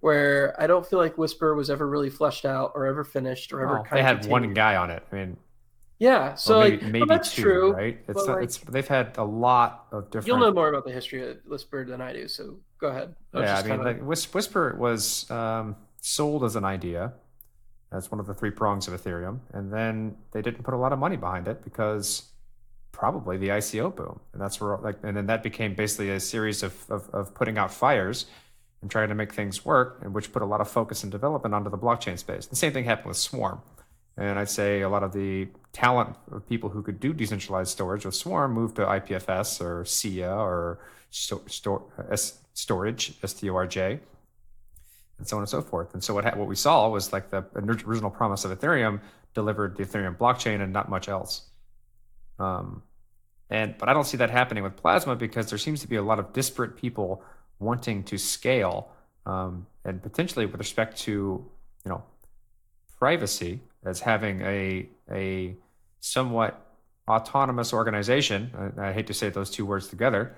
where 0.00 0.60
I 0.60 0.66
don't 0.66 0.84
feel 0.84 0.98
like 0.98 1.16
Whisper 1.16 1.54
was 1.54 1.70
ever 1.70 1.88
really 1.88 2.10
fleshed 2.10 2.44
out 2.44 2.72
or 2.74 2.86
ever 2.86 3.04
finished 3.04 3.52
or 3.52 3.60
ever. 3.62 3.74
Well, 3.74 3.84
kind 3.84 3.96
they 3.96 4.00
of 4.00 4.06
had 4.06 4.16
continued. 4.22 4.32
one 4.32 4.54
guy 4.54 4.74
on 4.76 4.90
it. 4.90 5.04
I 5.12 5.14
mean, 5.14 5.36
Yeah, 6.00 6.34
so 6.34 6.60
maybe, 6.60 6.84
like, 6.84 6.94
well, 6.94 7.06
that's 7.06 7.32
two, 7.32 7.42
true. 7.42 7.72
right? 7.74 7.98
It's 8.08 8.26
like- 8.26 8.42
it's 8.42 8.58
they've 8.58 8.88
had 8.88 9.16
a 9.18 9.24
lot 9.24 9.86
of 9.92 10.06
different. 10.06 10.26
You'll 10.26 10.38
know 10.38 10.52
more 10.52 10.68
about 10.68 10.84
the 10.84 10.90
history 10.92 11.24
of 11.30 11.36
Whisper 11.46 11.84
than 11.84 12.00
I 12.00 12.12
do, 12.12 12.26
so 12.26 12.56
go 12.78 12.88
ahead. 12.88 13.14
was 13.32 13.44
yeah, 13.44 13.54
I 13.58 13.62
mean, 13.62 13.68
kinda- 13.70 13.84
like 13.84 14.00
Whis- 14.02 14.34
Whisper 14.34 14.74
was 14.76 15.30
um, 15.30 15.76
sold 16.00 16.42
as 16.42 16.56
an 16.56 16.64
idea, 16.64 17.12
as 17.92 18.10
one 18.10 18.18
of 18.18 18.26
the 18.26 18.34
three 18.34 18.50
prongs 18.50 18.88
of 18.88 19.00
Ethereum, 19.00 19.38
and 19.52 19.72
then 19.72 20.16
they 20.32 20.42
didn't 20.42 20.64
put 20.64 20.74
a 20.74 20.76
lot 20.76 20.92
of 20.92 20.98
money 20.98 21.16
behind 21.16 21.46
it 21.46 21.62
because 21.62 22.31
probably 22.92 23.36
the 23.36 23.48
ICO 23.48 23.94
boom, 23.94 24.20
and 24.32 24.40
that's 24.40 24.60
where 24.60 24.76
like, 24.78 24.96
and 25.02 25.16
then 25.16 25.26
that 25.26 25.42
became 25.42 25.74
basically 25.74 26.10
a 26.10 26.20
series 26.20 26.62
of 26.62 26.90
of, 26.90 27.10
of 27.10 27.34
putting 27.34 27.58
out 27.58 27.72
fires 27.72 28.26
and 28.80 28.90
trying 28.90 29.08
to 29.08 29.14
make 29.14 29.32
things 29.32 29.64
work, 29.64 29.98
and 30.02 30.12
which 30.12 30.32
put 30.32 30.42
a 30.42 30.46
lot 30.46 30.60
of 30.60 30.68
focus 30.68 31.02
and 31.02 31.12
development 31.12 31.54
onto 31.54 31.70
the 31.70 31.78
blockchain 31.78 32.18
space. 32.18 32.46
The 32.46 32.56
same 32.56 32.72
thing 32.72 32.84
happened 32.84 33.08
with 33.08 33.16
Swarm. 33.16 33.60
And 34.16 34.38
I'd 34.38 34.50
say 34.50 34.82
a 34.82 34.88
lot 34.90 35.02
of 35.02 35.12
the 35.12 35.48
talent 35.72 36.16
of 36.30 36.46
people 36.46 36.68
who 36.68 36.82
could 36.82 37.00
do 37.00 37.14
decentralized 37.14 37.70
storage 37.70 38.04
with 38.04 38.14
Swarm 38.14 38.52
moved 38.52 38.76
to 38.76 38.82
IPFS 38.84 39.60
or 39.60 39.84
SIA 39.86 40.34
or 40.34 40.80
sto- 41.10 41.42
sto- 41.46 41.90
S- 42.10 42.38
Storj, 42.54 43.14
S-T-O-R-J, 43.22 44.00
and 45.18 45.26
so 45.26 45.36
on 45.36 45.42
and 45.42 45.48
so 45.48 45.62
forth. 45.62 45.94
And 45.94 46.04
so 46.04 46.12
what, 46.12 46.24
ha- 46.24 46.36
what 46.36 46.46
we 46.46 46.56
saw 46.56 46.88
was 46.90 47.12
like 47.12 47.30
the 47.30 47.44
original 47.54 48.10
promise 48.10 48.44
of 48.44 48.58
Ethereum 48.58 49.00
delivered 49.32 49.76
the 49.76 49.84
Ethereum 49.84 50.16
blockchain 50.18 50.60
and 50.60 50.72
not 50.74 50.90
much 50.90 51.08
else. 51.08 51.42
Um, 52.38 52.82
and 53.50 53.76
but 53.78 53.88
I 53.88 53.92
don't 53.92 54.04
see 54.04 54.16
that 54.16 54.30
happening 54.30 54.64
with 54.64 54.76
Plasma 54.76 55.14
because 55.16 55.50
there 55.50 55.58
seems 55.58 55.80
to 55.82 55.88
be 55.88 55.96
a 55.96 56.02
lot 56.02 56.18
of 56.18 56.32
disparate 56.32 56.76
people 56.76 57.22
wanting 57.58 58.02
to 58.04 58.18
scale, 58.18 58.88
um, 59.26 59.66
and 59.84 60.02
potentially 60.02 60.46
with 60.46 60.58
respect 60.58 60.98
to 61.02 61.12
you 61.84 61.88
know 61.88 62.02
privacy 62.98 63.60
as 63.84 64.00
having 64.00 64.40
a 64.42 64.88
a 65.10 65.56
somewhat 66.00 66.66
autonomous 67.08 67.72
organization. 67.72 68.72
I, 68.78 68.88
I 68.88 68.92
hate 68.92 69.06
to 69.08 69.14
say 69.14 69.28
those 69.28 69.50
two 69.50 69.66
words 69.66 69.88
together. 69.88 70.34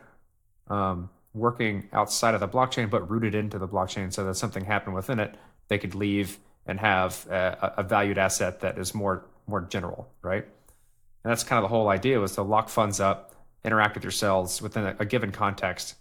Um, 0.69 1.11
working 1.35 1.89
outside 1.93 2.35
of 2.35 2.41
the 2.41 2.49
blockchain, 2.49 2.89
but 2.89 3.11
rooted 3.11 3.35
into 3.35 3.59
the 3.59 3.69
blockchain, 3.69 4.13
so 4.13 4.25
that 4.25 4.35
something 4.35 4.65
happened 4.65 4.95
within 4.95 5.21
it, 5.21 5.35
they 5.69 5.79
could 5.79 5.95
leave 5.95 6.39
and 6.67 6.81
have 6.81 7.27
a, 7.29 7.75
a 7.79 7.83
valued 7.83 8.19
asset 8.19 8.61
that 8.61 8.79
is 8.79 8.95
more 8.95 9.27
more 9.47 9.61
general, 9.61 10.09
right? 10.23 10.47
And 11.25 11.31
that's 11.31 11.43
kind 11.43 11.59
of 11.59 11.71
the 11.71 11.75
whole 11.75 11.89
idea 11.89 12.21
was 12.21 12.35
to 12.35 12.43
lock 12.43 12.69
funds 12.69 13.01
up, 13.01 13.35
interact 13.65 13.95
with 13.95 14.05
your 14.05 14.09
yourselves 14.09 14.61
within 14.61 14.85
a, 14.85 14.97
a 15.01 15.05
given 15.07 15.33
context. 15.33 15.97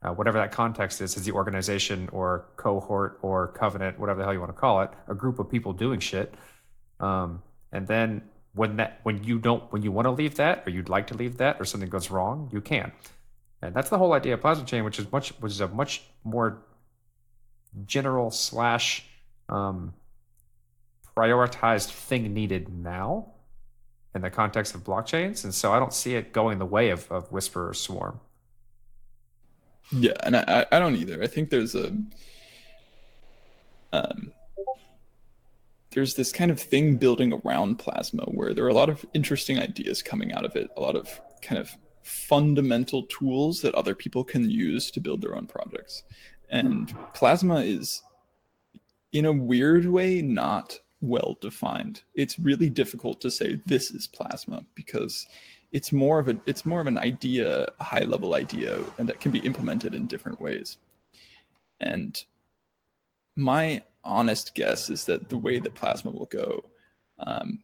Uh, 0.00 0.10
whatever 0.10 0.38
that 0.38 0.52
context 0.52 1.00
is, 1.00 1.16
is 1.16 1.24
the 1.24 1.32
organization 1.32 2.08
or 2.12 2.46
cohort 2.56 3.18
or 3.20 3.48
covenant, 3.48 3.98
whatever 3.98 4.20
the 4.20 4.24
hell 4.24 4.32
you 4.32 4.38
want 4.38 4.54
to 4.54 4.58
call 4.58 4.82
it, 4.82 4.90
a 5.08 5.14
group 5.14 5.40
of 5.40 5.50
people 5.50 5.72
doing 5.72 5.98
shit. 5.98 6.32
Um, 7.00 7.42
and 7.72 7.88
then 7.88 8.22
when 8.54 8.76
that 8.76 9.00
when 9.02 9.24
you 9.24 9.40
don't 9.40 9.70
when 9.72 9.82
you 9.82 9.90
want 9.90 10.06
to 10.06 10.10
leave 10.12 10.36
that 10.36 10.62
or 10.66 10.70
you'd 10.70 10.88
like 10.88 11.08
to 11.08 11.14
leave 11.14 11.38
that 11.38 11.56
or 11.60 11.64
something 11.64 11.90
goes 11.90 12.10
wrong, 12.10 12.48
you 12.52 12.60
can. 12.60 12.92
And 13.60 13.74
that's 13.74 13.90
the 13.90 13.98
whole 13.98 14.12
idea 14.12 14.34
of 14.34 14.40
plasma 14.40 14.64
chain, 14.64 14.84
which 14.84 15.00
is 15.00 15.10
much 15.10 15.30
which 15.40 15.50
is 15.50 15.60
a 15.60 15.66
much 15.66 16.02
more 16.22 16.62
general 17.84 18.30
slash 18.30 19.04
um, 19.48 19.94
prioritized 21.16 21.90
thing 21.90 22.32
needed 22.32 22.68
now 22.68 23.32
in 24.18 24.22
the 24.22 24.30
context 24.30 24.74
of 24.74 24.82
blockchains. 24.82 25.44
And 25.44 25.54
so 25.54 25.72
I 25.72 25.78
don't 25.78 25.94
see 25.94 26.16
it 26.16 26.32
going 26.32 26.58
the 26.58 26.66
way 26.66 26.90
of, 26.90 27.10
of 27.10 27.30
Whisper 27.30 27.68
or 27.68 27.74
Swarm. 27.74 28.18
Yeah, 29.92 30.16
and 30.24 30.36
I, 30.36 30.66
I 30.72 30.78
don't 30.80 30.96
either. 30.96 31.22
I 31.22 31.28
think 31.28 31.50
there's 31.50 31.74
a 31.74 31.96
um, 33.92 34.32
there's 35.92 36.14
this 36.14 36.30
kind 36.30 36.50
of 36.50 36.60
thing 36.60 36.96
building 36.96 37.40
around 37.44 37.78
plasma 37.78 38.24
where 38.24 38.52
there 38.52 38.64
are 38.64 38.68
a 38.68 38.74
lot 38.74 38.90
of 38.90 39.06
interesting 39.14 39.58
ideas 39.58 40.02
coming 40.02 40.32
out 40.32 40.44
of 40.44 40.56
it, 40.56 40.68
a 40.76 40.80
lot 40.80 40.94
of 40.94 41.20
kind 41.40 41.58
of 41.58 41.70
fundamental 42.02 43.04
tools 43.04 43.62
that 43.62 43.74
other 43.74 43.94
people 43.94 44.24
can 44.24 44.50
use 44.50 44.90
to 44.90 45.00
build 45.00 45.22
their 45.22 45.34
own 45.34 45.46
projects. 45.46 46.02
And 46.50 46.94
plasma 47.14 47.60
is 47.60 48.02
in 49.12 49.24
a 49.24 49.32
weird 49.32 49.86
way 49.86 50.20
not 50.20 50.78
well 51.00 51.36
defined. 51.40 52.02
It's 52.14 52.38
really 52.38 52.70
difficult 52.70 53.20
to 53.20 53.30
say 53.30 53.60
this 53.66 53.90
is 53.90 54.06
plasma 54.06 54.64
because 54.74 55.26
it's 55.72 55.92
more 55.92 56.18
of 56.18 56.28
a 56.28 56.36
it's 56.46 56.64
more 56.64 56.80
of 56.80 56.86
an 56.86 56.98
idea, 56.98 57.68
a 57.78 57.84
high 57.84 58.04
level 58.04 58.34
idea, 58.34 58.80
and 58.98 59.08
that 59.08 59.20
can 59.20 59.30
be 59.30 59.40
implemented 59.40 59.94
in 59.94 60.06
different 60.06 60.40
ways. 60.40 60.78
And 61.80 62.22
my 63.36 63.82
honest 64.02 64.54
guess 64.54 64.90
is 64.90 65.04
that 65.04 65.28
the 65.28 65.38
way 65.38 65.58
that 65.58 65.74
plasma 65.74 66.10
will 66.10 66.26
go 66.26 66.64
um, 67.18 67.62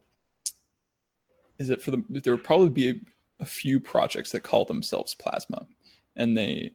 is 1.57 1.67
that 1.67 1.81
for 1.81 1.91
the 1.91 2.03
there 2.09 2.33
will 2.33 2.43
probably 2.43 2.69
be 2.69 2.89
a, 2.89 2.95
a 3.39 3.45
few 3.45 3.79
projects 3.79 4.31
that 4.31 4.43
call 4.43 4.65
themselves 4.65 5.15
plasma, 5.15 5.65
and 6.15 6.37
they 6.37 6.71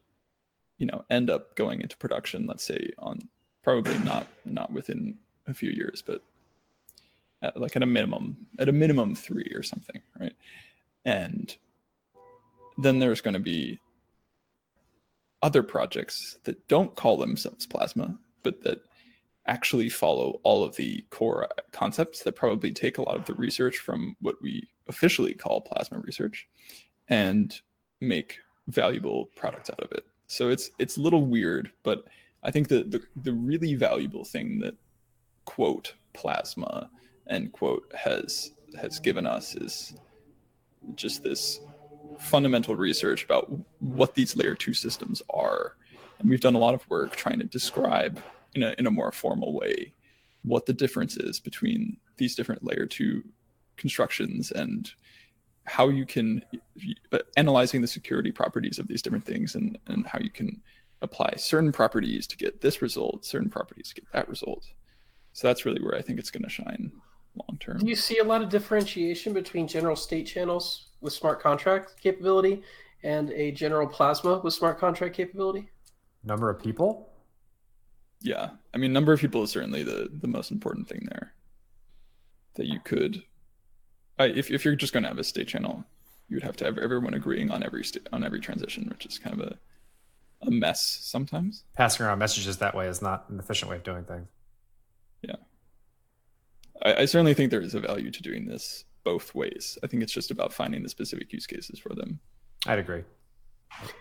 you 0.78 0.86
know 0.86 1.04
end 1.10 1.30
up 1.30 1.54
going 1.56 1.80
into 1.80 1.96
production. 1.96 2.46
Let's 2.46 2.64
say 2.64 2.90
on 2.98 3.28
probably 3.62 3.98
not 4.00 4.26
not 4.44 4.72
within 4.72 5.16
a 5.46 5.54
few 5.54 5.70
years, 5.70 6.02
but 6.04 6.22
at, 7.42 7.56
like 7.58 7.76
at 7.76 7.82
a 7.82 7.86
minimum 7.86 8.36
at 8.58 8.68
a 8.68 8.72
minimum 8.72 9.14
three 9.14 9.50
or 9.54 9.62
something, 9.62 10.00
right? 10.18 10.34
And 11.04 11.56
then 12.78 12.98
there's 12.98 13.20
going 13.20 13.34
to 13.34 13.40
be 13.40 13.78
other 15.42 15.62
projects 15.62 16.38
that 16.44 16.68
don't 16.68 16.94
call 16.96 17.16
themselves 17.16 17.66
plasma, 17.66 18.18
but 18.42 18.62
that 18.62 18.82
actually 19.46 19.88
follow 19.88 20.38
all 20.42 20.62
of 20.62 20.76
the 20.76 21.04
core 21.10 21.48
concepts 21.72 22.22
that 22.22 22.36
probably 22.36 22.70
take 22.72 22.98
a 22.98 23.02
lot 23.02 23.16
of 23.16 23.24
the 23.24 23.34
research 23.34 23.78
from 23.78 24.16
what 24.20 24.40
we 24.42 24.68
officially 24.86 25.34
call 25.34 25.60
plasma 25.62 25.98
research 25.98 26.46
and 27.08 27.60
make 28.00 28.38
valuable 28.68 29.30
products 29.34 29.70
out 29.70 29.80
of 29.80 29.90
it. 29.92 30.04
So 30.26 30.50
it's 30.50 30.70
it's 30.78 30.96
a 30.96 31.00
little 31.00 31.24
weird, 31.24 31.72
but 31.82 32.04
I 32.42 32.50
think 32.50 32.68
the, 32.68 33.02
the 33.16 33.32
really 33.32 33.74
valuable 33.74 34.24
thing 34.24 34.60
that 34.60 34.74
quote 35.44 35.94
plasma 36.12 36.90
end 37.28 37.52
quote 37.52 37.90
has 37.94 38.52
has 38.80 39.00
given 39.00 39.26
us 39.26 39.54
is 39.56 39.94
just 40.94 41.22
this 41.22 41.60
fundamental 42.18 42.76
research 42.76 43.24
about 43.24 43.50
what 43.80 44.14
these 44.14 44.36
layer 44.36 44.54
two 44.54 44.74
systems 44.74 45.22
are. 45.30 45.76
And 46.18 46.28
we've 46.28 46.40
done 46.40 46.54
a 46.54 46.58
lot 46.58 46.74
of 46.74 46.88
work 46.90 47.16
trying 47.16 47.38
to 47.38 47.46
describe 47.46 48.22
in 48.54 48.62
a, 48.62 48.74
in 48.78 48.86
a 48.86 48.90
more 48.90 49.12
formal 49.12 49.52
way 49.54 49.92
what 50.42 50.66
the 50.66 50.72
difference 50.72 51.16
is 51.16 51.40
between 51.40 51.96
these 52.16 52.34
different 52.34 52.64
layer 52.64 52.86
two 52.86 53.22
constructions 53.76 54.50
and 54.50 54.92
how 55.64 55.88
you 55.88 56.04
can 56.04 56.42
uh, 57.12 57.18
analyzing 57.36 57.80
the 57.80 57.86
security 57.86 58.32
properties 58.32 58.78
of 58.78 58.88
these 58.88 59.02
different 59.02 59.24
things 59.24 59.54
and, 59.54 59.78
and 59.86 60.06
how 60.06 60.18
you 60.18 60.30
can 60.30 60.60
apply 61.02 61.32
certain 61.36 61.72
properties 61.72 62.26
to 62.26 62.36
get 62.36 62.60
this 62.60 62.82
result 62.82 63.24
certain 63.24 63.48
properties 63.48 63.88
to 63.88 63.94
get 63.94 64.12
that 64.12 64.28
result. 64.28 64.66
So 65.32 65.46
that's 65.46 65.64
really 65.64 65.80
where 65.80 65.94
i 65.94 66.02
think 66.02 66.18
it's 66.18 66.30
going 66.30 66.42
to 66.42 66.50
shine 66.50 66.92
long 67.34 67.58
term. 67.58 67.78
Do 67.78 67.86
you 67.86 67.96
see 67.96 68.18
a 68.18 68.24
lot 68.24 68.42
of 68.42 68.48
differentiation 68.48 69.32
between 69.32 69.68
general 69.68 69.96
state 69.96 70.24
channels 70.24 70.88
with 71.00 71.12
smart 71.12 71.40
contract 71.40 72.00
capability 72.00 72.62
and 73.02 73.30
a 73.30 73.50
general 73.52 73.86
plasma 73.86 74.38
with 74.38 74.54
smart 74.54 74.78
contract 74.78 75.16
capability? 75.16 75.70
Number 76.24 76.50
of 76.50 76.62
people? 76.62 77.08
Yeah. 78.20 78.50
I 78.74 78.78
mean, 78.78 78.92
number 78.92 79.12
of 79.12 79.20
people 79.20 79.42
is 79.42 79.50
certainly 79.50 79.82
the, 79.82 80.10
the 80.12 80.28
most 80.28 80.50
important 80.50 80.88
thing 80.88 81.06
there. 81.10 81.32
That 82.54 82.66
you 82.66 82.80
could, 82.80 83.22
I, 84.18 84.24
if, 84.24 84.50
if 84.50 84.64
you're 84.64 84.74
just 84.74 84.92
going 84.92 85.04
to 85.04 85.08
have 85.08 85.18
a 85.18 85.24
state 85.24 85.48
channel, 85.48 85.84
you 86.28 86.36
would 86.36 86.42
have 86.42 86.56
to 86.56 86.64
have 86.64 86.78
everyone 86.78 87.14
agreeing 87.14 87.50
on 87.50 87.62
every 87.62 87.84
sta- 87.84 88.06
on 88.12 88.22
every 88.22 88.40
transition, 88.40 88.86
which 88.88 89.06
is 89.06 89.18
kind 89.18 89.40
of 89.40 89.46
a, 89.46 89.58
a 90.46 90.50
mess 90.50 91.00
sometimes. 91.02 91.64
Passing 91.74 92.04
around 92.04 92.18
messages 92.18 92.58
that 92.58 92.74
way 92.74 92.86
is 92.86 93.00
not 93.00 93.28
an 93.30 93.38
efficient 93.38 93.70
way 93.70 93.76
of 93.76 93.82
doing 93.82 94.04
things. 94.04 94.28
Yeah. 95.22 95.36
I, 96.82 96.94
I 96.94 97.04
certainly 97.04 97.34
think 97.34 97.50
there 97.50 97.60
is 97.60 97.74
a 97.74 97.80
value 97.80 98.10
to 98.10 98.22
doing 98.22 98.46
this 98.46 98.84
both 99.04 99.34
ways. 99.34 99.78
I 99.82 99.86
think 99.86 100.02
it's 100.02 100.12
just 100.12 100.30
about 100.30 100.52
finding 100.52 100.82
the 100.82 100.88
specific 100.88 101.32
use 101.32 101.46
cases 101.46 101.78
for 101.78 101.94
them. 101.94 102.20
I'd 102.66 102.78
agree. 102.78 103.04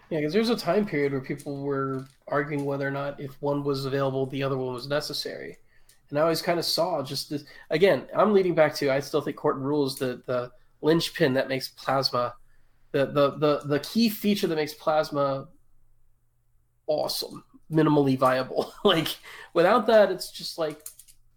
Yeah, 0.10 0.20
because 0.20 0.34
there's 0.34 0.50
a 0.50 0.58
time 0.58 0.86
period 0.86 1.12
where 1.12 1.22
people 1.22 1.62
were 1.62 2.06
arguing 2.28 2.66
whether 2.66 2.88
or 2.88 2.92
not 2.92 3.20
if 3.20 3.40
one 3.42 3.64
was 3.64 3.86
available, 3.86 4.26
the 4.26 4.44
other 4.44 4.58
one 4.58 4.74
was 4.74 4.88
necessary. 4.88 5.58
And 6.10 6.18
I 6.18 6.24
always 6.24 6.42
kind 6.42 6.58
of 6.58 6.66
saw 6.66 7.04
just 7.04 7.30
this. 7.30 7.46
Again, 7.70 8.08
I'm 8.18 8.34
leading 8.34 8.56
back 8.56 8.74
to 8.76 8.92
I 8.92 9.00
still 9.00 9.22
think 9.22 9.38
Corton 9.38 9.62
rules 9.62 9.98
the 9.98 10.24
the 10.26 10.52
linchpin 10.82 11.34
that 11.36 11.48
makes 11.48 11.68
plasma, 11.68 12.34
the 12.92 13.06
the 13.08 13.38
the 13.38 13.62
the 13.66 13.80
key 13.82 14.10
feature 14.10 14.48
that 14.48 14.56
makes 14.56 14.74
plasma 14.74 15.48
awesome, 16.88 17.44
minimally 17.72 18.18
viable. 18.18 18.74
like 18.84 19.16
without 19.54 19.86
that, 19.86 20.12
it's 20.12 20.32
just 20.32 20.58
like 20.58 20.88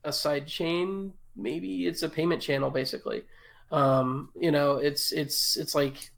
a 0.04 0.12
side 0.12 0.46
chain 0.46 1.12
maybe 1.36 1.86
it's 1.86 2.02
a 2.02 2.08
payment 2.08 2.42
channel 2.42 2.70
basically. 2.70 3.22
Um, 3.70 4.30
you 4.38 4.50
know, 4.50 4.76
it's 4.76 5.12
it's 5.12 5.56
it's 5.56 5.74
like 5.74 6.10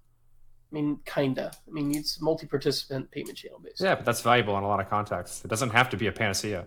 I 0.72 0.74
mean, 0.74 0.98
kinda. 1.04 1.52
I 1.54 1.70
mean, 1.70 1.94
it's 1.96 2.20
multi-participant 2.20 3.10
payment 3.12 3.38
channel 3.38 3.60
based. 3.62 3.80
Yeah, 3.80 3.94
but 3.94 4.04
that's 4.04 4.22
valuable 4.22 4.58
in 4.58 4.64
a 4.64 4.68
lot 4.68 4.80
of 4.80 4.90
contexts. 4.90 5.44
It 5.44 5.48
doesn't 5.48 5.70
have 5.70 5.90
to 5.90 5.96
be 5.96 6.08
a 6.08 6.12
panacea. 6.12 6.66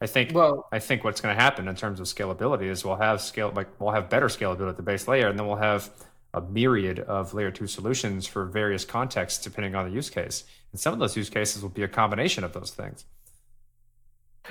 I 0.00 0.06
think. 0.06 0.32
Well, 0.34 0.68
I 0.72 0.78
think 0.78 1.04
what's 1.04 1.20
going 1.20 1.36
to 1.36 1.42
happen 1.42 1.68
in 1.68 1.76
terms 1.76 2.00
of 2.00 2.06
scalability 2.06 2.70
is 2.70 2.84
we'll 2.84 2.96
have 2.96 3.20
scale, 3.20 3.52
like 3.54 3.68
we'll 3.80 3.92
have 3.92 4.08
better 4.08 4.28
scalability 4.28 4.70
at 4.70 4.76
the 4.76 4.82
base 4.82 5.06
layer, 5.06 5.28
and 5.28 5.38
then 5.38 5.46
we'll 5.46 5.56
have 5.56 5.90
a 6.34 6.40
myriad 6.40 7.00
of 7.00 7.34
layer 7.34 7.50
two 7.50 7.66
solutions 7.66 8.26
for 8.26 8.44
various 8.46 8.84
contexts 8.84 9.42
depending 9.42 9.74
on 9.74 9.88
the 9.88 9.94
use 9.94 10.10
case. 10.10 10.44
And 10.72 10.80
some 10.80 10.92
of 10.92 10.98
those 10.98 11.16
use 11.16 11.30
cases 11.30 11.62
will 11.62 11.70
be 11.70 11.82
a 11.82 11.88
combination 11.88 12.44
of 12.44 12.52
those 12.52 12.70
things. 12.70 13.04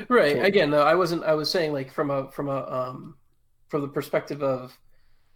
Right. 0.09 0.43
Again, 0.43 0.71
though, 0.71 0.83
I 0.83 0.95
wasn't. 0.95 1.23
I 1.23 1.33
was 1.33 1.49
saying 1.49 1.73
like 1.73 1.91
from 1.91 2.11
a 2.11 2.31
from 2.31 2.49
a 2.49 2.65
um 2.71 3.15
from 3.67 3.81
the 3.81 3.87
perspective 3.87 4.43
of 4.43 4.77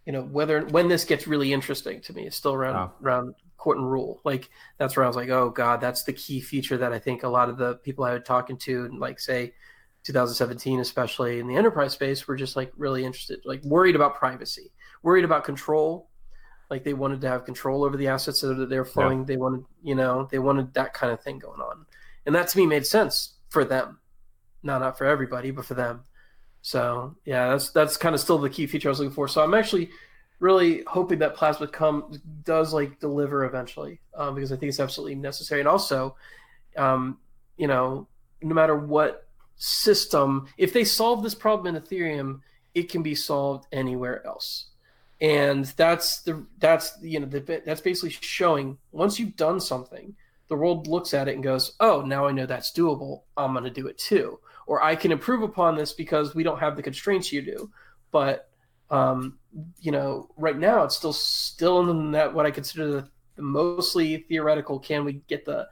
you 0.06 0.12
know 0.12 0.22
whether 0.22 0.64
when 0.66 0.88
this 0.88 1.04
gets 1.04 1.26
really 1.26 1.52
interesting 1.52 2.00
to 2.02 2.12
me 2.12 2.26
is 2.26 2.34
still 2.34 2.54
around 2.54 2.90
around 3.02 3.34
court 3.62 3.78
and 3.78 3.90
rule. 3.90 4.20
Like 4.24 4.50
that's 4.78 4.96
where 4.96 5.04
I 5.04 5.06
was 5.06 5.16
like, 5.16 5.28
oh 5.28 5.50
god, 5.50 5.80
that's 5.80 6.02
the 6.02 6.12
key 6.12 6.40
feature 6.40 6.76
that 6.78 6.92
I 6.92 6.98
think 6.98 7.22
a 7.22 7.28
lot 7.28 7.48
of 7.48 7.56
the 7.56 7.76
people 7.76 8.04
I 8.04 8.14
was 8.14 8.22
talking 8.24 8.56
to, 8.58 8.84
and 8.86 8.98
like 8.98 9.20
say 9.20 9.52
2017, 10.04 10.80
especially 10.80 11.38
in 11.38 11.46
the 11.46 11.56
enterprise 11.56 11.92
space, 11.92 12.26
were 12.26 12.36
just 12.36 12.56
like 12.56 12.72
really 12.76 13.04
interested, 13.04 13.40
like 13.44 13.62
worried 13.62 13.94
about 13.94 14.16
privacy, 14.16 14.72
worried 15.02 15.24
about 15.24 15.44
control. 15.44 16.08
Like 16.70 16.84
they 16.84 16.94
wanted 16.94 17.20
to 17.20 17.28
have 17.28 17.44
control 17.44 17.84
over 17.84 17.96
the 17.96 18.08
assets 18.08 18.40
that 18.40 18.68
they're 18.68 18.84
flowing. 18.84 19.24
They 19.24 19.36
wanted, 19.36 19.64
you 19.82 19.94
know, 19.94 20.26
they 20.30 20.38
wanted 20.38 20.74
that 20.74 20.94
kind 20.94 21.12
of 21.12 21.20
thing 21.20 21.38
going 21.38 21.60
on, 21.60 21.86
and 22.26 22.34
that 22.34 22.48
to 22.48 22.58
me 22.58 22.66
made 22.66 22.86
sense 22.86 23.34
for 23.50 23.64
them. 23.64 23.98
No, 24.62 24.78
not 24.78 24.98
for 24.98 25.06
everybody, 25.06 25.50
but 25.50 25.64
for 25.64 25.74
them. 25.74 26.04
So 26.62 27.16
yeah, 27.24 27.50
that's 27.50 27.70
that's 27.70 27.96
kind 27.96 28.14
of 28.14 28.20
still 28.20 28.38
the 28.38 28.50
key 28.50 28.66
feature 28.66 28.88
I 28.88 28.90
was 28.90 29.00
looking 29.00 29.14
for. 29.14 29.28
So 29.28 29.42
I'm 29.42 29.54
actually 29.54 29.90
really 30.38 30.82
hoping 30.86 31.20
that 31.20 31.36
Plasma 31.36 31.68
come 31.68 32.20
does 32.44 32.72
like 32.72 32.98
deliver 33.00 33.44
eventually, 33.44 34.00
um, 34.16 34.34
because 34.34 34.52
I 34.52 34.56
think 34.56 34.70
it's 34.70 34.80
absolutely 34.80 35.14
necessary. 35.16 35.60
And 35.60 35.68
also, 35.68 36.16
um, 36.76 37.18
you 37.56 37.66
know, 37.66 38.08
no 38.42 38.54
matter 38.54 38.76
what 38.76 39.26
system, 39.56 40.46
if 40.58 40.72
they 40.72 40.84
solve 40.84 41.22
this 41.22 41.34
problem 41.34 41.74
in 41.74 41.80
Ethereum, 41.80 42.40
it 42.74 42.90
can 42.90 43.02
be 43.02 43.14
solved 43.14 43.66
anywhere 43.72 44.24
else. 44.26 44.66
And 45.20 45.66
that's 45.76 46.22
the 46.22 46.44
that's 46.58 46.98
you 47.00 47.20
know 47.20 47.26
the, 47.26 47.62
that's 47.64 47.80
basically 47.80 48.10
showing 48.10 48.78
once 48.90 49.20
you've 49.20 49.36
done 49.36 49.60
something, 49.60 50.14
the 50.48 50.56
world 50.56 50.88
looks 50.88 51.14
at 51.14 51.28
it 51.28 51.34
and 51.34 51.44
goes, 51.44 51.74
"Oh, 51.78 52.02
now 52.02 52.26
I 52.26 52.32
know 52.32 52.46
that's 52.46 52.72
doable. 52.72 53.22
I'm 53.36 53.52
going 53.52 53.64
to 53.64 53.70
do 53.70 53.86
it 53.86 53.98
too." 53.98 54.40
Or 54.66 54.82
I 54.82 54.94
can 54.94 55.12
improve 55.12 55.42
upon 55.42 55.76
this 55.76 55.92
because 55.92 56.34
we 56.34 56.42
don't 56.42 56.58
have 56.58 56.76
the 56.76 56.82
constraints 56.82 57.32
you 57.32 57.42
do. 57.42 57.70
But 58.10 58.48
um, 58.90 59.38
you 59.80 59.90
know, 59.90 60.28
right 60.36 60.56
now 60.56 60.84
it's 60.84 60.96
still 60.96 61.12
still 61.12 61.90
in 61.90 62.12
that 62.12 62.32
what 62.32 62.46
I 62.46 62.50
consider 62.50 62.86
the, 62.86 63.08
the 63.36 63.42
mostly 63.42 64.18
theoretical. 64.28 64.78
Can 64.78 65.04
we 65.04 65.22
get 65.28 65.44
the 65.44 65.68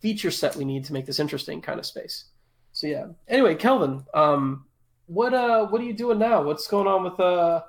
feature 0.00 0.30
set 0.30 0.56
we 0.56 0.64
need 0.64 0.84
to 0.84 0.92
make 0.92 1.06
this 1.06 1.18
interesting 1.18 1.60
kind 1.60 1.78
of 1.78 1.86
space? 1.86 2.26
So 2.72 2.86
yeah. 2.86 3.06
Anyway, 3.28 3.56
Kelvin, 3.56 4.04
um, 4.14 4.66
what 5.06 5.34
uh, 5.34 5.66
what 5.66 5.80
are 5.80 5.84
you 5.84 5.92
doing 5.92 6.18
now? 6.18 6.42
What's 6.42 6.68
going 6.68 6.86
on 6.86 7.02
with 7.02 7.18
uh, 7.18 7.62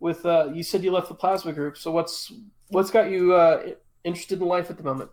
with 0.00 0.24
uh, 0.24 0.48
you 0.54 0.62
said 0.62 0.82
you 0.82 0.90
left 0.90 1.08
the 1.08 1.14
plasma 1.14 1.52
group. 1.52 1.76
So 1.76 1.90
what's 1.90 2.32
what's 2.68 2.90
got 2.90 3.10
you 3.10 3.34
uh, 3.34 3.62
interested 4.04 4.40
in 4.40 4.48
life 4.48 4.70
at 4.70 4.78
the 4.78 4.82
moment? 4.82 5.10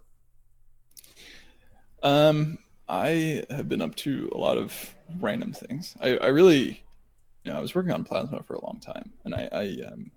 Um, 2.01 2.59
I 2.87 3.43
have 3.49 3.67
been 3.67 3.81
up 3.81 3.95
to 3.97 4.29
a 4.33 4.37
lot 4.37 4.57
of 4.57 4.94
random 5.19 5.53
things. 5.53 5.95
I, 6.01 6.17
I 6.17 6.27
really, 6.27 6.83
you 7.43 7.51
know, 7.51 7.57
I 7.57 7.61
was 7.61 7.75
working 7.75 7.91
on 7.91 8.03
plasma 8.03 8.43
for 8.43 8.55
a 8.55 8.65
long 8.65 8.79
time, 8.79 9.11
and 9.23 9.35
I, 9.35 9.49
I, 9.51 9.91
um, 9.91 10.11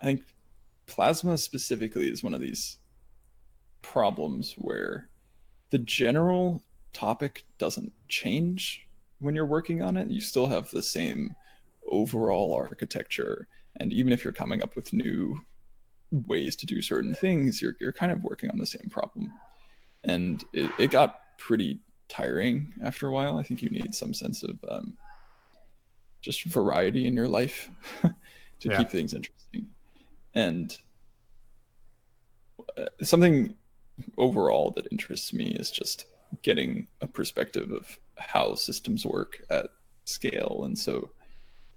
I 0.00 0.04
think 0.04 0.22
plasma 0.86 1.38
specifically 1.38 2.10
is 2.10 2.22
one 2.22 2.34
of 2.34 2.40
these 2.40 2.78
problems 3.82 4.54
where 4.58 5.08
the 5.70 5.78
general 5.78 6.62
topic 6.92 7.44
doesn't 7.58 7.92
change 8.08 8.86
when 9.20 9.34
you're 9.34 9.46
working 9.46 9.82
on 9.82 9.96
it. 9.96 10.08
You 10.08 10.20
still 10.20 10.46
have 10.46 10.70
the 10.70 10.82
same 10.82 11.34
overall 11.90 12.54
architecture, 12.54 13.48
and 13.76 13.92
even 13.92 14.12
if 14.12 14.24
you're 14.24 14.32
coming 14.32 14.62
up 14.62 14.76
with 14.76 14.92
new 14.92 15.40
ways 16.10 16.56
to 16.56 16.66
do 16.66 16.80
certain 16.80 17.14
things, 17.14 17.60
you're 17.60 17.76
you're 17.80 17.92
kind 17.92 18.10
of 18.10 18.22
working 18.22 18.50
on 18.50 18.58
the 18.58 18.66
same 18.66 18.88
problem 18.90 19.32
and 20.04 20.44
it, 20.52 20.70
it 20.78 20.90
got 20.90 21.20
pretty 21.38 21.80
tiring 22.08 22.72
after 22.82 23.08
a 23.08 23.12
while. 23.12 23.38
I 23.38 23.42
think 23.42 23.62
you 23.62 23.70
need 23.70 23.94
some 23.94 24.14
sense 24.14 24.42
of 24.42 24.58
um, 24.68 24.96
just 26.20 26.44
variety 26.44 27.06
in 27.06 27.14
your 27.14 27.28
life 27.28 27.70
to 28.02 28.68
Yeah. 28.68 28.78
keep 28.78 28.90
things 28.90 29.14
interesting. 29.14 29.68
And 30.34 30.76
uh, 32.76 32.86
something 33.02 33.54
overall 34.16 34.70
that 34.76 34.86
interests 34.92 35.32
me 35.32 35.48
is 35.52 35.70
just 35.70 36.06
getting 36.42 36.86
a 37.00 37.06
perspective 37.06 37.70
of 37.72 37.98
how 38.16 38.54
systems 38.54 39.06
work 39.06 39.42
at 39.50 39.66
scale. 40.04 40.62
And 40.64 40.78
so, 40.78 41.10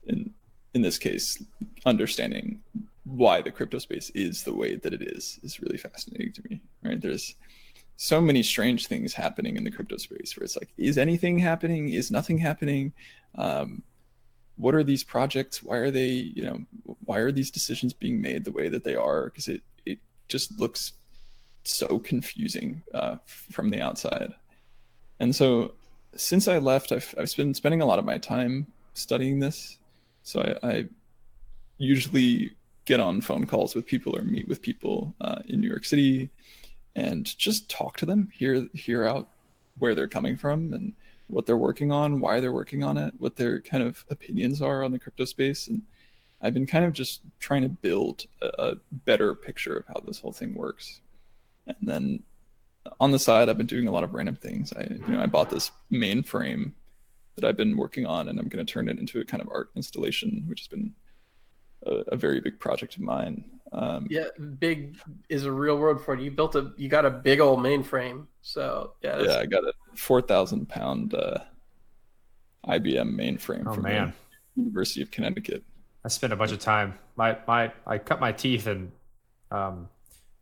in 0.07 0.34
in 0.73 0.82
this 0.82 0.97
case, 0.97 1.43
understanding 1.86 2.61
why 3.03 3.41
the 3.41 3.51
crypto 3.51 3.77
space 3.79 4.09
is 4.11 4.43
the 4.43 4.53
way 4.53 4.75
that 4.75 4.93
it 4.93 5.01
is 5.01 5.39
is 5.43 5.61
really 5.61 5.77
fascinating 5.77 6.32
to 6.34 6.41
me. 6.49 6.61
Right? 6.84 7.01
There's 7.01 7.36
so 8.02 8.20
many 8.20 8.41
strange 8.41 8.88
things 8.88 9.14
happening 9.14 9.58
in 9.58 9.64
the 9.64 9.70
crypto 9.70 9.95
space 9.95 10.36
where 10.36 10.43
it's 10.43 10.56
like 10.56 10.70
is 10.76 10.97
anything 10.97 11.38
happening? 11.38 11.89
Is 11.89 12.10
nothing 12.10 12.39
happening? 12.39 12.93
Um, 13.36 13.84
what 14.56 14.74
are 14.74 14.84
these 14.84 15.04
projects? 15.04 15.62
Why 15.62 15.78
are 15.78 15.91
they 15.91 16.08
you 16.08 16.43
know 16.43 16.62
why 17.06 17.20
are 17.20 17.32
these 17.32 17.52
decisions 17.52 17.93
being 17.93 18.20
made 18.20 18.43
the 18.43 18.52
way 18.52 18.70
that 18.70 18.84
they 18.84 18.95
are? 18.95 19.26
Because 19.26 19.47
it 19.47 19.62
it 19.86 19.99
just 20.30 20.60
looks 20.60 20.93
so 21.64 21.99
confusing 21.99 22.82
uh, 22.91 23.18
from 23.26 23.70
the 23.70 23.80
outside. 23.80 24.34
And 25.20 25.36
so 25.36 25.76
since 26.16 26.47
i 26.47 26.58
left 26.58 26.91
I've, 26.91 27.14
I've 27.20 27.36
been 27.38 27.54
spending 27.54 27.82
a 27.82 27.86
lot 27.86 27.99
of 27.99 28.06
my 28.06 28.18
time 28.18 28.66
studying 28.95 29.39
this. 29.39 29.78
So 30.24 30.41
i, 30.41 30.68
I 30.68 30.86
usually 31.78 32.56
get 32.86 32.99
on 32.99 33.22
phone 33.22 33.45
calls 33.45 33.76
with 33.76 33.86
people 33.86 34.18
or 34.18 34.24
meet 34.24 34.47
with 34.47 34.64
people 34.64 35.14
uh, 35.22 35.43
in 35.45 35.62
new 35.62 35.70
york 35.70 35.86
city 35.86 36.32
and 36.96 37.38
just 37.38 37.70
talk 37.70 37.98
to 37.98 38.06
them, 38.06 38.30
hear 38.34 38.68
hear 38.74 39.06
out 39.06 39.30
where 39.78 39.96
they're 39.96 40.08
coming 40.08 40.38
from 40.38 40.74
and 40.74 40.94
what 41.28 41.46
they're 41.46 41.58
working 41.58 41.92
on, 41.92 42.20
why 42.20 42.39
they're 42.39 42.52
working 42.52 42.84
on 42.84 42.98
it, 42.98 43.14
what 43.18 43.38
their 43.38 43.62
kind 43.62 43.84
of 43.84 44.06
opinions 44.10 44.62
are 44.62 44.84
on 44.84 44.92
the 44.92 45.00
crypto 45.00 45.26
space. 45.26 45.68
And 45.68 45.82
I've 46.42 46.54
been 46.54 46.68
kind 46.68 46.84
of 46.86 46.94
just 46.94 47.22
trying 47.39 47.62
to 47.62 47.70
build 47.70 48.26
a, 48.42 48.48
a 48.58 48.76
better 48.92 49.34
picture 49.34 49.78
of 49.78 49.86
how 49.88 50.02
this 50.06 50.20
whole 50.20 50.34
thing 50.34 50.54
works. 50.54 51.02
And 51.68 51.78
then 51.82 52.24
on 53.00 53.12
the 53.12 53.20
side, 53.20 53.48
I've 53.48 53.58
been 53.58 53.68
doing 53.68 53.88
a 53.88 53.92
lot 53.92 54.04
of 54.04 54.14
random 54.14 54.36
things. 54.36 54.74
I 54.74 54.88
you 54.89 55.14
know 55.14 55.22
I 55.22 55.28
bought 55.28 55.50
this 55.50 55.72
mainframe 55.92 56.74
that 57.36 57.46
I've 57.46 57.58
been 57.58 57.78
working 57.78 58.06
on, 58.06 58.28
and 58.28 58.39
I'm 58.39 58.48
going 58.48 58.66
to 58.66 58.72
turn 58.72 58.89
it 58.89 59.00
into 59.00 59.20
a 59.20 59.26
kind 59.26 59.42
of 59.42 59.50
art 59.50 59.70
installation, 59.76 60.44
which 60.48 60.62
has 60.62 60.68
been 60.68 60.94
a, 61.86 61.92
a 62.08 62.16
very 62.16 62.42
big 62.42 62.60
project 62.60 62.96
of 62.96 63.02
mine. 63.02 63.46
Um, 63.74 64.07
Yeah, 64.09 64.26
big 64.59 64.97
is 65.30 65.45
a 65.45 65.51
real 65.51 65.78
word 65.78 66.01
for 66.01 66.13
it. 66.13 66.22
You 66.22 66.32
built 66.32 66.55
a, 66.55 66.72
you 66.76 66.89
got 66.89 67.05
a 67.05 67.09
big 67.09 67.39
old 67.39 67.59
mainframe. 67.59 68.28
So 68.41 68.93
yeah, 69.01 69.17
that's, 69.17 69.30
Yeah, 69.30 69.39
I 69.39 69.45
got 69.45 69.63
a 69.63 69.74
four 69.95 70.22
thousand 70.22 70.67
pound 70.67 71.13
uh, 71.13 71.39
IBM 72.67 73.15
mainframe 73.15 73.65
Oh 73.67 73.74
from 73.74 73.84
man, 73.84 74.13
the 74.55 74.61
University 74.61 75.01
of 75.01 75.11
Connecticut. 75.11 75.63
I 76.03 76.09
spent 76.09 76.34
a 76.34 76.36
bunch 76.36 76.51
of 76.51 76.59
time. 76.59 76.97
My 77.15 77.38
my 77.47 77.72
I 77.86 77.97
cut 77.97 78.19
my 78.19 78.32
teeth 78.32 78.67
in 78.67 78.91
um, 79.51 79.88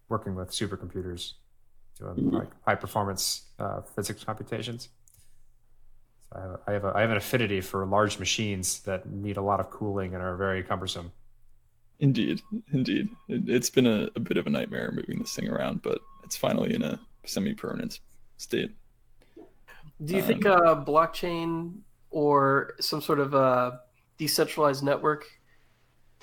working 0.08 0.34
with 0.36 0.50
supercomputers, 0.50 1.34
doing 2.00 2.32
like 2.32 2.50
high 2.66 2.76
performance 2.76 3.44
uh, 3.60 3.82
physics 3.82 4.24
computations. 4.24 4.90
So 6.32 6.38
I 6.38 6.42
have, 6.42 6.52
a, 6.52 6.60
I 6.68 6.74
have 6.74 6.84
a 6.86 6.98
I 6.98 7.02
have 7.02 7.12
an 7.12 7.18
affinity 7.18 7.62
for 7.62 7.86
large 7.86 8.18
machines 8.20 8.80
that 8.82 9.08
need 9.10 9.38
a 9.38 9.42
lot 9.42 9.60
of 9.60 9.70
cooling 9.70 10.14
and 10.16 10.24
are 10.24 10.36
very 10.36 10.64
cumbersome. 10.64 11.12
Indeed, 12.00 12.42
indeed, 12.72 13.10
it, 13.28 13.50
it's 13.50 13.70
been 13.70 13.86
a, 13.86 14.10
a 14.16 14.20
bit 14.20 14.38
of 14.38 14.48
a 14.48 14.50
nightmare 14.50 14.92
moving 14.94 15.20
this 15.20 15.36
thing 15.36 15.50
around, 15.50 15.82
but 15.82 16.00
it's 16.24 16.38
finally 16.38 16.74
in 16.74 16.82
a 16.82 17.00
semi-permanent 17.26 18.00
state. 18.38 18.72
Do 20.04 20.16
you 20.16 20.22
think 20.22 20.46
Um, 20.46 20.62
uh, 20.66 20.86
blockchain 20.86 21.80
or 22.10 22.76
some 22.80 23.02
sort 23.02 23.20
of 23.20 23.36
uh, 23.36 23.72
decentralized 24.18 24.82
network 24.82 25.26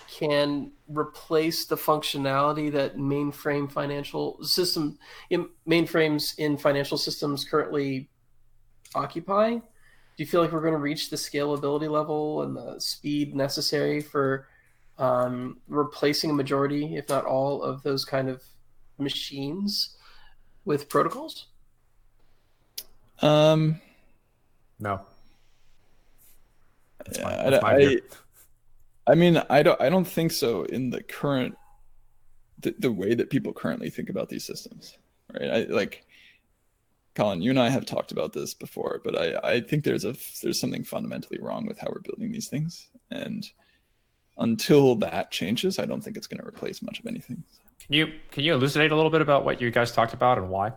can 0.09 0.72
replace 0.89 1.66
the 1.66 1.77
functionality 1.77 2.72
that 2.72 2.97
mainframe 2.97 3.70
financial 3.70 4.43
system 4.43 4.99
in, 5.31 5.49
mainframes 5.68 6.39
in 6.39 6.57
financial 6.57 6.97
systems 6.97 7.45
currently 7.45 8.09
occupy? 8.95 9.51
Do 9.57 10.22
you 10.22 10.27
feel 10.27 10.41
like 10.41 10.53
we're 10.53 10.61
going 10.61 10.72
to 10.72 10.79
reach 10.79 11.11
the 11.11 11.16
scalability 11.16 11.91
level 11.91 12.43
and 12.43 12.57
the 12.57 12.79
speed 12.79 13.35
necessary 13.35 14.01
for 14.01 14.49
um, 14.99 15.59
replacing 15.68 16.30
a 16.30 16.34
majority, 16.34 16.97
if 16.97 17.09
not 17.09 17.24
all, 17.24 17.62
of 17.62 17.82
those 17.82 18.05
kind 18.05 18.28
of 18.28 18.42
machines 18.99 19.97
with 20.64 20.88
protocols? 20.88 21.47
Um, 23.22 23.80
No, 24.78 25.01
That's 26.99 27.18
my- 27.20 27.30
yeah, 27.30 27.51
that's 27.51 27.62
my 27.62 27.74
I, 27.74 27.78
view. 27.78 28.01
I, 29.07 29.12
I 29.12 29.14
mean, 29.14 29.42
I 29.49 29.62
don't, 29.62 29.80
I 29.80 29.88
don't 29.88 30.07
think 30.07 30.32
so 30.32 30.64
in 30.64 30.90
the 30.90 31.03
current, 31.03 31.57
the, 32.61 32.74
the 32.78 32.92
way 32.92 33.14
that 33.14 33.30
people 33.30 33.53
currently 33.53 33.88
think 33.88 34.09
about 34.11 34.28
these 34.28 34.44
systems, 34.44 34.99
right? 35.32 35.51
I 35.51 35.62
like, 35.64 36.05
Colin, 37.14 37.40
you 37.40 37.51
and 37.51 37.61
I 37.61 37.70
have 37.70 37.86
talked 37.86 38.12
about 38.12 38.32
this 38.32 38.53
before, 38.53 39.01
but 39.05 39.16
I, 39.16 39.53
I 39.53 39.61
think 39.61 39.84
there's 39.84 40.05
a, 40.05 40.14
there's 40.42 40.61
something 40.61 40.84
fundamentally 40.84 41.38
wrong 41.40 41.66
with 41.66 41.78
how 41.78 41.88
we're 41.90 42.01
building 42.01 42.32
these 42.32 42.49
things, 42.49 42.88
and 43.11 43.49
until 44.39 44.95
that 44.97 45.30
changes, 45.30 45.78
I 45.78 45.87
don't 45.87 46.03
think 46.03 46.16
it's 46.16 46.26
going 46.26 46.41
to 46.41 46.47
replace 46.47 46.82
much 46.82 47.01
of 47.01 47.07
anything. 47.07 47.43
Can 47.80 47.93
you 47.95 48.12
can 48.30 48.45
you 48.45 48.55
elucidate 48.55 48.91
a 48.91 48.97
little 48.97 49.11
bit 49.11 49.20
about 49.22 49.45
what 49.45 49.61
you 49.61 49.70
guys 49.70 49.93
talked 49.93 50.12
about 50.12 50.39
and 50.39 50.49
why? 50.49 50.72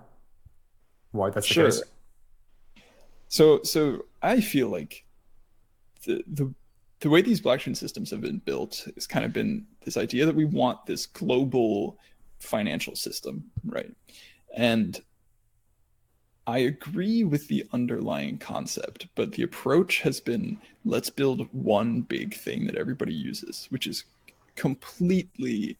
Why 1.11 1.29
that's 1.29 1.47
the 1.47 1.53
Sure. 1.53 1.65
case? 1.65 1.81
So 3.27 3.61
so 3.63 4.05
I 4.21 4.41
feel 4.41 4.69
like 4.69 5.05
the 6.05 6.23
the 6.27 6.53
the 6.99 7.09
way 7.09 7.21
these 7.21 7.41
blockchain 7.41 7.75
systems 7.75 8.11
have 8.11 8.21
been 8.21 8.39
built 8.39 8.87
has 8.95 9.07
kind 9.07 9.25
of 9.25 9.31
been 9.33 9.65
this 9.85 9.97
idea 9.97 10.25
that 10.25 10.35
we 10.35 10.45
want 10.45 10.85
this 10.85 11.05
global 11.05 11.97
financial 12.39 12.95
system, 12.95 13.49
right? 13.65 13.91
And 14.55 15.01
I 16.49 16.57
agree 16.59 17.23
with 17.23 17.47
the 17.47 17.63
underlying 17.73 18.39
concept, 18.39 19.07
but 19.13 19.33
the 19.33 19.43
approach 19.43 20.01
has 20.01 20.19
been 20.19 20.57
let's 20.83 21.11
build 21.11 21.47
one 21.51 22.01
big 22.01 22.33
thing 22.33 22.65
that 22.65 22.75
everybody 22.75 23.13
uses, 23.13 23.67
which 23.69 23.85
is 23.85 24.05
completely 24.55 25.77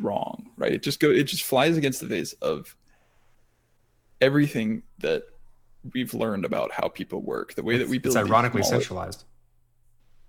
wrong, 0.00 0.50
right? 0.56 0.72
It 0.72 0.82
just 0.82 0.98
go 0.98 1.10
it 1.10 1.24
just 1.24 1.42
flies 1.42 1.76
against 1.76 2.00
the 2.00 2.06
face 2.06 2.32
of 2.40 2.74
everything 4.22 4.82
that 5.00 5.24
we've 5.92 6.14
learned 6.14 6.46
about 6.46 6.72
how 6.72 6.88
people 6.88 7.20
work, 7.20 7.52
the 7.52 7.62
way 7.62 7.76
that 7.76 7.88
we 7.88 7.98
build. 7.98 8.16
It's 8.16 8.24
ironically 8.30 8.62
centralized. 8.62 9.24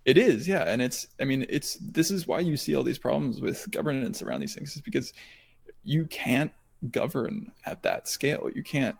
it 0.04 0.18
is, 0.18 0.46
yeah, 0.46 0.64
and 0.64 0.82
it's. 0.82 1.08
I 1.22 1.24
mean, 1.24 1.46
it's. 1.48 1.76
This 1.76 2.12
is 2.12 2.28
why 2.28 2.42
you 2.42 2.58
see 2.58 2.76
all 2.76 2.84
these 2.84 3.00
problems 3.00 3.40
with 3.40 3.72
governance 3.72 4.22
around 4.22 4.42
these 4.42 4.56
things, 4.56 4.76
is 4.76 4.82
because 4.82 5.14
you 5.86 6.06
can't 6.08 6.52
govern 6.92 7.54
at 7.66 7.82
that 7.84 8.10
scale. 8.10 8.50
You 8.54 8.62
can't 8.62 8.98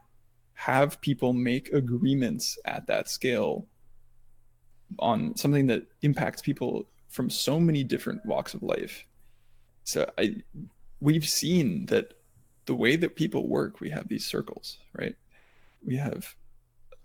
have 0.56 1.00
people 1.02 1.34
make 1.34 1.72
agreements 1.74 2.58
at 2.66 2.88
that 2.88 3.10
scale 3.10 3.68
on 5.00 5.36
something 5.36 5.68
that 5.68 5.84
impacts 6.02 6.42
people 6.42 6.88
from 7.10 7.30
so 7.30 7.60
many 7.60 7.84
different 7.84 8.26
walks 8.26 8.54
of 8.54 8.64
life. 8.64 9.06
So 9.84 10.10
I, 10.18 10.38
we've 11.00 11.28
seen 11.28 11.86
that 11.88 12.14
the 12.66 12.76
way 12.76 12.96
that 12.96 13.16
people 13.16 13.48
work, 13.48 13.80
we 13.80 13.90
have 13.92 14.08
these 14.08 14.26
circles, 14.26 14.78
right? 14.98 15.16
We 15.86 15.98
have 15.98 16.36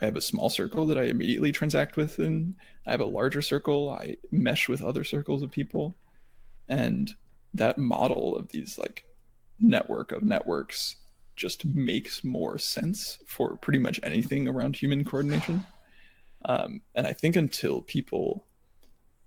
I 0.00 0.06
have 0.06 0.16
a 0.16 0.22
small 0.22 0.48
circle 0.48 0.86
that 0.86 0.96
I 0.96 1.04
immediately 1.04 1.52
transact 1.52 1.96
with, 1.96 2.18
and 2.18 2.54
I 2.86 2.92
have 2.92 3.00
a 3.00 3.04
larger 3.04 3.42
circle. 3.42 3.90
I 3.90 4.16
mesh 4.30 4.66
with 4.66 4.82
other 4.82 5.04
circles 5.04 5.42
of 5.42 5.50
people, 5.50 5.94
and 6.68 7.14
that 7.52 7.76
model 7.76 8.34
of 8.36 8.48
these 8.48 8.78
like 8.78 9.04
network 9.58 10.12
of 10.12 10.22
networks 10.22 10.96
just 11.40 11.64
makes 11.64 12.22
more 12.22 12.58
sense 12.58 13.18
for 13.26 13.56
pretty 13.56 13.78
much 13.78 13.98
anything 14.02 14.46
around 14.46 14.76
human 14.76 15.04
coordination. 15.04 15.64
Um, 16.44 16.82
and 16.94 17.06
I 17.06 17.14
think 17.14 17.34
until 17.34 17.80
people 17.80 18.44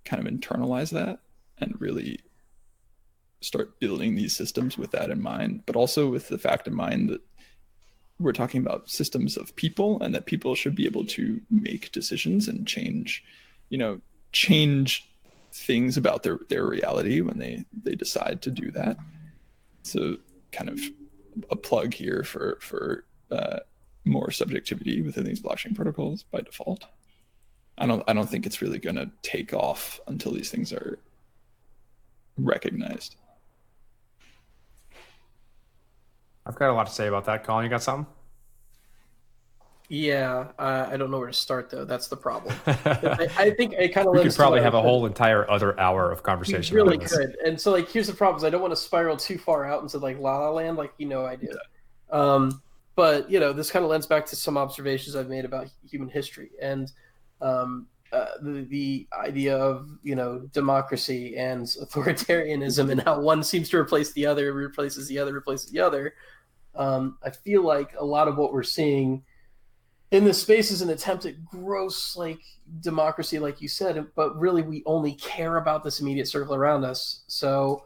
kind 0.04 0.24
of 0.24 0.32
internalize 0.32 0.90
that 0.92 1.18
and 1.58 1.80
really 1.80 2.20
start 3.40 3.80
building 3.80 4.14
these 4.14 4.36
systems 4.36 4.78
with 4.78 4.92
that 4.92 5.10
in 5.10 5.20
mind, 5.20 5.64
but 5.66 5.74
also 5.74 6.08
with 6.08 6.28
the 6.28 6.38
fact 6.38 6.68
in 6.68 6.74
mind 6.74 7.10
that 7.10 7.20
we're 8.20 8.32
talking 8.32 8.60
about 8.60 8.88
systems 8.88 9.36
of 9.36 9.54
people 9.56 10.00
and 10.00 10.14
that 10.14 10.26
people 10.26 10.54
should 10.54 10.76
be 10.76 10.86
able 10.86 11.04
to 11.04 11.40
make 11.50 11.90
decisions 11.90 12.46
and 12.46 12.66
change 12.66 13.24
you 13.70 13.78
know 13.78 14.00
change 14.32 15.10
things 15.52 15.96
about 15.96 16.22
their 16.22 16.38
their 16.48 16.66
reality 16.66 17.20
when 17.20 17.38
they 17.38 17.64
they 17.82 17.94
decide 17.94 18.40
to 18.42 18.50
do 18.50 18.70
that 18.70 18.96
so 19.82 20.16
kind 20.52 20.68
of 20.68 20.80
a 21.50 21.56
plug 21.56 21.94
here 21.94 22.22
for 22.22 22.58
for 22.60 23.04
uh, 23.30 23.60
more 24.04 24.30
subjectivity 24.30 25.02
within 25.02 25.24
these 25.24 25.40
blockchain 25.40 25.74
protocols 25.74 26.24
by 26.24 26.40
default 26.40 26.84
i 27.78 27.86
don't 27.86 28.02
i 28.06 28.12
don't 28.12 28.28
think 28.28 28.46
it's 28.46 28.60
really 28.60 28.78
going 28.78 28.96
to 28.96 29.10
take 29.22 29.52
off 29.52 30.00
until 30.06 30.32
these 30.32 30.50
things 30.50 30.72
are 30.72 30.98
recognized 32.36 33.16
I've 36.46 36.56
got 36.56 36.70
a 36.70 36.74
lot 36.74 36.86
to 36.86 36.92
say 36.92 37.06
about 37.06 37.24
that. 37.24 37.44
Colin, 37.44 37.64
you 37.64 37.70
got 37.70 37.82
something? 37.82 38.06
Yeah, 39.88 40.48
uh, 40.58 40.88
I 40.90 40.96
don't 40.96 41.10
know 41.10 41.18
where 41.18 41.28
to 41.28 41.34
start 41.34 41.68
though. 41.68 41.84
That's 41.84 42.08
the 42.08 42.16
problem. 42.16 42.54
I, 42.66 43.28
I 43.36 43.50
think 43.50 43.74
it 43.74 43.92
kind 43.92 44.06
of. 44.06 44.14
we 44.14 44.22
could 44.22 44.34
probably 44.34 44.62
have 44.62 44.74
a 44.74 44.80
whole 44.80 45.04
entire 45.04 45.48
other 45.50 45.78
hour 45.78 46.10
of 46.10 46.22
conversation. 46.22 46.74
We 46.74 46.82
really 46.82 46.98
could. 46.98 47.36
And 47.44 47.60
so, 47.60 47.70
like, 47.70 47.90
here's 47.90 48.06
the 48.06 48.14
problem: 48.14 48.38
is 48.38 48.44
I 48.44 48.50
don't 48.50 48.62
want 48.62 48.72
to 48.72 48.76
spiral 48.76 49.16
too 49.16 49.36
far 49.36 49.66
out 49.66 49.82
into 49.82 49.98
like 49.98 50.18
La 50.18 50.38
La 50.38 50.50
Land, 50.50 50.78
like 50.78 50.94
you 50.96 51.06
know 51.06 51.26
I 51.26 51.36
do. 51.36 51.48
Um, 52.10 52.62
but 52.96 53.30
you 53.30 53.40
know, 53.40 53.52
this 53.52 53.70
kind 53.70 53.84
of 53.84 53.90
lends 53.90 54.06
back 54.06 54.24
to 54.26 54.36
some 54.36 54.56
observations 54.56 55.16
I've 55.16 55.28
made 55.28 55.44
about 55.44 55.68
human 55.86 56.08
history 56.08 56.50
and 56.62 56.90
um, 57.42 57.86
uh, 58.12 58.26
the 58.40 58.62
the 58.62 59.08
idea 59.12 59.56
of 59.56 59.88
you 60.02 60.14
know 60.14 60.40
democracy 60.52 61.36
and 61.36 61.66
authoritarianism 61.82 62.90
and 62.90 63.02
how 63.02 63.20
one 63.20 63.42
seems 63.42 63.68
to 63.70 63.76
replace 63.76 64.12
the 64.12 64.24
other, 64.24 64.52
replaces 64.52 65.08
the 65.08 65.18
other, 65.18 65.32
replaces 65.32 65.70
the 65.70 65.80
other. 65.80 66.14
Um, 66.74 67.18
I 67.22 67.30
feel 67.30 67.62
like 67.62 67.94
a 67.98 68.04
lot 68.04 68.28
of 68.28 68.36
what 68.36 68.52
we're 68.52 68.62
seeing 68.62 69.22
in 70.10 70.24
this 70.24 70.40
space 70.40 70.70
is 70.70 70.82
an 70.82 70.90
attempt 70.90 71.26
at 71.26 71.44
gross 71.44 72.16
like 72.16 72.40
democracy, 72.80 73.38
like 73.38 73.60
you 73.60 73.68
said, 73.68 74.06
but 74.14 74.38
really 74.38 74.62
we 74.62 74.82
only 74.86 75.14
care 75.14 75.56
about 75.56 75.82
this 75.82 76.00
immediate 76.00 76.28
circle 76.28 76.54
around 76.54 76.84
us. 76.84 77.24
So 77.26 77.84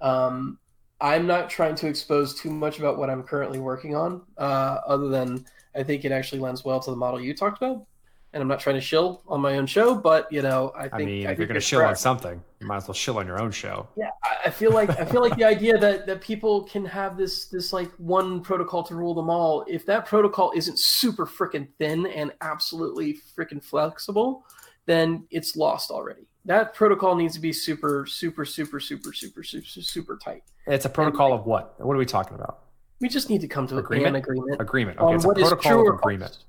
um, 0.00 0.58
I'm 1.00 1.26
not 1.26 1.48
trying 1.48 1.74
to 1.76 1.88
expose 1.88 2.34
too 2.34 2.50
much 2.50 2.78
about 2.78 2.98
what 2.98 3.10
I'm 3.10 3.22
currently 3.22 3.58
working 3.58 3.96
on, 3.96 4.22
uh, 4.38 4.78
other 4.86 5.08
than 5.08 5.44
I 5.74 5.82
think 5.82 6.04
it 6.04 6.12
actually 6.12 6.40
lends 6.40 6.64
well 6.64 6.80
to 6.80 6.90
the 6.90 6.96
model 6.96 7.20
you 7.20 7.34
talked 7.34 7.62
about. 7.62 7.86
And 8.34 8.40
I'm 8.40 8.48
not 8.48 8.60
trying 8.60 8.76
to 8.76 8.80
shill 8.80 9.22
on 9.28 9.42
my 9.42 9.56
own 9.58 9.66
show, 9.66 9.94
but 9.94 10.32
you 10.32 10.40
know, 10.40 10.72
I 10.74 10.82
think 10.84 10.94
I 10.94 10.98
mean, 11.04 11.26
I 11.26 11.32
if 11.32 11.38
you're 11.38 11.46
going 11.46 11.54
to 11.54 11.60
shill 11.60 11.82
on 11.82 11.94
something, 11.96 12.42
you 12.60 12.66
might 12.66 12.78
as 12.78 12.88
well 12.88 12.94
shill 12.94 13.18
on 13.18 13.26
your 13.26 13.38
own 13.40 13.50
show. 13.50 13.88
yeah, 13.96 14.10
I- 14.24 14.28
I 14.46 14.50
feel 14.50 14.72
like 14.72 14.88
I 14.90 15.04
feel 15.04 15.20
like 15.20 15.36
the 15.36 15.44
idea 15.44 15.76
that 15.78 16.06
that 16.06 16.20
people 16.20 16.64
can 16.64 16.84
have 16.86 17.16
this 17.16 17.46
this 17.46 17.72
like 17.72 17.90
one 17.98 18.40
protocol 18.40 18.82
to 18.84 18.94
rule 18.94 19.14
them 19.14 19.28
all. 19.30 19.64
If 19.68 19.84
that 19.86 20.06
protocol 20.06 20.52
isn't 20.56 20.78
super 20.78 21.26
freaking 21.26 21.68
thin 21.78 22.06
and 22.06 22.32
absolutely 22.40 23.18
freaking 23.38 23.62
flexible, 23.62 24.44
then 24.86 25.26
it's 25.30 25.54
lost 25.54 25.90
already. 25.90 26.22
That 26.46 26.74
protocol 26.74 27.14
needs 27.14 27.34
to 27.34 27.40
be 27.40 27.52
super 27.52 28.04
super 28.06 28.44
super 28.44 28.80
super 28.80 29.12
super 29.12 29.42
super 29.44 29.66
super 29.66 30.16
tight. 30.16 30.42
It's 30.66 30.86
a 30.86 30.88
protocol 30.90 31.32
of 31.32 31.46
what? 31.46 31.78
What 31.84 31.94
are 31.94 31.98
we 31.98 32.06
talking 32.06 32.34
about? 32.34 32.60
We 33.00 33.08
just 33.08 33.28
need 33.30 33.40
to 33.42 33.48
come 33.48 33.66
to 33.68 33.78
Agreement? 33.78 34.16
an 34.16 34.22
agreement. 34.22 34.60
Agreement. 34.60 34.98
Okay, 34.98 35.14
it's 35.16 35.24
a 35.24 35.28
protocol 35.34 35.88
of 35.88 35.94
agreement. 35.96 36.30
false. 36.32 36.44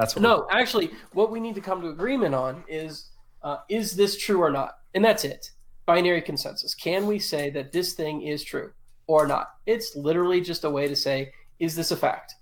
That's 0.00 0.16
what 0.16 0.22
No, 0.22 0.46
actually, 0.50 0.92
what 1.12 1.30
we 1.30 1.40
need 1.40 1.54
to 1.56 1.60
come 1.60 1.82
to 1.82 1.88
agreement 1.88 2.34
on 2.34 2.64
is 2.68 3.10
uh, 3.42 3.58
is 3.68 3.94
this 3.94 4.16
true 4.16 4.40
or 4.40 4.50
not, 4.50 4.78
and 4.94 5.04
that's 5.04 5.24
it. 5.24 5.50
Binary 5.84 6.22
consensus. 6.22 6.74
Can 6.74 7.06
we 7.06 7.18
say 7.18 7.50
that 7.50 7.70
this 7.70 7.92
thing 7.92 8.22
is 8.22 8.42
true 8.42 8.72
or 9.06 9.26
not? 9.26 9.50
It's 9.66 9.94
literally 9.96 10.40
just 10.40 10.64
a 10.64 10.70
way 10.70 10.88
to 10.88 10.96
say, 10.96 11.32
is 11.58 11.76
this 11.76 11.90
a 11.90 11.96
fact? 11.96 12.34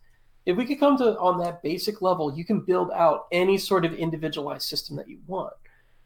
If 0.47 0.57
we 0.57 0.67
could 0.67 0.79
come 0.79 0.97
to 0.99 1.19
on 1.19 1.39
that 1.41 1.63
basic 1.63 2.01
level, 2.01 2.33
you 2.33 2.45
can 2.45 2.61
build 2.61 2.93
out 2.93 3.27
any 3.33 3.59
sort 3.59 3.85
of 3.85 3.93
individualized 3.93 4.69
system 4.69 4.95
that 4.97 5.09
you 5.09 5.19
want, 5.27 5.55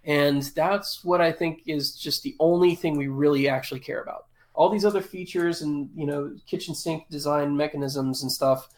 and 0.05 0.43
that's 0.57 1.05
what 1.05 1.21
I 1.21 1.33
think 1.33 1.63
is 1.67 1.95
just 1.95 2.23
the 2.23 2.35
only 2.41 2.75
thing 2.75 2.97
we 2.97 3.09
really 3.09 3.47
actually 3.47 3.81
care 3.81 4.01
about. 4.01 4.25
All 4.55 4.71
these 4.71 4.87
other 4.87 5.03
features 5.03 5.61
and 5.61 5.91
you 5.95 6.07
know 6.07 6.35
kitchen 6.47 6.75
sink 6.75 7.11
design 7.11 7.55
mechanisms 7.55 8.23
and 8.23 8.33
stuff, 8.33 8.71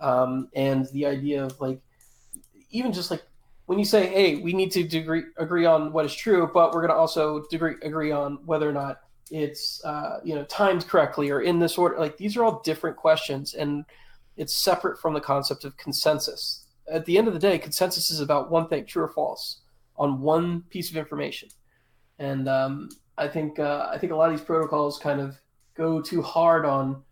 um, 0.00 0.48
and 0.54 0.86
the 0.92 1.04
idea 1.04 1.44
of 1.44 1.60
like 1.60 1.78
even 2.72 2.92
just 2.92 3.10
like 3.10 3.22
when 3.66 3.78
you 3.78 3.84
say, 3.84 4.06
"Hey, 4.08 4.36
we 4.36 4.52
need 4.52 4.72
to 4.72 4.82
degree, 4.82 5.24
agree 5.36 5.64
on 5.64 5.92
what 5.92 6.04
is 6.04 6.14
true," 6.14 6.50
but 6.52 6.72
we're 6.72 6.80
going 6.80 6.90
to 6.92 6.96
also 6.96 7.44
degree, 7.50 7.74
agree 7.82 8.10
on 8.10 8.38
whether 8.44 8.68
or 8.68 8.72
not 8.72 9.00
it's 9.30 9.82
uh, 9.84 10.20
you 10.24 10.34
know 10.34 10.44
timed 10.44 10.86
correctly 10.88 11.30
or 11.30 11.40
in 11.40 11.58
this 11.58 11.78
order. 11.78 11.98
Like 11.98 12.16
these 12.16 12.36
are 12.36 12.44
all 12.44 12.60
different 12.62 12.96
questions, 12.96 13.54
and 13.54 13.84
it's 14.36 14.54
separate 14.54 15.00
from 15.00 15.14
the 15.14 15.20
concept 15.20 15.64
of 15.64 15.76
consensus. 15.76 16.66
At 16.90 17.06
the 17.06 17.16
end 17.16 17.28
of 17.28 17.34
the 17.34 17.40
day, 17.40 17.58
consensus 17.58 18.10
is 18.10 18.20
about 18.20 18.50
one 18.50 18.68
thing: 18.68 18.84
true 18.84 19.04
or 19.04 19.08
false, 19.08 19.60
on 19.96 20.20
one 20.20 20.62
piece 20.62 20.90
of 20.90 20.96
information. 20.96 21.48
And 22.18 22.48
um, 22.48 22.88
I 23.16 23.28
think 23.28 23.58
uh, 23.58 23.88
I 23.90 23.98
think 23.98 24.12
a 24.12 24.16
lot 24.16 24.32
of 24.32 24.38
these 24.38 24.44
protocols 24.44 24.98
kind 24.98 25.20
of 25.20 25.40
go 25.74 26.00
too 26.00 26.22
hard 26.22 26.64
on 26.64 27.02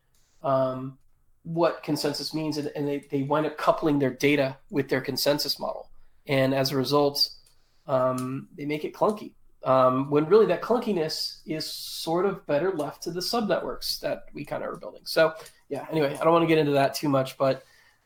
um, 0.43 0.99
what 1.45 1.83
consensus 1.83 2.35
means, 2.35 2.59
and, 2.59 2.71
and 2.77 2.87
they, 2.87 3.05
they 3.11 3.23
wind 3.23 3.47
up 3.47 3.57
coupling 3.57 3.99
their 3.99 4.11
data 4.11 4.57
with 4.71 4.89
their 4.89 5.01
consensus 5.01 5.59
model 5.59 5.91
and 6.31 6.55
as 6.55 6.71
a 6.71 6.77
result, 6.77 7.29
um, 7.87 8.49
they 8.57 8.65
make 8.65 8.85
it 8.85 8.95
clunky. 8.95 9.33
Um, 9.65 10.09
when 10.11 10.27
really 10.27 10.47
that 10.47 10.63
clunkiness 10.63 11.41
is 11.45 11.67
sort 11.67 12.25
of 12.25 12.47
better 12.47 12.73
left 12.73 13.03
to 13.03 13.11
the 13.11 13.21
subnetworks 13.21 14.01
that 14.01 14.25
we 14.33 14.45
kind 14.45 14.63
of 14.63 14.71
are 14.71 14.77
building. 14.77 15.03
So 15.05 15.35
yeah. 15.69 15.87
Anyway, 15.91 16.17
I 16.19 16.25
don't 16.25 16.33
want 16.33 16.45
to 16.45 16.47
get 16.47 16.57
into 16.57 16.73
that 16.73 16.95
too 16.95 17.11
much, 17.11 17.37
but 17.37 17.63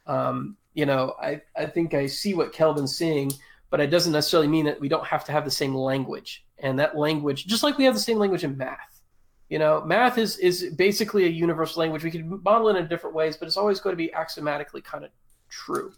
um, 0.06 0.56
you 0.72 0.86
know, 0.86 1.14
I 1.20 1.42
I 1.56 1.66
think 1.66 1.94
I 1.94 2.06
see 2.06 2.34
what 2.34 2.52
Kelvin's 2.52 2.96
seeing, 2.96 3.30
but 3.70 3.78
it 3.78 3.88
doesn't 3.88 4.12
necessarily 4.12 4.48
mean 4.48 4.64
that 4.64 4.80
we 4.80 4.88
don't 4.88 5.06
have 5.06 5.24
to 5.26 5.32
have 5.32 5.44
the 5.44 5.50
same 5.50 5.74
language. 5.74 6.44
And 6.58 6.78
that 6.78 6.96
language, 6.96 7.46
just 7.46 7.62
like 7.62 7.78
we 7.78 7.84
have 7.84 7.94
the 7.94 8.00
same 8.00 8.18
language 8.18 8.42
in 8.42 8.56
math. 8.56 8.93
You 9.54 9.60
know, 9.60 9.84
math 9.84 10.18
is 10.18 10.36
is 10.38 10.74
basically 10.74 11.26
a 11.26 11.28
universal 11.28 11.78
language. 11.78 12.02
We 12.02 12.10
can 12.10 12.42
model 12.42 12.70
it 12.70 12.76
in 12.76 12.88
different 12.88 13.14
ways, 13.14 13.36
but 13.36 13.46
it's 13.46 13.56
always 13.56 13.78
going 13.78 13.92
to 13.92 13.96
be 13.96 14.12
axiomatically 14.12 14.80
kind 14.80 15.04
of 15.04 15.12
true. 15.48 15.92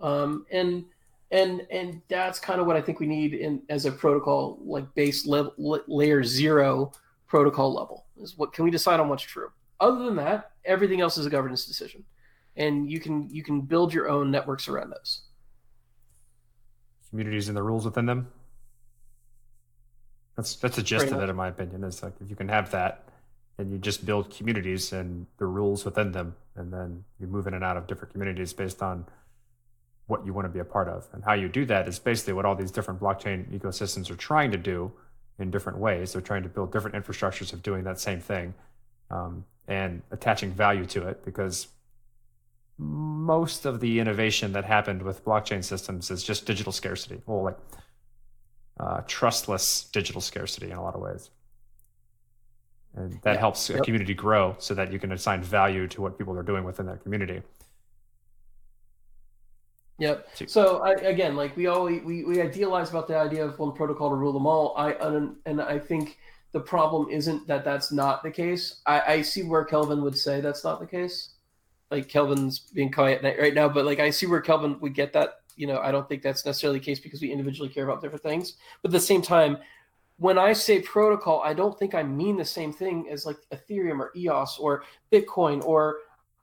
Um, 0.00 0.44
and 0.52 0.84
and 1.30 1.66
and 1.70 2.02
that's 2.08 2.38
kind 2.38 2.60
of 2.60 2.66
what 2.66 2.76
I 2.76 2.82
think 2.82 3.00
we 3.00 3.06
need 3.06 3.32
in 3.32 3.62
as 3.70 3.86
a 3.86 3.90
protocol 3.90 4.58
like 4.62 4.94
base 4.94 5.26
level 5.26 5.54
layer 5.88 6.22
zero 6.22 6.92
protocol 7.26 7.72
level 7.72 8.04
is 8.20 8.36
what 8.36 8.52
can 8.52 8.66
we 8.66 8.70
decide 8.70 9.00
on 9.00 9.08
what's 9.08 9.22
true. 9.22 9.48
Other 9.80 10.04
than 10.04 10.16
that, 10.16 10.50
everything 10.66 11.00
else 11.00 11.16
is 11.16 11.24
a 11.24 11.30
governance 11.30 11.64
decision, 11.64 12.04
and 12.58 12.90
you 12.90 13.00
can 13.00 13.30
you 13.30 13.42
can 13.42 13.62
build 13.62 13.94
your 13.94 14.10
own 14.10 14.30
networks 14.30 14.68
around 14.68 14.90
those. 14.90 15.22
communities 17.08 17.48
and 17.48 17.56
the 17.56 17.62
rules 17.62 17.86
within 17.86 18.04
them. 18.04 18.28
That's 20.36 20.56
that's 20.56 20.76
the 20.76 20.82
gist 20.82 21.08
of 21.08 21.22
it, 21.22 21.28
in 21.28 21.36
my 21.36 21.48
opinion. 21.48 21.84
It's 21.84 22.02
like 22.02 22.14
if 22.20 22.28
you 22.28 22.36
can 22.36 22.48
have 22.48 22.70
that, 22.72 23.04
then 23.56 23.70
you 23.70 23.78
just 23.78 24.04
build 24.04 24.30
communities 24.30 24.92
and 24.92 25.26
the 25.38 25.46
rules 25.46 25.84
within 25.84 26.12
them, 26.12 26.34
and 26.56 26.72
then 26.72 27.04
you 27.20 27.26
move 27.26 27.46
in 27.46 27.54
and 27.54 27.62
out 27.62 27.76
of 27.76 27.86
different 27.86 28.12
communities 28.12 28.52
based 28.52 28.82
on 28.82 29.06
what 30.06 30.26
you 30.26 30.32
want 30.32 30.44
to 30.44 30.50
be 30.50 30.58
a 30.58 30.64
part 30.64 30.88
of. 30.88 31.06
And 31.12 31.24
how 31.24 31.34
you 31.34 31.48
do 31.48 31.64
that 31.66 31.88
is 31.88 31.98
basically 31.98 32.34
what 32.34 32.44
all 32.44 32.54
these 32.54 32.70
different 32.70 33.00
blockchain 33.00 33.46
ecosystems 33.58 34.10
are 34.10 34.16
trying 34.16 34.50
to 34.50 34.58
do 34.58 34.92
in 35.38 35.50
different 35.50 35.78
ways. 35.78 36.12
They're 36.12 36.22
trying 36.22 36.42
to 36.42 36.48
build 36.48 36.72
different 36.72 36.96
infrastructures 36.96 37.52
of 37.52 37.62
doing 37.62 37.84
that 37.84 37.98
same 37.98 38.20
thing 38.20 38.54
um, 39.10 39.44
and 39.66 40.02
attaching 40.10 40.52
value 40.52 40.84
to 40.86 41.08
it 41.08 41.24
because 41.24 41.68
most 42.76 43.64
of 43.64 43.80
the 43.80 44.00
innovation 44.00 44.52
that 44.52 44.64
happened 44.64 45.02
with 45.02 45.24
blockchain 45.24 45.62
systems 45.62 46.10
is 46.10 46.22
just 46.22 46.44
digital 46.44 46.72
scarcity. 46.72 47.20
Well, 47.26 47.42
like 47.44 47.58
uh, 48.80 49.02
trustless 49.06 49.84
digital 49.92 50.20
scarcity 50.20 50.70
in 50.70 50.76
a 50.76 50.82
lot 50.82 50.94
of 50.94 51.00
ways. 51.00 51.30
And 52.94 53.20
that 53.22 53.34
Yeah. 53.34 53.40
helps 53.40 53.70
a 53.70 53.74
Yep. 53.74 53.84
community 53.84 54.14
grow 54.14 54.54
so 54.58 54.74
that 54.74 54.92
you 54.92 54.98
can 54.98 55.12
assign 55.12 55.42
value 55.42 55.88
to 55.88 56.00
what 56.02 56.16
people 56.18 56.36
are 56.38 56.42
doing 56.42 56.64
within 56.64 56.86
that 56.86 57.02
community. 57.02 57.42
Yep. 59.98 60.28
So- 60.46 60.78
I, 60.82 60.92
again, 60.92 61.36
like 61.36 61.56
we 61.56 61.66
always 61.68 62.02
we, 62.02 62.24
we 62.24 62.40
idealize 62.42 62.90
about 62.90 63.06
the 63.06 63.16
idea 63.16 63.44
of 63.44 63.58
one 63.58 63.72
protocol 63.72 64.10
to 64.10 64.16
rule 64.16 64.32
them 64.32 64.46
all. 64.46 64.74
I 64.76 64.92
and, 64.92 65.36
and 65.46 65.60
I 65.60 65.78
think 65.78 66.18
the 66.52 66.60
problem 66.60 67.08
isn't 67.10 67.46
that 67.46 67.64
that's 67.64 67.92
not 67.92 68.22
the 68.22 68.30
case. 68.30 68.80
I, 68.86 69.00
I 69.14 69.22
see 69.22 69.42
where 69.44 69.64
Kelvin 69.64 70.02
would 70.02 70.16
say 70.18 70.40
that's 70.40 70.64
not 70.64 70.80
the 70.80 70.86
case. 70.86 71.30
Like 71.90 72.08
Kelvin's 72.08 72.58
being 72.58 72.90
quiet 72.90 73.22
right 73.38 73.54
now, 73.54 73.68
but 73.68 73.84
like 73.84 74.00
I 74.00 74.10
see 74.10 74.26
where 74.26 74.40
Kelvin 74.40 74.78
would 74.80 74.94
get 74.94 75.12
that. 75.12 75.40
You 75.56 75.66
know, 75.66 75.78
I 75.78 75.90
don't 75.90 76.08
think 76.08 76.22
that's 76.22 76.44
necessarily 76.44 76.78
the 76.78 76.84
case 76.84 77.00
because 77.00 77.20
we 77.20 77.30
individually 77.30 77.68
care 77.68 77.84
about 77.84 78.02
different 78.02 78.22
things. 78.22 78.54
But 78.82 78.90
at 78.90 78.92
the 78.92 79.00
same 79.00 79.22
time, 79.22 79.58
when 80.18 80.38
I 80.38 80.52
say 80.52 80.80
protocol, 80.80 81.42
I 81.44 81.54
don't 81.54 81.78
think 81.78 81.94
I 81.94 82.02
mean 82.02 82.36
the 82.36 82.44
same 82.44 82.72
thing 82.72 83.08
as 83.10 83.26
like 83.26 83.36
Ethereum 83.52 83.98
or 83.98 84.12
EOS 84.16 84.58
or 84.58 84.84
Bitcoin 85.10 85.64
or 85.64 85.98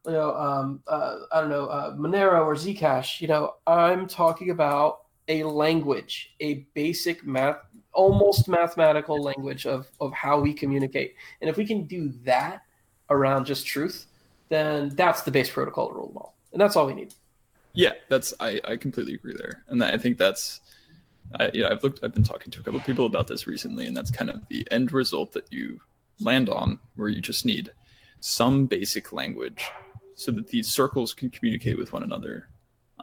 you 0.06 0.14
know, 0.14 0.36
um, 0.36 0.82
uh, 0.88 1.18
I 1.32 1.42
don't 1.42 1.50
know, 1.50 1.68
uh, 1.68 1.96
Monero 1.96 2.44
or 2.44 2.56
Zcash. 2.56 3.22
You 3.22 3.28
know, 3.28 3.56
I'm 3.68 4.08
talking 4.08 4.50
about 4.50 5.02
a 5.28 5.44
language, 5.44 6.34
a 6.40 6.66
basic 6.74 7.26
math, 7.26 7.58
almost 7.94 8.48
mathematical 8.48 9.22
language 9.22 9.66
of 9.66 9.88
of 10.00 10.12
how 10.14 10.40
we 10.40 10.54
communicate. 10.54 11.16
And 11.42 11.50
if 11.50 11.58
we 11.58 11.66
can 11.66 11.86
do 11.86 12.12
that 12.24 12.64
around 13.10 13.46
just 13.46 13.68
truth, 13.68 14.08
then 14.50 14.90
that's 14.96 15.22
the 15.22 15.32
base 15.32 15.50
protocol 15.50 15.90
to 15.90 15.94
rule 15.94 16.08
them 16.08 16.18
all, 16.18 16.36
and 16.52 16.60
that's 16.60 16.76
all 16.76 16.88
we 16.88 16.94
need. 16.94 17.14
Yeah, 17.74 17.92
that's 18.10 18.34
I, 18.40 18.60
I 18.66 18.76
completely 18.78 19.14
agree 19.14 19.36
there, 19.38 19.64
and 19.70 19.84
I 19.84 19.98
think 19.98 20.18
that's 20.18 20.62
I, 21.40 21.52
yeah 21.54 21.70
I've 21.70 21.84
looked 21.84 22.04
I've 22.04 22.14
been 22.14 22.24
talking 22.24 22.52
to 22.52 22.60
a 22.60 22.64
couple 22.64 22.80
of 22.80 22.86
people 22.86 23.06
about 23.06 23.28
this 23.28 23.48
recently, 23.48 23.88
and 23.88 23.96
that's 23.96 24.12
kind 24.12 24.30
of 24.30 24.42
the 24.50 24.68
end 24.72 24.92
result 24.92 25.32
that 25.34 25.52
you 25.52 25.80
land 26.20 26.50
on, 26.50 26.80
where 26.96 27.10
you 27.10 27.22
just 27.22 27.46
need 27.46 27.72
some 28.20 28.66
basic 28.66 29.14
language 29.14 29.66
so 30.16 30.32
that 30.32 30.48
these 30.50 30.68
circles 30.68 31.14
can 31.14 31.30
communicate 31.30 31.78
with 31.78 31.94
one 31.94 32.04
another, 32.04 32.50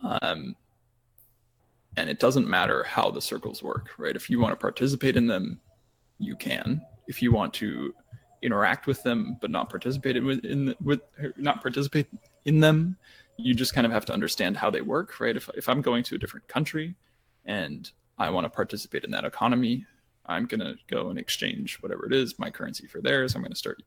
um, 0.02 0.54
and 1.96 2.10
it 2.10 2.20
doesn't 2.20 2.46
matter 2.46 2.84
how 2.84 3.10
the 3.10 3.22
circles 3.22 3.62
work, 3.62 3.90
right? 3.98 4.14
If 4.14 4.28
you 4.30 4.38
want 4.38 4.52
to 4.52 4.56
participate 4.56 5.16
in 5.16 5.26
them, 5.26 5.60
you 6.18 6.36
can. 6.36 6.82
If 7.06 7.22
you 7.22 7.32
want 7.32 7.54
to 7.54 7.94
interact 8.42 8.86
with 8.86 9.02
them 9.02 9.36
but 9.40 9.50
not 9.50 9.68
participate 9.68 10.16
in 10.16 10.30
in 10.40 10.74
with 10.80 11.00
not 11.36 11.60
participate 11.60 12.06
in 12.44 12.60
them 12.60 12.96
you 13.38 13.54
just 13.54 13.72
kind 13.72 13.86
of 13.86 13.92
have 13.92 14.04
to 14.06 14.12
understand 14.12 14.56
how 14.56 14.68
they 14.68 14.82
work, 14.82 15.20
right? 15.20 15.36
If, 15.36 15.48
if 15.56 15.68
I'm 15.68 15.80
going 15.80 16.02
to 16.04 16.16
a 16.16 16.18
different 16.18 16.48
country 16.48 16.94
and 17.44 17.90
I 18.18 18.30
want 18.30 18.44
to 18.44 18.50
participate 18.50 19.04
in 19.04 19.10
that 19.12 19.24
economy, 19.24 19.86
I'm 20.26 20.44
going 20.46 20.60
to 20.60 20.74
go 20.88 21.08
and 21.08 21.18
exchange 21.18 21.78
whatever 21.80 22.04
it 22.04 22.12
is, 22.12 22.38
my 22.38 22.50
currency 22.50 22.86
for 22.86 23.00
theirs. 23.00 23.34
I'm 23.34 23.40
going 23.40 23.52
to 23.52 23.58
start 23.58 23.82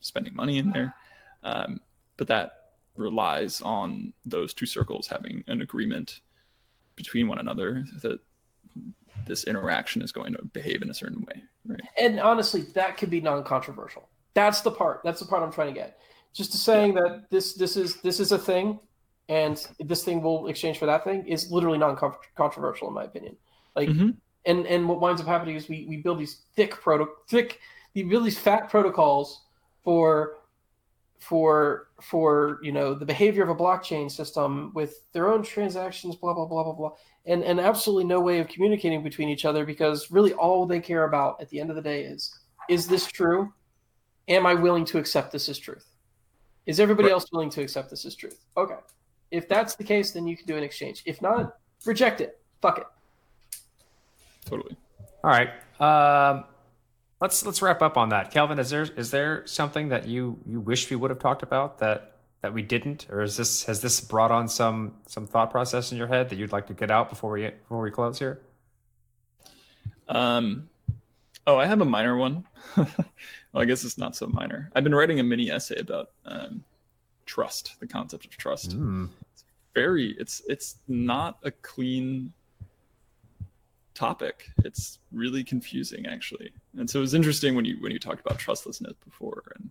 spending 0.00 0.36
money 0.36 0.58
in 0.58 0.70
there. 0.70 0.94
Um, 1.42 1.80
but 2.16 2.28
that 2.28 2.72
relies 2.96 3.62
on 3.62 4.12
those 4.24 4.52
two 4.52 4.66
circles 4.66 5.08
having 5.08 5.42
an 5.48 5.62
agreement 5.62 6.20
between 6.94 7.26
one 7.26 7.38
another 7.38 7.84
that 8.02 8.20
this 9.26 9.44
interaction 9.44 10.02
is 10.02 10.12
going 10.12 10.34
to 10.34 10.44
behave 10.52 10.82
in 10.82 10.90
a 10.90 10.94
certain 10.94 11.22
way, 11.22 11.42
right? 11.66 11.80
And 11.98 12.20
honestly, 12.20 12.62
that 12.74 12.96
could 12.98 13.10
be 13.10 13.20
non-controversial. 13.20 14.08
That's 14.34 14.60
the 14.60 14.70
part. 14.70 15.00
That's 15.02 15.20
the 15.20 15.26
part 15.26 15.42
I'm 15.42 15.52
trying 15.52 15.68
to 15.68 15.80
get. 15.80 15.98
Just 16.32 16.52
to 16.52 16.58
saying 16.58 16.94
that 16.94 17.28
this 17.30 17.54
this 17.54 17.76
is 17.76 18.00
this 18.02 18.20
is 18.20 18.30
a 18.30 18.38
thing, 18.38 18.78
and 19.30 19.66
this 19.78 20.04
thing 20.04 20.20
will 20.20 20.48
exchange 20.48 20.78
for 20.78 20.86
that 20.86 21.04
thing 21.04 21.26
is 21.26 21.50
literally 21.50 21.78
non-controversial 21.78 22.88
in 22.88 22.94
my 22.94 23.04
opinion. 23.04 23.36
Like, 23.76 23.88
Mhm. 23.88 24.16
and 24.44 24.66
and 24.66 24.88
what 24.88 25.00
winds 25.00 25.20
up 25.22 25.26
happening 25.28 25.56
is 25.56 25.68
we 25.68 25.86
we 25.88 25.96
build 25.98 26.18
these 26.18 26.42
thick 26.56 26.72
proto 26.72 27.06
thick 27.28 27.58
we 27.94 28.02
build 28.02 28.24
these 28.24 28.38
fat 28.38 28.68
protocols 28.68 29.46
for 29.84 30.36
for 31.20 31.88
for 32.00 32.58
you 32.62 32.72
know 32.72 32.94
the 32.94 33.04
behavior 33.04 33.42
of 33.42 33.50
a 33.50 33.54
blockchain 33.54 34.10
system 34.10 34.72
with 34.74 34.92
their 35.12 35.30
own 35.32 35.42
transactions 35.42 36.16
blah 36.16 36.32
blah 36.32 36.46
blah 36.46 36.64
blah 36.64 36.72
blah 36.72 36.90
and 37.26 37.44
and 37.44 37.60
absolutely 37.60 38.04
no 38.04 38.18
way 38.20 38.38
of 38.40 38.48
communicating 38.48 39.02
between 39.02 39.28
each 39.28 39.44
other 39.44 39.66
because 39.66 40.10
really 40.10 40.32
all 40.34 40.64
they 40.66 40.80
care 40.80 41.04
about 41.04 41.38
at 41.42 41.48
the 41.50 41.60
end 41.60 41.68
of 41.70 41.76
the 41.76 41.82
day 41.82 42.02
is 42.04 42.34
is 42.70 42.86
this 42.88 43.06
true 43.06 43.52
am 44.28 44.46
i 44.46 44.54
willing 44.54 44.84
to 44.86 44.96
accept 44.98 45.30
this 45.30 45.48
as 45.50 45.58
truth 45.58 45.86
is 46.64 46.80
everybody 46.80 47.08
Right. 47.08 47.12
else 47.12 47.26
willing 47.32 47.50
to 47.50 47.60
accept 47.62 47.90
this 47.90 48.06
as 48.06 48.14
truth 48.16 48.42
okay 48.56 48.78
if 49.30 49.48
that's 49.48 49.74
the 49.74 49.84
case 49.84 50.12
then 50.12 50.26
you 50.26 50.36
can 50.36 50.46
do 50.46 50.56
an 50.56 50.62
exchange 50.62 51.02
if 51.06 51.20
not 51.22 51.56
reject 51.84 52.20
it 52.20 52.40
fuck 52.60 52.78
it 52.78 52.86
Totally. 54.50 54.76
All 55.22 55.30
right. 55.30 55.50
Um, 55.80 56.44
let's 57.20 57.44
let's 57.44 57.62
wrap 57.62 57.82
up 57.82 57.96
on 57.96 58.08
that. 58.10 58.30
Kelvin, 58.30 58.58
is 58.58 58.70
there 58.70 58.82
is 58.96 59.10
there 59.10 59.46
something 59.46 59.88
that 59.88 60.08
you 60.08 60.38
you 60.46 60.60
wish 60.60 60.90
we 60.90 60.96
would 60.96 61.10
have 61.10 61.20
talked 61.20 61.42
about 61.42 61.78
that 61.78 62.16
that 62.42 62.52
we 62.52 62.62
didn't, 62.62 63.06
or 63.10 63.22
is 63.22 63.36
this 63.36 63.64
has 63.64 63.80
this 63.80 64.00
brought 64.00 64.30
on 64.30 64.48
some 64.48 64.94
some 65.06 65.26
thought 65.26 65.50
process 65.50 65.92
in 65.92 65.98
your 65.98 66.08
head 66.08 66.28
that 66.30 66.36
you'd 66.36 66.52
like 66.52 66.66
to 66.66 66.74
get 66.74 66.90
out 66.90 67.08
before 67.08 67.30
we 67.30 67.48
before 67.48 67.80
we 67.80 67.90
close 67.90 68.18
here? 68.18 68.40
Um, 70.08 70.68
oh, 71.46 71.56
I 71.56 71.66
have 71.66 71.80
a 71.80 71.84
minor 71.84 72.16
one. 72.16 72.44
well, 72.76 72.88
I 73.54 73.64
guess 73.64 73.84
it's 73.84 73.98
not 73.98 74.16
so 74.16 74.26
minor. 74.26 74.70
I've 74.74 74.82
been 74.82 74.94
writing 74.94 75.20
a 75.20 75.22
mini 75.22 75.50
essay 75.50 75.78
about 75.78 76.10
um, 76.24 76.64
trust, 77.26 77.76
the 77.78 77.86
concept 77.86 78.24
of 78.24 78.32
trust. 78.32 78.72
Hmm. 78.72 79.06
Very, 79.74 80.16
it's 80.18 80.42
it's 80.48 80.76
not 80.88 81.38
a 81.44 81.50
clean 81.50 82.32
topic. 83.94 84.48
It's 84.64 84.98
really 85.12 85.44
confusing, 85.44 86.06
actually. 86.06 86.50
And 86.76 86.88
so 86.88 86.98
it 86.98 87.02
was 87.02 87.14
interesting 87.14 87.54
when 87.54 87.64
you 87.64 87.76
when 87.80 87.92
you 87.92 87.98
talked 87.98 88.20
about 88.20 88.38
trustlessness 88.38 88.94
before. 89.04 89.52
And, 89.56 89.70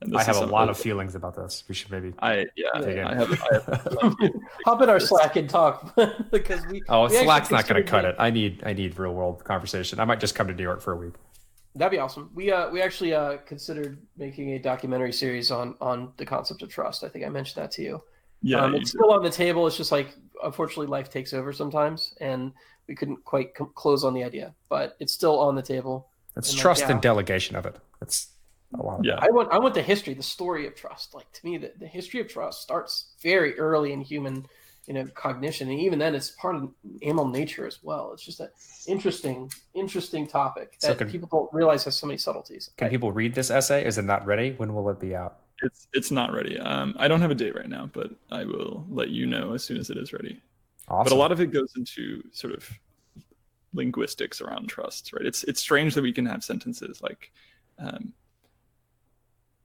and 0.00 0.12
this 0.12 0.18
I 0.26 0.30
is 0.30 0.38
have 0.38 0.48
a 0.48 0.52
lot 0.52 0.68
of 0.68 0.78
feelings 0.78 1.14
about 1.14 1.36
this. 1.36 1.64
We 1.68 1.74
should 1.74 1.90
maybe. 1.90 2.12
I 2.20 2.46
yeah, 2.56 2.68
I 2.74 3.14
have. 3.14 3.32
I 3.32 3.54
have 3.54 4.16
hop 4.64 4.82
in 4.82 4.88
our 4.88 5.00
slack 5.00 5.36
and 5.36 5.48
talk 5.48 5.94
because 6.30 6.66
we 6.66 6.82
Oh, 6.88 7.08
we 7.08 7.16
Slack's 7.16 7.50
not 7.50 7.68
going 7.68 7.82
to 7.82 7.88
cut 7.88 8.04
it. 8.04 8.16
I 8.18 8.30
need 8.30 8.62
I 8.64 8.72
need 8.72 8.98
real 8.98 9.14
world 9.14 9.44
conversation. 9.44 10.00
I 10.00 10.04
might 10.04 10.20
just 10.20 10.34
come 10.34 10.48
to 10.48 10.54
New 10.54 10.62
York 10.62 10.80
for 10.80 10.92
a 10.92 10.96
week. 10.96 11.14
That'd 11.74 11.92
be 11.92 11.98
awesome. 11.98 12.30
We 12.34 12.50
uh 12.50 12.70
we 12.70 12.80
actually 12.80 13.12
uh 13.12 13.36
considered 13.38 13.98
making 14.16 14.52
a 14.54 14.58
documentary 14.58 15.12
series 15.12 15.50
on 15.50 15.76
on 15.80 16.12
the 16.16 16.24
concept 16.24 16.62
of 16.62 16.70
trust. 16.70 17.04
I 17.04 17.08
think 17.08 17.24
I 17.24 17.28
mentioned 17.28 17.62
that 17.62 17.70
to 17.72 17.82
you. 17.82 18.02
Yeah, 18.42 18.60
um, 18.64 18.74
it's 18.74 18.90
still 18.90 19.12
on 19.12 19.22
the 19.22 19.30
table. 19.30 19.66
It's 19.66 19.76
just 19.76 19.92
like 19.92 20.14
unfortunately 20.42 20.86
life 20.86 21.10
takes 21.10 21.32
over 21.32 21.52
sometimes, 21.52 22.14
and 22.20 22.52
we 22.88 22.94
couldn't 22.94 23.24
quite 23.24 23.54
com- 23.54 23.72
close 23.74 24.04
on 24.04 24.14
the 24.14 24.22
idea, 24.24 24.54
but 24.68 24.96
it's 25.00 25.12
still 25.12 25.38
on 25.38 25.54
the 25.54 25.62
table. 25.62 26.08
It's 26.36 26.50
And, 26.50 26.56
like, 26.58 26.62
trust 26.62 26.80
yeah. 26.82 26.92
and 26.92 27.00
delegation 27.02 27.56
of 27.56 27.66
it. 27.66 27.76
It's 28.02 28.28
a 28.78 28.82
lot. 28.82 29.04
Yeah. 29.04 29.18
I 29.20 29.30
want 29.30 29.52
I 29.52 29.58
want 29.58 29.74
the 29.74 29.82
history, 29.82 30.14
the 30.14 30.22
story 30.22 30.66
of 30.66 30.74
trust. 30.74 31.14
Like 31.14 31.30
to 31.32 31.44
me, 31.46 31.56
the, 31.58 31.72
the 31.78 31.86
history 31.86 32.20
of 32.20 32.28
trust 32.28 32.62
starts 32.62 33.12
very 33.22 33.58
early 33.58 33.92
in 33.92 34.00
human, 34.02 34.46
you 34.86 34.94
know, 34.94 35.06
cognition, 35.14 35.70
and 35.70 35.80
even 35.80 35.98
then, 35.98 36.14
it's 36.14 36.30
part 36.32 36.54
of 36.56 36.68
animal 37.02 37.26
nature 37.26 37.66
as 37.66 37.82
well. 37.82 38.12
It's 38.12 38.22
just 38.24 38.40
an 38.40 38.50
interesting, 38.86 39.50
interesting 39.74 40.26
topic 40.26 40.74
So 40.78 40.88
that 40.88 40.98
can- 40.98 41.10
people 41.10 41.28
don't 41.32 41.52
realize 41.52 41.84
has 41.84 41.96
so 41.96 42.06
many 42.06 42.18
subtleties. 42.18 42.70
Can 42.76 42.90
people 42.90 43.10
read 43.12 43.34
this 43.34 43.50
essay? 43.50 43.84
Is 43.86 43.98
it 43.98 44.04
not 44.04 44.26
ready? 44.26 44.52
When 44.52 44.74
will 44.74 44.88
it 44.90 45.00
be 45.00 45.16
out? 45.16 45.38
It's 45.62 45.88
it's 45.94 46.10
not 46.10 46.32
ready. 46.32 46.58
Um, 46.58 46.94
I 46.98 47.08
don't 47.08 47.20
have 47.20 47.30
a 47.30 47.34
date 47.34 47.54
right 47.54 47.68
now, 47.68 47.88
but 47.92 48.10
I 48.30 48.44
will 48.44 48.84
let 48.90 49.08
you 49.10 49.26
know 49.26 49.54
as 49.54 49.64
soon 49.64 49.78
as 49.78 49.88
it 49.90 49.96
is 49.96 50.12
ready. 50.12 50.40
Awesome. 50.88 51.04
But 51.04 51.12
a 51.12 51.18
lot 51.18 51.32
of 51.32 51.40
it 51.40 51.50
goes 51.50 51.72
into 51.76 52.22
sort 52.32 52.52
of 52.54 52.68
linguistics 53.72 54.40
around 54.40 54.68
trust, 54.68 55.12
right? 55.12 55.24
It's 55.24 55.44
it's 55.44 55.60
strange 55.60 55.94
that 55.94 56.02
we 56.02 56.12
can 56.12 56.26
have 56.26 56.44
sentences 56.44 57.00
like, 57.02 57.32
um, 57.78 58.12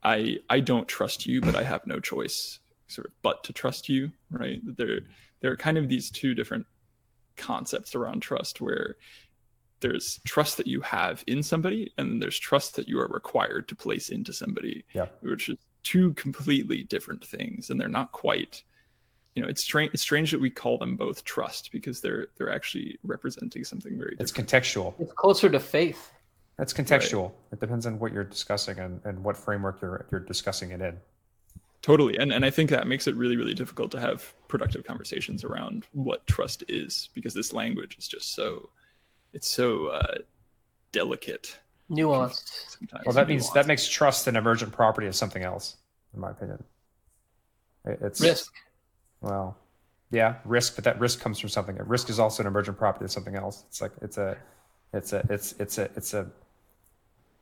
"I 0.04 0.40
I 0.50 0.60
don't 0.62 0.88
trust 0.88 1.26
you, 1.26 1.42
but 1.42 1.56
I 1.56 1.64
have 1.64 1.86
no 1.86 2.00
choice," 2.00 2.60
sort 2.88 3.08
of, 3.08 3.14
but 3.22 3.44
to 3.46 3.54
trust 3.54 3.90
you, 3.90 4.12
right? 4.30 4.60
There 4.64 5.02
there 5.42 5.52
are 5.52 5.58
kind 5.58 5.78
of 5.78 5.90
these 5.90 6.10
two 6.10 6.34
different 6.34 6.66
concepts 7.36 7.96
around 7.96 8.22
trust 8.22 8.62
where 8.62 8.96
there's 9.80 10.20
trust 10.26 10.58
that 10.58 10.68
you 10.68 10.80
have 10.82 11.24
in 11.26 11.42
somebody 11.42 11.92
and 11.98 12.22
there's 12.22 12.38
trust 12.38 12.76
that 12.76 12.88
you 12.88 13.00
are 13.00 13.08
required 13.08 13.68
to 13.68 13.76
place 13.76 14.10
into 14.10 14.32
somebody 14.32 14.86
Yeah. 14.94 15.08
which 15.22 15.50
is 15.50 15.58
two 15.84 16.14
completely 16.14 16.84
different 16.84 17.26
things 17.26 17.70
and 17.70 17.80
they're 17.80 17.88
not 17.88 18.12
quite 18.12 18.64
you 19.36 19.42
know 19.42 19.48
it's 19.48 19.62
strange 19.62 19.92
it's 19.94 20.04
strange 20.04 20.32
that 20.32 20.42
we 20.42 20.50
call 20.50 20.78
them 20.78 20.96
both 20.96 21.24
trust 21.24 21.72
because 21.72 22.02
they're 22.02 22.28
they're 22.38 22.54
actually 22.54 22.98
representing 23.04 23.64
something 23.64 23.98
very 23.98 24.16
it's 24.20 24.32
contextual. 24.32 24.94
It's 25.00 25.14
closer 25.14 25.50
to 25.50 25.60
faith. 25.60 26.12
That's 26.58 26.74
contextual. 26.74 27.32
It 27.52 27.60
depends 27.60 27.88
on 27.88 27.98
what 27.98 28.14
you're 28.14 28.24
discussing 28.24 28.78
and, 28.78 29.02
and 29.04 29.24
what 29.24 29.38
framework 29.38 29.82
you're 29.82 30.06
you're 30.12 30.20
discussing 30.20 30.72
it 30.72 30.82
in. 30.82 30.98
Totally. 31.82 32.18
And 32.18 32.32
and 32.32 32.46
I 32.46 32.50
think 32.50 32.70
that 32.70 32.88
makes 32.88 33.08
it 33.08 33.16
really, 33.16 33.38
really 33.38 33.54
difficult 33.54 33.90
to 33.92 34.00
have 34.00 34.34
productive 34.48 34.84
conversations 34.84 35.44
around 35.44 35.88
what 35.94 36.26
trust 36.28 36.64
is 36.68 37.10
because 37.16 37.34
this 37.34 37.54
language 37.54 37.98
is 37.98 38.08
just 38.08 38.36
so 38.36 38.70
it's 39.34 39.48
so 39.48 39.88
uh, 39.88 40.18
delicate. 40.92 41.58
Nuanced. 41.92 42.78
Sometimes. 42.80 43.06
Well, 43.06 43.14
that 43.16 43.28
means 43.28 43.50
Nuanced. 43.50 43.54
that 43.56 43.68
makes 43.68 43.88
trust 43.88 44.28
an 44.28 44.36
emergent 44.36 44.72
property 44.72 45.08
of 45.08 45.16
something 45.16 45.44
else, 45.44 45.76
in 46.14 46.20
my 46.22 46.32
opinion. 46.32 46.64
It- 47.86 48.00
It's 48.02 48.22
Risk. 48.22 48.54
Well, 49.22 49.58
yeah, 50.10 50.36
risk, 50.46 50.76
but 50.76 50.84
that 50.86 51.00
risk 51.00 51.20
comes 51.22 51.40
from 51.40 51.50
something. 51.50 51.76
Risk 51.78 52.10
is 52.10 52.20
also 52.20 52.42
an 52.44 52.48
emergent 52.48 52.78
property 52.78 53.06
of 53.06 53.12
something 53.12 53.36
else. 53.36 53.64
It's 53.68 53.82
like 53.82 53.92
it's 54.02 54.18
a, 54.18 54.36
it's 54.94 55.14
a, 55.14 55.26
it's 55.30 55.54
it's 55.60 55.78
a, 55.78 55.90
it's 55.96 56.14
a 56.14 56.28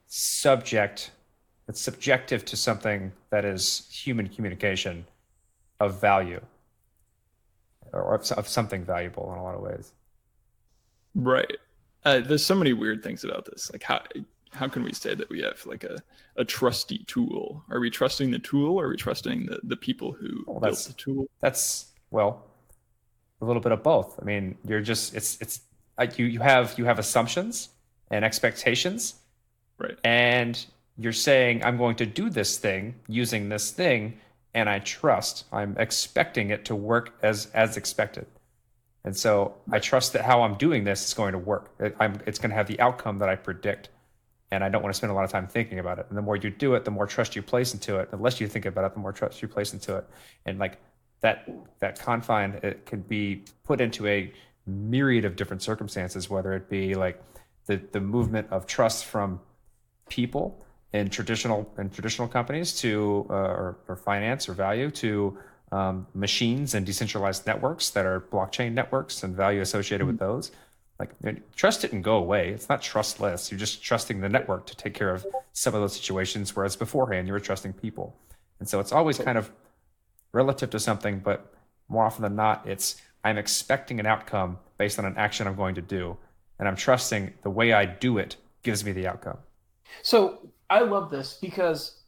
subject. 0.07 1.11
It's 1.67 1.79
subjective 1.81 2.43
to 2.45 2.57
something 2.57 3.11
that 3.29 3.45
is 3.45 3.87
human 3.91 4.27
communication 4.27 5.05
of 5.79 6.01
value, 6.01 6.41
or 7.93 8.15
of, 8.15 8.29
of 8.33 8.47
something 8.47 8.83
valuable 8.83 9.31
in 9.31 9.37
a 9.39 9.43
lot 9.43 9.55
of 9.55 9.61
ways. 9.61 9.93
Right. 11.15 11.57
Uh, 12.05 12.19
there's 12.19 12.45
so 12.45 12.55
many 12.55 12.73
weird 12.73 13.03
things 13.03 13.23
about 13.23 13.45
this. 13.45 13.71
Like 13.71 13.83
how 13.83 14.01
how 14.51 14.67
can 14.67 14.83
we 14.83 14.93
say 14.93 15.13
that 15.15 15.29
we 15.29 15.41
have 15.41 15.63
like 15.65 15.83
a, 15.83 15.97
a 16.35 16.45
trusty 16.45 16.99
tool? 17.07 17.63
Are 17.69 17.79
we 17.79 17.89
trusting 17.89 18.31
the 18.31 18.39
tool 18.39 18.79
or 18.79 18.85
are 18.85 18.89
we 18.89 18.97
trusting 18.97 19.45
the, 19.45 19.59
the 19.63 19.75
people 19.75 20.11
who 20.13 20.43
Well, 20.47 20.59
built 20.59 20.79
the 20.79 20.93
tool? 20.93 21.27
That's 21.39 21.87
well, 22.11 22.45
a 23.41 23.45
little 23.45 23.61
bit 23.61 23.71
of 23.71 23.83
both. 23.83 24.19
I 24.21 24.25
mean, 24.25 24.57
you're 24.65 24.81
just 24.81 25.15
it's 25.15 25.39
it's 25.41 25.61
like 25.97 26.17
you 26.17 26.25
you 26.25 26.39
have 26.39 26.77
you 26.77 26.85
have 26.85 26.99
assumptions 26.99 27.69
and 28.11 28.25
expectations, 28.25 29.15
Right. 29.77 29.97
and 30.03 30.65
you're 30.97 31.13
saying 31.13 31.63
I'm 31.63 31.77
going 31.77 31.95
to 31.97 32.05
do 32.05 32.29
this 32.29 32.57
thing 32.57 32.95
using 33.07 33.49
this 33.49 33.71
thing, 33.71 34.19
and 34.53 34.67
I 34.69 34.79
trust. 34.79 35.45
I'm 35.53 35.77
expecting 35.77 36.49
it 36.49 36.65
to 36.65 36.75
work 36.75 37.13
as 37.21 37.45
as 37.53 37.77
expected, 37.77 38.25
and 39.05 39.15
so 39.15 39.55
I 39.71 39.79
trust 39.79 40.13
that 40.13 40.25
how 40.25 40.41
I'm 40.41 40.55
doing 40.55 40.83
this 40.83 41.07
is 41.07 41.13
going 41.13 41.33
to 41.33 41.37
work. 41.37 41.69
It, 41.79 41.95
I'm 41.99 42.19
it's 42.25 42.39
going 42.39 42.49
to 42.49 42.55
have 42.55 42.67
the 42.67 42.79
outcome 42.79 43.19
that 43.19 43.29
I 43.29 43.35
predict. 43.35 43.89
And 44.51 44.63
I 44.63 44.69
don't 44.69 44.81
want 44.81 44.93
to 44.93 44.97
spend 44.97 45.11
a 45.11 45.13
lot 45.13 45.23
of 45.23 45.31
time 45.31 45.47
thinking 45.47 45.79
about 45.79 45.99
it. 45.99 46.07
And 46.09 46.17
the 46.17 46.21
more 46.21 46.35
you 46.35 46.49
do 46.49 46.73
it, 46.73 46.83
the 46.83 46.91
more 46.91 47.05
trust 47.05 47.35
you 47.35 47.41
place 47.43 47.73
into 47.73 47.97
it. 47.97 48.09
The 48.09 48.17
less 48.17 48.41
you 48.41 48.47
think 48.47 48.65
about 48.65 48.85
it, 48.85 48.93
the 48.93 48.99
more 48.99 49.11
trust 49.11 49.41
you 49.41 49.47
place 49.47 49.73
into 49.73 49.95
it. 49.97 50.07
And 50.45 50.57
like 50.57 50.79
that 51.21 51.49
that 51.79 51.99
confine 51.99 52.59
it 52.63 52.85
can 52.85 53.01
be 53.01 53.43
put 53.63 53.81
into 53.81 54.07
a 54.07 54.31
myriad 54.65 55.25
of 55.25 55.35
different 55.35 55.61
circumstances 55.61 56.29
whether 56.29 56.53
it 56.53 56.69
be 56.69 56.95
like 56.95 57.21
the 57.65 57.81
the 57.91 57.99
movement 57.99 58.47
of 58.51 58.65
trust 58.65 59.05
from 59.05 59.39
people 60.07 60.63
in 60.93 61.09
traditional 61.09 61.71
in 61.77 61.89
traditional 61.89 62.27
companies 62.27 62.73
to 62.79 63.25
uh, 63.29 63.33
or, 63.33 63.77
or 63.87 63.95
finance 63.95 64.49
or 64.49 64.53
value 64.53 64.89
to 64.89 65.37
um, 65.71 66.07
machines 66.15 66.73
and 66.73 66.85
decentralized 66.85 67.45
networks 67.45 67.91
that 67.91 68.05
are 68.05 68.21
blockchain 68.21 68.73
networks 68.73 69.23
and 69.23 69.35
value 69.35 69.61
associated 69.61 70.07
with 70.07 70.17
those 70.17 70.51
like 70.99 71.11
trust 71.55 71.81
didn't 71.81 72.01
go 72.01 72.17
away. 72.17 72.49
It's 72.49 72.67
not 72.67 72.81
trustless. 72.81 73.51
You're 73.51 73.59
just 73.59 73.81
trusting 73.81 74.19
the 74.19 74.29
network 74.29 74.65
to 74.67 74.75
take 74.75 74.93
care 74.93 75.13
of 75.13 75.25
some 75.53 75.73
of 75.73 75.81
those 75.81 75.93
situations 75.93 76.55
whereas 76.55 76.75
beforehand 76.75 77.25
you 77.27 77.33
were 77.33 77.39
trusting 77.39 77.73
people. 77.73 78.15
And 78.59 78.67
so 78.67 78.79
it's 78.79 78.91
always 78.91 79.17
kind 79.17 79.37
of 79.37 79.51
relative 80.33 80.69
to 80.71 80.79
something, 80.79 81.19
but 81.19 81.53
more 81.87 82.05
often 82.05 82.23
than 82.23 82.35
not, 82.35 82.67
it's 82.67 83.01
I'm 83.23 83.37
expecting 83.37 83.99
an 83.99 84.05
outcome 84.05 84.59
based 84.77 84.99
on 84.99 85.05
an 85.05 85.15
action 85.17 85.47
I'm 85.47 85.55
going 85.55 85.75
to 85.75 85.81
do, 85.81 86.17
and 86.57 86.67
I'm 86.67 86.75
trusting 86.75 87.33
the 87.43 87.49
way 87.49 87.73
I 87.73 87.85
do 87.85 88.17
it 88.17 88.37
gives 88.63 88.85
me 88.85 88.91
the 88.91 89.07
outcome. 89.07 89.37
So 90.03 90.49
I 90.69 90.81
love 90.81 91.09
this 91.09 91.37
because 91.41 91.98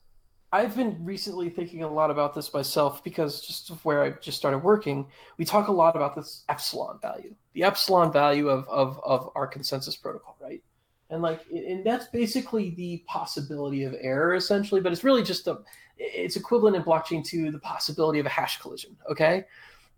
I've 0.54 0.76
been 0.76 0.98
recently 1.06 1.50
thinking 1.50 1.84
a 1.84 1.88
lot 1.88 2.12
about 2.12 2.36
this 2.36 2.54
myself 2.54 3.04
because 3.04 3.42
just 3.46 3.70
where 3.84 4.04
I 4.04 4.10
just 4.12 4.38
started 4.38 4.58
working, 4.60 5.08
we 5.38 5.46
talk 5.46 5.70
a 5.70 5.72
lot 5.72 5.96
about 5.96 6.14
this 6.14 6.44
epsilon 6.50 7.00
value, 7.02 7.34
the 7.54 7.64
epsilon 7.64 8.12
value 8.12 8.50
of 8.50 8.68
of, 8.68 9.00
of 9.04 9.32
our 9.36 9.48
consensus 9.48 9.96
protocol, 9.96 10.36
right? 10.42 10.62
And 11.10 11.22
like, 11.22 11.42
and 11.52 11.86
that's 11.86 12.08
basically 12.08 12.72
the 12.72 13.04
possibility 13.08 13.84
of 13.84 13.96
error 14.00 14.36
essentially, 14.36 14.82
but 14.82 14.92
it's 14.92 15.04
really 15.04 15.24
just 15.24 15.48
a, 15.48 15.60
it's 15.98 16.36
equivalent 16.36 16.76
in 16.76 16.84
blockchain 16.84 17.24
to 17.26 17.52
the 17.52 17.60
possibility 17.60 18.20
of 18.20 18.26
a 18.26 18.30
hash 18.30 18.60
collision. 18.60 18.98
Okay, 19.10 19.46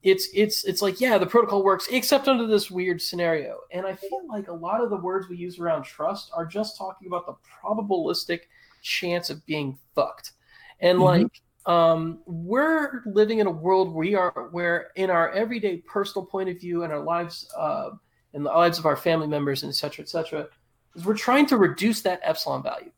it's 0.03 0.27
it's 0.35 0.65
it's 0.65 0.83
like 0.83 1.01
yeah, 1.01 1.17
the 1.17 1.25
protocol 1.25 1.63
works 1.63 1.87
except 1.89 2.27
under 2.27 2.45
this 2.45 2.69
weird 2.69 3.01
scenario, 3.01 3.57
and 3.71 3.87
I 3.87 3.95
feel 3.95 4.27
like 4.27 4.49
a 4.49 4.53
lot 4.53 4.81
of 4.81 4.91
the 4.91 4.97
words 4.97 5.27
we 5.29 5.35
use 5.35 5.57
around 5.57 5.83
trust 5.83 6.29
are 6.31 6.45
just 6.45 6.77
talking 6.77 7.07
about 7.07 7.25
the 7.25 7.35
probabilistic 7.63 8.41
chance 8.83 9.31
of 9.31 9.43
being 9.47 9.79
fucked 9.95 10.33
and 10.79 10.99
Mhm. 10.99 11.03
like 11.03 11.41
um 11.65 12.19
we're 12.25 13.01
living 13.05 13.39
in 13.39 13.47
a 13.47 13.51
world 13.51 13.93
where 13.93 14.05
we 14.05 14.15
are 14.15 14.49
where 14.51 14.91
in 14.95 15.09
our 15.09 15.31
everyday 15.31 15.77
personal 15.77 16.25
point 16.25 16.49
of 16.49 16.59
view 16.59 16.83
and 16.83 16.91
our 16.91 16.99
lives 17.03 17.49
uh 17.57 17.91
and 18.33 18.45
the 18.45 18.49
lives 18.49 18.77
of 18.79 18.85
our 18.85 18.97
family 18.97 19.27
members 19.27 19.63
and 19.63 19.69
et 19.69 19.75
cetera 19.75 20.03
et 20.03 20.09
cetera 20.09 20.47
is 20.95 21.05
we're 21.05 21.15
trying 21.15 21.45
to 21.45 21.55
reduce 21.57 22.01
that 22.01 22.19
epsilon 22.23 22.61
value. 22.63 22.91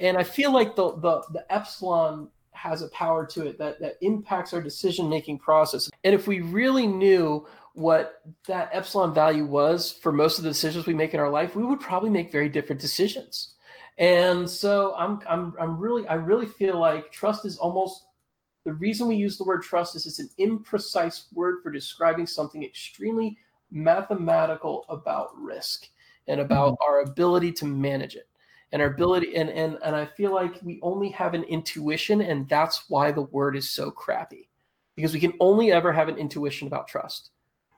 And 0.00 0.16
i 0.18 0.24
feel 0.24 0.52
like 0.52 0.76
the 0.76 0.92
the, 0.96 1.22
the 1.32 1.44
epsilon 1.52 2.28
has 2.52 2.82
a 2.82 2.88
power 2.88 3.24
to 3.26 3.46
it 3.46 3.58
that 3.58 3.80
that 3.80 3.94
impacts 4.02 4.52
our 4.52 4.60
decision 4.60 5.08
making 5.08 5.38
process. 5.38 5.88
And 6.04 6.14
if 6.14 6.26
we 6.26 6.40
really 6.40 6.86
knew 6.86 7.46
what 7.74 8.20
that 8.46 8.68
epsilon 8.72 9.14
value 9.14 9.46
was 9.46 9.90
for 9.90 10.12
most 10.12 10.36
of 10.36 10.44
the 10.44 10.50
decisions 10.50 10.84
we 10.86 10.92
make 10.92 11.14
in 11.14 11.20
our 11.20 11.30
life 11.30 11.56
we 11.56 11.64
would 11.64 11.80
probably 11.80 12.10
make 12.10 12.30
very 12.30 12.50
different 12.50 12.82
decisions 12.82 13.54
and 13.98 14.48
so 14.48 14.94
I'm 14.96 15.20
I'm 15.28 15.54
I'm 15.60 15.78
really 15.78 16.06
I 16.08 16.14
really 16.14 16.46
feel 16.46 16.78
like 16.78 17.12
trust 17.12 17.44
is 17.44 17.58
almost 17.58 18.04
the 18.64 18.72
reason 18.74 19.08
we 19.08 19.16
use 19.16 19.36
the 19.36 19.44
word 19.44 19.62
trust 19.62 19.96
is 19.96 20.06
it's 20.06 20.20
an 20.20 20.30
imprecise 20.38 21.24
word 21.32 21.62
for 21.62 21.70
describing 21.70 22.26
something 22.26 22.62
extremely 22.62 23.36
mathematical 23.70 24.84
about 24.88 25.36
risk 25.36 25.88
and 26.28 26.40
about 26.40 26.74
mm-hmm. 26.74 26.90
our 26.90 27.00
ability 27.00 27.52
to 27.52 27.64
manage 27.64 28.14
it. 28.14 28.28
And 28.70 28.80
our 28.80 28.88
ability 28.88 29.36
and 29.36 29.50
and 29.50 29.78
and 29.84 29.94
I 29.94 30.06
feel 30.06 30.32
like 30.32 30.62
we 30.62 30.80
only 30.82 31.10
have 31.10 31.34
an 31.34 31.44
intuition 31.44 32.22
and 32.22 32.48
that's 32.48 32.84
why 32.88 33.12
the 33.12 33.22
word 33.22 33.56
is 33.56 33.68
so 33.68 33.90
crappy. 33.90 34.48
Because 34.96 35.12
we 35.12 35.20
can 35.20 35.34
only 35.40 35.72
ever 35.72 35.92
have 35.92 36.08
an 36.08 36.16
intuition 36.16 36.66
about 36.66 36.88
trust. 36.88 37.30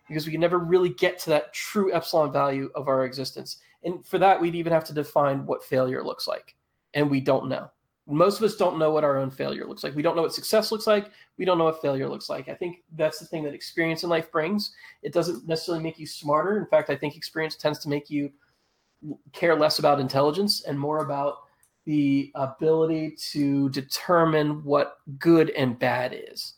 Because 0.07 0.27
we 0.27 0.33
can 0.33 0.41
never 0.41 0.59
really 0.59 0.91
get 0.91 1.19
to 1.21 1.31
that 1.31 1.53
true 1.53 1.93
epsilon 1.93 2.31
value 2.31 2.71
of 2.75 2.87
our 2.87 3.05
existence 3.05 3.57
and 3.85 4.05
for 4.05 4.19
that 4.19 4.41
we'd 4.41 4.55
even 4.55 4.73
have 4.73 4.85
to 4.85 4.95
define 4.95 5.47
what 5.47 5.65
failure 5.65 6.03
looks 6.03 6.27
like. 6.27 6.55
And 6.95 7.11
we 7.11 7.21
don't 7.21 7.49
know. 7.49 7.71
Most 8.07 8.39
of 8.39 8.45
us 8.45 8.57
don't 8.57 8.79
know 8.79 8.91
what 8.91 9.05
our 9.05 9.17
own 9.17 9.31
failure 9.31 9.67
looks 9.67 9.83
like. 9.83 9.95
We 9.95 10.03
don't 10.03 10.15
know 10.15 10.23
what 10.23 10.35
success 10.35 10.71
looks 10.71 10.87
like. 10.87 11.11
We 11.39 11.45
don't 11.45 11.57
know 11.57 11.65
what 11.65 11.81
failure 11.81 12.09
looks 12.09 12.29
like. 12.29 12.49
I 12.49 12.55
think 12.55 12.83
that's 12.97 13.19
the 13.19 13.25
thing 13.27 13.43
that 13.45 13.55
experience 13.55 14.03
in 14.03 14.11
life 14.11 14.31
brings. 14.31 14.75
It 15.03 15.13
doesn't 15.13 15.49
necessarily 15.49 15.83
make 15.83 15.99
you 15.99 16.07
smarter. 16.07 16.59
In 16.59 16.67
fact 16.67 16.91
i 16.91 16.97
think 16.97 17.17
experience 17.17 17.57
tends 17.57 17.79
to 17.81 17.89
make 17.89 18.11
you 18.11 18.31
care 19.33 19.55
less 19.55 19.79
about 19.79 20.01
intelligence 20.01 20.65
and 20.65 20.79
more 20.79 21.05
about 21.05 21.39
the 21.85 22.33
ability 22.35 23.15
to 23.33 23.69
determine 23.71 24.65
what 24.65 24.99
good 25.19 25.51
and 25.51 25.79
bad 25.79 26.19
is 26.29 26.55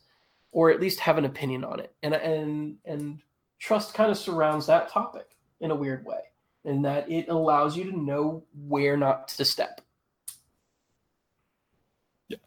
or 0.53 0.71
at 0.71 0.81
least 0.81 1.01
have 1.01 1.19
an 1.19 1.25
opinion 1.25 1.65
on 1.65 1.81
it. 1.81 1.95
And 2.03 2.15
and 2.15 2.77
and 2.85 3.19
trust 3.59 3.95
kind 3.95 4.11
of 4.11 4.19
surrounds 4.19 4.67
that 4.67 4.89
topic 4.89 5.27
in 5.61 5.71
a 5.71 5.75
weird 5.75 6.05
way 6.05 6.21
in 6.67 6.83
that 6.83 7.11
it 7.11 7.29
allows 7.29 7.77
you 7.77 7.91
to 7.91 7.97
know 7.97 8.45
where 8.67 8.97
not 8.97 9.29
to 9.29 9.45
step. 9.45 9.81
Yeah, 12.29 12.39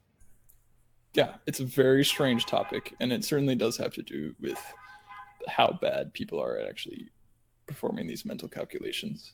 Yeah, 1.14 1.36
it's 1.48 1.62
a 1.62 1.66
very 1.66 2.04
strange 2.04 2.46
topic, 2.46 2.94
and 3.00 3.12
it 3.12 3.24
certainly 3.24 3.56
does 3.56 3.78
have 3.78 3.94
to 3.94 4.04
do 4.04 4.36
with 4.40 4.62
how 5.48 5.78
bad 5.82 6.14
people 6.14 6.40
are 6.40 6.58
at 6.58 6.68
actually 6.68 7.10
performing 7.66 8.08
these 8.08 8.26
mental 8.26 8.50
calculations, 8.50 9.34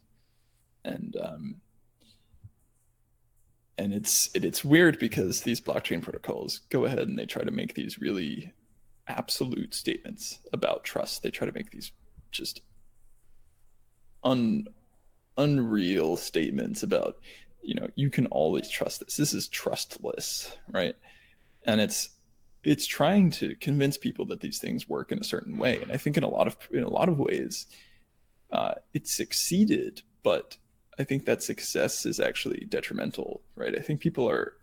and 0.83 1.17
um, 1.21 1.55
and 3.79 3.91
it's 3.91 4.29
it, 4.35 4.45
it's 4.45 4.63
weird 4.63 4.99
because 4.99 5.41
these 5.41 5.59
blockchain 5.59 6.01
protocols 6.01 6.61
go 6.69 6.85
ahead 6.85 6.99
and 6.99 7.17
they 7.17 7.25
try 7.25 7.43
to 7.43 7.51
make 7.51 7.73
these 7.73 7.99
really 7.99 8.53
absolute 9.07 9.73
statements 9.73 10.39
about 10.53 10.83
trust. 10.83 11.23
They 11.23 11.31
try 11.31 11.47
to 11.47 11.53
make 11.53 11.71
these 11.71 11.91
just 12.31 12.61
un 14.25 14.67
unreal 15.37 16.17
statements 16.17 16.83
about 16.83 17.19
you 17.61 17.75
know 17.75 17.87
you 17.95 18.09
can 18.09 18.25
always 18.27 18.69
trust 18.69 18.99
this. 18.99 19.15
This 19.15 19.33
is 19.33 19.47
trustless, 19.47 20.57
right? 20.69 20.95
and 21.65 21.81
it's 21.81 22.09
it's 22.63 22.87
trying 22.87 23.29
to 23.29 23.55
convince 23.55 23.97
people 23.97 24.25
that 24.25 24.41
these 24.41 24.57
things 24.57 24.89
work 24.89 25.11
in 25.11 25.19
a 25.19 25.23
certain 25.23 25.57
way 25.57 25.81
and 25.81 25.91
i 25.91 25.97
think 25.97 26.17
in 26.17 26.23
a 26.23 26.29
lot 26.29 26.47
of 26.47 26.57
in 26.71 26.83
a 26.83 26.89
lot 26.89 27.09
of 27.09 27.19
ways 27.19 27.67
uh, 28.51 28.73
it 28.93 29.07
succeeded 29.07 30.01
but 30.23 30.57
i 30.99 31.03
think 31.03 31.25
that 31.25 31.43
success 31.43 32.05
is 32.05 32.19
actually 32.19 32.65
detrimental 32.69 33.41
right 33.55 33.77
i 33.77 33.81
think 33.81 33.99
people 33.99 34.29
are 34.29 34.53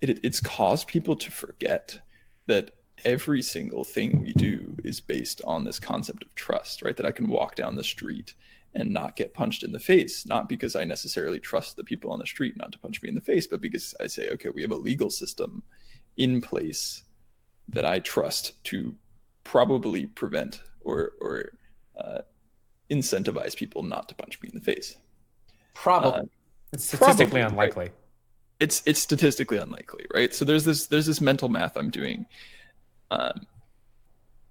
it, 0.00 0.20
it's 0.22 0.40
caused 0.40 0.86
people 0.86 1.16
to 1.16 1.30
forget 1.30 1.98
that 2.46 2.72
every 3.04 3.42
single 3.42 3.84
thing 3.84 4.22
we 4.22 4.32
do 4.34 4.76
is 4.84 5.00
based 5.00 5.40
on 5.44 5.64
this 5.64 5.80
concept 5.80 6.22
of 6.22 6.34
trust 6.34 6.82
right 6.82 6.96
that 6.96 7.06
i 7.06 7.10
can 7.10 7.28
walk 7.28 7.56
down 7.56 7.74
the 7.74 7.84
street 7.84 8.34
and 8.74 8.90
not 8.92 9.16
get 9.16 9.34
punched 9.34 9.62
in 9.62 9.72
the 9.72 9.78
face, 9.78 10.26
not 10.26 10.48
because 10.48 10.74
I 10.76 10.84
necessarily 10.84 11.38
trust 11.38 11.76
the 11.76 11.84
people 11.84 12.10
on 12.10 12.18
the 12.18 12.26
street 12.26 12.56
not 12.56 12.72
to 12.72 12.78
punch 12.78 13.00
me 13.02 13.08
in 13.08 13.14
the 13.14 13.20
face, 13.20 13.46
but 13.46 13.60
because 13.60 13.94
I 14.00 14.08
say, 14.08 14.28
okay, 14.30 14.48
we 14.48 14.62
have 14.62 14.72
a 14.72 14.76
legal 14.76 15.10
system 15.10 15.62
in 16.16 16.40
place 16.40 17.04
that 17.68 17.84
I 17.84 18.00
trust 18.00 18.62
to 18.64 18.94
probably 19.44 20.06
prevent 20.06 20.62
or 20.80 21.12
or 21.20 21.52
uh, 21.98 22.22
incentivize 22.90 23.56
people 23.56 23.82
not 23.82 24.08
to 24.08 24.14
punch 24.14 24.40
me 24.42 24.50
in 24.52 24.58
the 24.58 24.64
face. 24.64 24.96
Probably. 25.74 26.20
Uh, 26.20 26.24
It's 26.72 26.84
statistically 26.84 27.40
Probably, 27.40 27.42
right. 27.42 27.50
unlikely. 27.52 27.90
it's 28.60 28.82
it's 28.86 29.00
statistically 29.00 29.58
unlikely, 29.58 30.06
right? 30.14 30.34
So 30.34 30.44
there's 30.44 30.64
this 30.64 30.86
there's 30.88 31.06
this 31.06 31.20
mental 31.20 31.48
math 31.48 31.76
I'm 31.76 31.90
doing, 31.90 32.26
um, 33.10 33.46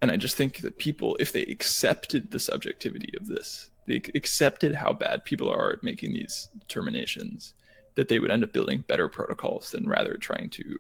and 0.02 0.10
I 0.12 0.18
just 0.18 0.36
think 0.38 0.60
that 0.62 0.78
people, 0.78 1.18
if 1.20 1.32
they 1.34 1.44
accepted 1.44 2.32
the 2.32 2.40
subjectivity 2.40 3.14
of 3.20 3.28
this, 3.28 3.70
they 3.88 4.02
accepted 4.16 4.76
how 4.76 4.94
bad 4.94 5.26
people 5.26 5.50
are 5.50 5.72
at 5.72 5.84
making 5.84 6.14
these 6.14 6.50
determinations, 6.60 7.54
that 7.96 8.08
they 8.08 8.20
would 8.20 8.32
end 8.32 8.44
up 8.44 8.54
building 8.54 8.84
better 8.88 9.08
protocols 9.08 9.72
than 9.72 9.88
rather 9.88 10.16
trying 10.16 10.50
to 10.52 10.78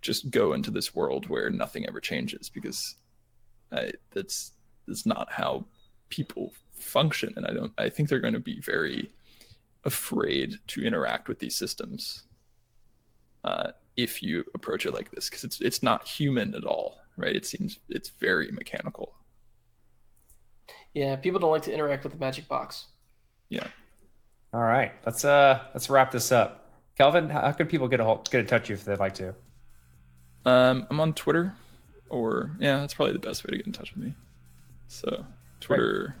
just 0.00 0.30
go 0.30 0.52
into 0.52 0.70
this 0.70 0.94
world 0.94 1.28
where 1.28 1.50
nothing 1.50 1.86
ever 1.86 2.00
changes 2.00 2.48
because 2.48 2.96
I, 3.70 3.92
that's 4.10 4.52
that's 4.86 5.06
not 5.06 5.30
how 5.32 5.64
people 6.08 6.52
function, 6.72 7.32
and 7.36 7.46
I 7.46 7.52
don't. 7.52 7.72
I 7.78 7.88
think 7.88 8.08
they're 8.08 8.20
going 8.20 8.34
to 8.34 8.40
be 8.40 8.60
very 8.60 9.10
afraid 9.84 10.58
to 10.68 10.84
interact 10.84 11.28
with 11.28 11.38
these 11.38 11.56
systems 11.56 12.24
uh, 13.44 13.72
if 13.96 14.22
you 14.22 14.44
approach 14.54 14.86
it 14.86 14.94
like 14.94 15.10
this 15.10 15.28
because 15.28 15.44
it's 15.44 15.60
it's 15.60 15.82
not 15.82 16.06
human 16.06 16.54
at 16.54 16.64
all, 16.64 16.98
right? 17.16 17.34
It 17.34 17.46
seems 17.46 17.78
it's 17.88 18.10
very 18.10 18.50
mechanical. 18.52 19.14
Yeah, 20.94 21.16
people 21.16 21.40
don't 21.40 21.50
like 21.50 21.62
to 21.62 21.72
interact 21.72 22.04
with 22.04 22.12
the 22.12 22.18
magic 22.18 22.48
box. 22.48 22.86
Yeah. 23.48 23.66
All 24.54 24.62
right, 24.62 24.92
let's 25.06 25.24
uh 25.24 25.60
let's 25.72 25.88
wrap 25.88 26.10
this 26.10 26.30
up. 26.30 26.70
Kelvin, 26.98 27.30
how 27.30 27.40
how 27.40 27.52
can 27.52 27.66
people 27.66 27.88
get 27.88 28.00
a 28.00 28.04
hold, 28.04 28.30
get 28.30 28.40
in 28.40 28.46
touch 28.46 28.62
with 28.62 28.70
you 28.70 28.74
if 28.74 28.84
they'd 28.84 28.98
like 28.98 29.14
to? 29.14 29.34
Um, 30.44 30.86
I'm 30.90 31.00
on 31.00 31.14
Twitter, 31.14 31.54
or 32.10 32.50
yeah, 32.58 32.78
that's 32.78 32.94
probably 32.94 33.14
the 33.14 33.18
best 33.18 33.44
way 33.44 33.52
to 33.52 33.56
get 33.56 33.66
in 33.66 33.72
touch 33.72 33.94
with 33.94 34.04
me. 34.04 34.14
So 34.88 35.24
Twitter, 35.60 36.16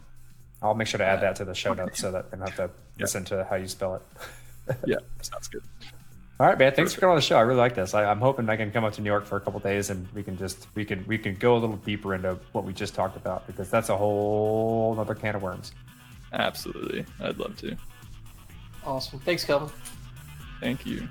I'll 0.62 0.74
make 0.74 0.88
sure 0.88 0.98
to 0.98 1.04
add 1.04 1.20
that 1.20 1.36
to 1.36 1.44
the 1.44 1.54
show 1.54 1.74
notes 1.74 2.00
so 2.00 2.10
that 2.12 2.30
they 2.30 2.38
don't 2.38 2.48
have 2.48 2.56
to 2.56 2.70
listen 2.98 3.24
to 3.26 3.46
how 3.50 3.56
you 3.56 3.68
spell 3.68 3.96
it. 3.96 4.02
yeah, 4.86 4.96
sounds 5.20 5.48
good. 5.48 5.62
All 6.40 6.46
right, 6.46 6.58
man. 6.58 6.72
Thanks 6.72 6.92
for 6.92 7.00
coming 7.00 7.12
on 7.12 7.16
the 7.16 7.22
show. 7.22 7.36
I 7.36 7.42
really 7.42 7.60
like 7.60 7.74
this. 7.74 7.94
I, 7.94 8.04
I'm 8.04 8.18
hoping 8.18 8.48
I 8.48 8.56
can 8.56 8.72
come 8.72 8.84
up 8.84 8.94
to 8.94 9.02
New 9.02 9.10
York 9.10 9.24
for 9.24 9.36
a 9.36 9.40
couple 9.40 9.60
days 9.60 9.90
and 9.90 10.08
we 10.12 10.22
can 10.22 10.36
just 10.36 10.66
we 10.74 10.84
can 10.84 11.04
we 11.06 11.16
can 11.16 11.34
go 11.36 11.56
a 11.56 11.58
little 11.58 11.76
deeper 11.76 12.14
into 12.14 12.38
what 12.52 12.64
we 12.64 12.72
just 12.72 12.94
talked 12.94 13.16
about 13.16 13.46
because 13.46 13.70
that's 13.70 13.90
a 13.90 13.96
whole 13.96 14.96
other 14.98 15.14
can 15.14 15.36
of 15.36 15.42
worms. 15.42 15.72
Absolutely, 16.32 17.04
I'd 17.20 17.38
love 17.38 17.56
to. 17.58 17.76
Awesome. 18.84 19.20
Thanks, 19.20 19.44
Kelvin. 19.44 19.70
Thank 20.60 20.86
you. 20.86 21.08